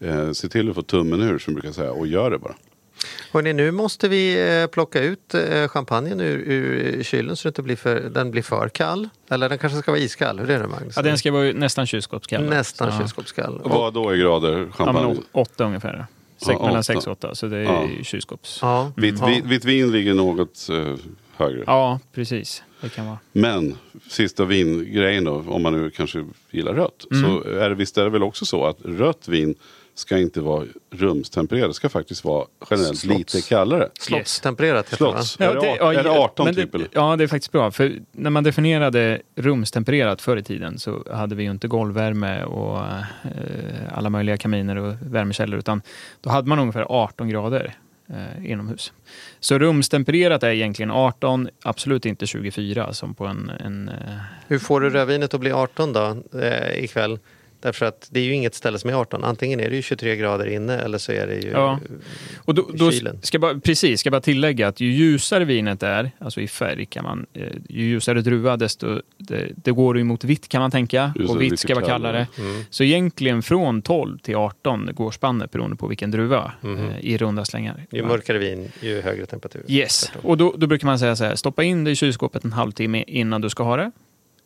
Eh, 0.00 0.32
se 0.32 0.48
till 0.48 0.68
att 0.68 0.74
få 0.74 0.82
tummen 0.82 1.22
ur 1.22 1.38
som 1.38 1.54
brukar 1.54 1.72
säga 1.72 1.92
och 1.92 2.06
gör 2.06 2.30
det 2.30 2.38
bara. 2.38 2.54
Hörrni, 3.34 3.52
nu 3.52 3.70
måste 3.70 4.08
vi 4.08 4.48
eh, 4.62 4.66
plocka 4.66 5.00
ut 5.02 5.34
eh, 5.34 5.68
champagnen 5.68 6.20
ur, 6.20 6.38
ur 6.38 7.02
kylen 7.02 7.36
så 7.36 7.48
att 7.48 7.52
inte 7.52 7.62
blir 7.62 7.76
för, 7.76 8.00
den 8.00 8.30
blir 8.30 8.42
för 8.42 8.68
kall. 8.68 9.08
Eller 9.30 9.48
den 9.48 9.58
kanske 9.58 9.78
ska 9.78 9.90
vara 9.90 10.00
iskall, 10.00 10.38
hur 10.38 10.50
är 10.50 10.60
det 10.60 10.66
Magnus? 10.68 10.96
Ja, 10.96 11.02
den 11.02 11.18
ska 11.18 11.32
vara 11.32 11.52
nästan 11.52 11.86
kylskåpskall. 11.86 12.44
Nästan 12.44 12.88
Ja. 12.92 12.98
kylskåpskall. 12.98 13.60
Och 13.60 13.70
vad 13.70 13.94
då 13.94 14.14
i 14.14 14.18
grader 14.18 14.58
Ja, 14.58 14.72
champagne? 14.72 15.08
men 15.08 15.22
åtta 15.32 15.64
ungefär. 15.64 16.06
Sex, 16.36 16.48
Ja, 16.52 16.66
mellan 16.66 16.72
åtta. 16.72 16.82
6 16.82 17.06
och 17.06 17.12
8, 17.12 17.34
så 17.34 17.46
det 17.46 17.56
är 17.58 17.62
Ja. 17.62 17.88
kylskåps... 18.02 18.58
Ja. 18.62 18.92
Vitt, 18.96 19.14
Ja. 19.20 19.26
vitt, 19.26 19.44
vitt 19.44 19.64
vin 19.64 19.92
ligger 19.92 20.14
något 20.14 20.68
eh, 20.70 20.94
högre. 21.36 21.62
Ja, 21.66 22.00
precis. 22.14 22.62
Det 22.80 22.88
kan 22.88 23.06
vara. 23.06 23.18
Men 23.32 23.78
sista 24.10 24.44
vingrejen 24.44 25.24
då, 25.24 25.44
om 25.48 25.62
man 25.62 25.72
nu 25.82 25.90
kanske 25.90 26.24
gillar 26.50 26.74
rött. 26.74 27.06
Mm. 27.10 27.22
Så 27.24 27.48
är 27.48 27.68
det, 27.68 27.74
visst 27.74 27.98
är 27.98 28.04
det 28.04 28.10
väl 28.10 28.22
också 28.22 28.46
så 28.46 28.66
att 28.66 28.78
rött 28.84 29.28
vin 29.28 29.54
ska 29.94 30.18
inte 30.18 30.40
vara 30.40 30.64
rumstempererat. 30.90 31.70
Det 31.70 31.74
ska 31.74 31.88
faktiskt 31.88 32.24
vara 32.24 32.46
generellt 32.70 32.98
Slotts. 32.98 33.34
lite 33.34 33.48
kallare. 33.48 33.88
Slottstempererat 33.98 34.92
heter 34.92 35.04
det 35.04 35.12
va? 35.12 35.22
Slotts. 35.22 35.40
är, 35.40 35.54
det, 35.54 35.82
art- 35.82 35.96
är 35.96 36.02
det 36.02 36.10
18 36.10 36.44
men 36.44 36.54
typ? 36.54 36.72
det, 36.72 36.78
eller? 36.78 36.88
Ja, 36.92 37.16
det 37.16 37.24
är 37.24 37.28
faktiskt 37.28 37.52
bra. 37.52 37.70
För 37.70 37.92
när 38.12 38.30
man 38.30 38.44
definierade 38.44 39.22
rumstempererat 39.36 40.22
förr 40.22 40.36
i 40.36 40.42
tiden 40.42 40.78
så 40.78 41.04
hade 41.12 41.34
vi 41.34 41.42
ju 41.44 41.50
inte 41.50 41.68
golvvärme 41.68 42.44
och 42.44 42.78
eh, 42.78 42.94
alla 43.92 44.10
möjliga 44.10 44.36
kaminer 44.36 44.76
och 44.76 44.94
värmekällor 45.00 45.58
utan 45.58 45.82
då 46.20 46.30
hade 46.30 46.48
man 46.48 46.58
ungefär 46.58 46.86
18 46.88 47.28
grader 47.28 47.74
eh, 48.08 48.50
inomhus. 48.50 48.92
Så 49.40 49.58
rumstempererat 49.58 50.42
är 50.42 50.50
egentligen 50.50 50.90
18, 50.90 51.48
absolut 51.62 52.06
inte 52.06 52.26
24 52.26 52.92
som 52.92 53.14
på 53.14 53.26
en... 53.26 53.50
en 53.60 53.88
eh, 53.88 53.94
Hur 54.48 54.58
får 54.58 54.80
du 54.80 54.90
rödvinet 54.90 55.34
att 55.34 55.40
bli 55.40 55.52
18 55.52 55.92
då 55.92 56.22
eh, 56.40 56.84
ikväll? 56.84 57.18
Därför 57.64 57.86
att 57.86 58.08
det 58.10 58.20
är 58.20 58.24
ju 58.24 58.32
inget 58.32 58.54
ställe 58.54 58.78
som 58.78 58.90
är 58.90 58.94
18. 58.94 59.24
Antingen 59.24 59.60
är 59.60 59.70
det 59.70 59.76
ju 59.76 59.82
23 59.82 60.16
grader 60.16 60.46
inne 60.46 60.78
eller 60.78 60.98
så 60.98 61.12
är 61.12 61.26
det 61.26 61.34
ju... 61.34 61.50
Ja. 61.50 61.80
Och 62.36 62.54
då, 62.54 62.70
då 62.74 62.92
kylen. 62.92 63.18
ska 63.22 63.36
jag 63.36 63.40
bara, 63.40 63.60
precis, 63.60 64.00
ska 64.00 64.10
bara 64.10 64.20
tillägga 64.20 64.68
att 64.68 64.80
ju 64.80 64.92
ljusare 64.92 65.44
vinet 65.44 65.82
är, 65.82 66.10
alltså 66.18 66.40
i 66.40 66.48
färg 66.48 66.86
kan 66.86 67.04
man, 67.04 67.26
eh, 67.34 67.42
ju 67.68 67.84
ljusare 67.84 68.20
druva 68.20 68.56
desto, 68.56 69.00
det, 69.18 69.48
det 69.56 69.70
går 69.70 69.98
emot 69.98 70.24
vitt 70.24 70.48
kan 70.48 70.60
man 70.60 70.70
tänka. 70.70 71.12
Just 71.16 71.30
och 71.30 71.42
vitt 71.42 71.58
ska 71.58 71.74
vara 71.74 71.84
kallare. 71.84 72.26
kallare. 72.34 72.50
Mm. 72.50 72.64
Så 72.70 72.84
egentligen 72.84 73.42
från 73.42 73.82
12 73.82 74.18
till 74.18 74.36
18 74.36 74.90
går 74.94 75.10
spannet 75.10 75.50
beroende 75.50 75.76
på 75.76 75.86
vilken 75.86 76.10
druva 76.10 76.52
eh, 76.62 76.98
i 77.00 77.16
runda 77.16 77.44
slängar. 77.44 77.86
Ju 77.90 78.04
mörkare 78.04 78.38
vin, 78.38 78.72
ju 78.80 79.00
högre 79.00 79.26
temperatur. 79.26 79.64
Yes, 79.68 80.12
och 80.22 80.36
då, 80.36 80.54
då 80.56 80.66
brukar 80.66 80.86
man 80.86 80.98
säga 80.98 81.16
så 81.16 81.24
här, 81.24 81.34
stoppa 81.34 81.62
in 81.62 81.84
det 81.84 81.90
i 81.90 81.96
kylskåpet 81.96 82.44
en 82.44 82.52
halvtimme 82.52 83.04
innan 83.06 83.40
du 83.40 83.50
ska 83.50 83.62
ha 83.62 83.76
det. 83.76 83.90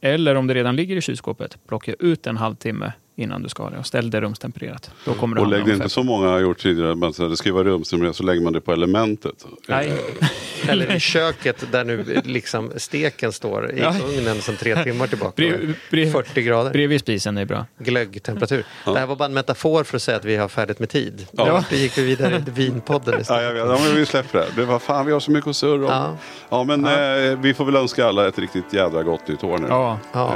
Eller 0.00 0.34
om 0.34 0.46
det 0.46 0.54
redan 0.54 0.76
ligger 0.76 0.96
i 0.96 1.00
kylskåpet, 1.00 1.58
plocka 1.68 1.94
ut 1.98 2.26
en 2.26 2.36
halvtimme 2.36 2.92
innan 3.18 3.42
du 3.42 3.48
ska 3.48 3.62
ha 3.62 3.70
det 3.70 3.78
och 3.78 3.86
ställ 3.86 4.10
det 4.10 4.20
rumstempererat. 4.20 4.90
Då 5.04 5.14
kommer 5.14 5.36
det 5.36 5.42
Och 5.42 5.48
lägg 5.48 5.64
det 5.66 5.74
inte 5.74 5.88
som 5.88 6.06
många 6.06 6.28
har 6.28 6.38
gjort 6.40 6.58
tidigare. 6.58 6.94
Men 6.94 7.12
så 7.12 7.28
det 7.28 7.36
ska 7.36 7.48
ju 7.48 7.52
vara 7.54 7.64
rumstempererat 7.64 8.16
så 8.16 8.22
lägger 8.22 8.40
man 8.42 8.52
det 8.52 8.60
på 8.60 8.72
elementet. 8.72 9.46
Nej. 9.68 9.92
Eller 10.68 10.96
i 10.96 11.00
köket 11.00 11.64
där 11.72 11.84
nu 11.84 12.20
liksom 12.24 12.72
steken 12.76 13.32
står 13.32 13.70
i 13.72 13.80
Ja. 13.80 13.94
ugnen 14.18 14.40
sedan 14.40 14.56
tre 14.56 14.84
timmar 14.84 15.06
tillbaka. 15.06 15.32
Brev, 15.36 15.74
brev, 15.90 16.12
40 16.12 16.42
grader. 16.42 16.70
bredvid 16.70 17.00
spisen 17.00 17.38
är 17.38 17.44
bra. 17.44 17.66
Glöggtemperatur. 17.78 18.64
Det 18.84 18.98
här 18.98 19.06
var 19.06 19.16
bara 19.16 19.24
en 19.24 19.34
metafor 19.34 19.84
för 19.84 19.96
att 19.96 20.02
säga 20.02 20.16
att 20.16 20.24
vi 20.24 20.36
har 20.36 20.48
färdigt 20.48 20.78
med 20.78 20.88
tid. 20.88 21.26
Ja. 21.32 21.64
Då 21.70 21.76
gick 21.76 21.98
vi 21.98 22.02
vidare 22.02 22.36
i 22.46 22.50
vinpodden 22.50 23.14
Ja, 23.14 23.20
istället. 23.20 23.42
jag 23.44 23.52
vet. 23.52 23.66
Ja, 23.66 23.78
men 23.88 23.94
vi 23.96 24.06
släpper 24.06 24.38
det. 24.38 24.46
det 24.56 24.64
var 24.64 24.78
fan, 24.78 25.06
vi 25.06 25.12
har 25.12 25.20
så 25.20 25.30
mycket 25.30 25.50
att 25.50 25.56
surra 25.56 25.74
om. 25.74 25.82
Ja. 25.92 26.16
Ja. 26.50 26.64
men 26.64 26.84
Eh, 26.86 27.38
vi 27.40 27.54
får 27.54 27.64
väl 27.64 27.76
önska 27.76 28.06
alla 28.06 28.28
ett 28.28 28.38
riktigt 28.38 28.72
jädra 28.72 29.02
gott 29.02 29.28
nytt 29.28 29.44
år 29.44 29.58
nu. 29.58 29.66
Ja. 29.68 29.98
Ja. 30.12 30.34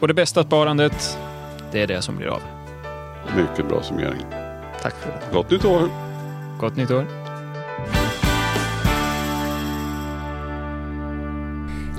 Och 0.00 0.08
det 0.08 0.14
bästa 0.14 0.44
sparandet, 0.44 1.18
det 1.74 1.82
är 1.82 1.86
det 1.86 2.02
som 2.02 2.16
blir 2.16 2.26
av. 2.26 2.42
mycket 3.36 3.68
bra 3.68 3.82
summering. 3.82 4.26
Tack 4.82 4.94
för 4.94 5.10
det. 5.10 5.20
Gott 5.32 5.50
nytt 5.50 5.64
år! 5.64 5.88
Gott 6.60 6.76
nytt 6.76 6.90
år. 6.90 7.06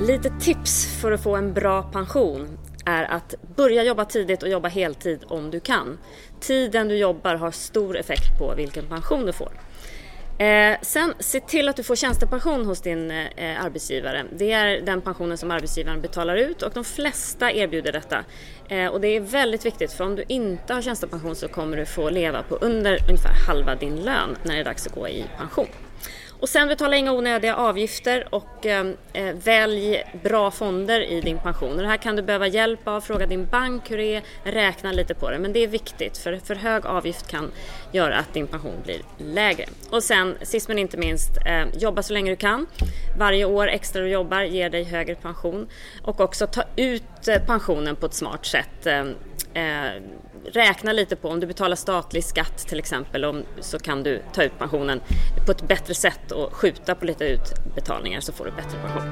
Lite 0.08 0.30
tips 0.40 1.02
för 1.02 1.12
att 1.12 1.24
få 1.24 1.36
en 1.36 1.54
bra 1.54 1.84
pension 1.84 2.58
är 2.86 3.04
att 3.04 3.36
börja 3.56 3.84
jobba 3.84 4.06
tidigt 4.06 4.44
och 4.44 4.50
jobba 4.50 4.68
heltid 4.68 5.20
om 5.28 5.52
du 5.52 5.60
kan. 5.60 5.98
Tiden 6.40 6.88
du 6.88 6.98
jobbar 6.98 7.36
har 7.36 7.52
stor 7.52 7.98
effekt 7.98 8.40
på 8.40 8.54
vilken 8.56 8.86
pension 8.86 9.26
du 9.26 9.34
får. 9.34 9.52
Eh, 10.38 10.78
sen 10.82 11.14
se 11.20 11.40
till 11.40 11.70
att 11.70 11.76
du 11.76 11.84
får 11.84 11.96
tjänstepension 11.96 12.66
hos 12.66 12.82
din 12.82 13.12
eh, 13.12 13.66
arbetsgivare. 13.66 14.26
Det 14.32 14.52
är 14.52 14.82
den 14.82 15.02
pensionen 15.02 15.38
som 15.38 15.52
arbetsgivaren 15.52 16.02
betalar 16.02 16.36
ut 16.36 16.62
och 16.62 16.72
de 16.74 16.84
flesta 16.84 17.52
erbjuder 17.52 17.92
detta. 17.92 18.24
Eh, 18.70 18.88
och 18.88 19.02
det 19.02 19.08
är 19.08 19.20
väldigt 19.20 19.66
viktigt 19.66 19.92
för 19.92 20.04
om 20.04 20.16
du 20.16 20.24
inte 20.28 20.74
har 20.74 20.82
tjänstepension 20.82 21.36
så 21.36 21.48
kommer 21.48 21.78
du 21.78 21.86
få 21.86 22.10
leva 22.10 22.44
på 22.44 22.56
under 22.56 23.00
ungefär 23.10 23.34
halva 23.48 23.76
din 23.76 23.96
lön 23.96 24.38
när 24.44 24.54
det 24.54 24.60
är 24.60 24.66
dags 24.66 24.88
att 24.88 24.96
gå 24.96 25.08
i 25.08 25.26
pension. 25.38 25.68
Och 26.46 26.50
sen 26.50 26.68
betala 26.68 26.96
inga 26.96 27.12
onödiga 27.12 27.56
avgifter 27.56 28.28
och 28.30 28.66
ehm, 28.66 28.98
eh, 29.14 29.34
välj 29.34 30.04
bra 30.24 30.52
fonder 30.52 31.02
i 31.02 31.22
din 31.22 31.40
pension. 31.40 31.72
Och 31.72 31.82
det 31.82 31.88
här 31.88 31.98
kan 31.98 32.16
du 32.16 32.22
behöva 32.22 32.48
hjälp 32.48 32.88
av, 32.88 33.02
fråga 33.02 33.26
din 33.26 33.46
bank 33.46 33.92
hur 33.92 33.98
det 33.98 34.16
är, 34.16 34.24
räkna 34.44 34.92
lite 34.92 35.14
på 35.14 35.30
det. 35.30 35.40
Men 35.40 35.54
det 35.54 35.60
är 35.60 35.68
viktigt 35.68 36.18
för 36.18 36.38
för 36.38 36.56
hög 36.56 36.86
avgift 36.86 37.28
kan 37.28 37.52
göra 37.92 38.18
att 38.18 38.34
din 38.34 38.48
pension 38.48 38.76
blir 38.84 39.02
lägre. 39.18 39.66
Och 39.90 40.04
sen 40.04 40.38
sist 40.42 40.68
men 40.68 40.80
inte 40.80 40.98
minst, 40.98 41.32
eh, 41.46 41.66
jobba 41.78 42.04
så 42.04 42.14
länge 42.14 42.32
du 42.32 42.36
kan. 42.36 42.68
Varje 43.18 43.46
år 43.46 43.68
extra 43.68 44.02
du 44.02 44.10
jobbar 44.10 44.42
ger 44.42 44.70
dig 44.70 44.84
högre 44.84 45.16
pension. 45.16 45.68
Och 46.04 46.20
också 46.20 46.48
ta 46.48 46.64
ut 46.76 47.28
eh, 47.28 47.42
pensionen 47.46 47.96
på 47.96 48.06
ett 48.06 48.14
smart 48.14 48.46
sätt. 48.46 48.86
Ehm, 48.86 49.16
eh, 49.54 49.86
eh, 49.86 50.02
räkna 50.52 50.92
lite 50.92 51.16
på 51.16 51.30
om 51.30 51.40
du 51.40 51.48
betalar 51.48 51.76
statlig 51.76 52.24
skatt 52.24 52.58
till 52.58 52.80
exempel 52.80 53.26
om, 53.26 53.44
så 53.60 53.80
kan 53.80 54.04
du 54.04 54.22
ta 54.34 54.44
ut 54.44 54.60
pensionen 54.60 55.02
på 55.46 55.52
ett 55.52 55.68
bättre 55.68 55.94
sätt 55.94 56.32
och 56.32 56.54
skjuta 56.54 56.96
på 56.96 57.06
lite 57.06 57.24
utbetalningar 57.24 58.22
så 58.22 58.34
får 58.34 58.46
du 58.46 58.52
bättre 58.52 58.80
pension. 58.80 59.04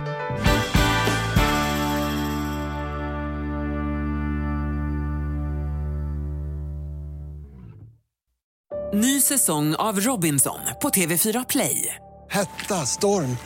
Ny 8.93 9.21
säsong 9.21 9.75
av 9.75 9.99
Robinson 9.99 10.59
på 10.81 10.89
TV4 10.89 11.45
Play. 11.49 11.95
Hetta, 12.29 12.75
storm, 12.85 13.37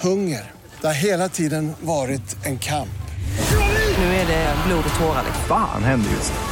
hunger. 0.00 0.50
Det 0.80 0.86
har 0.86 0.94
hela 0.94 1.28
tiden 1.28 1.72
varit 1.80 2.46
en 2.46 2.58
kamp. 2.58 2.88
Nu 3.98 4.04
är 4.04 4.26
det 4.26 4.54
blod 4.66 4.84
och 4.94 5.00
tårar. 5.00 5.24
Fan 5.48 5.84
händer 5.84 6.10
just 6.10 6.32
nu. 6.32 6.51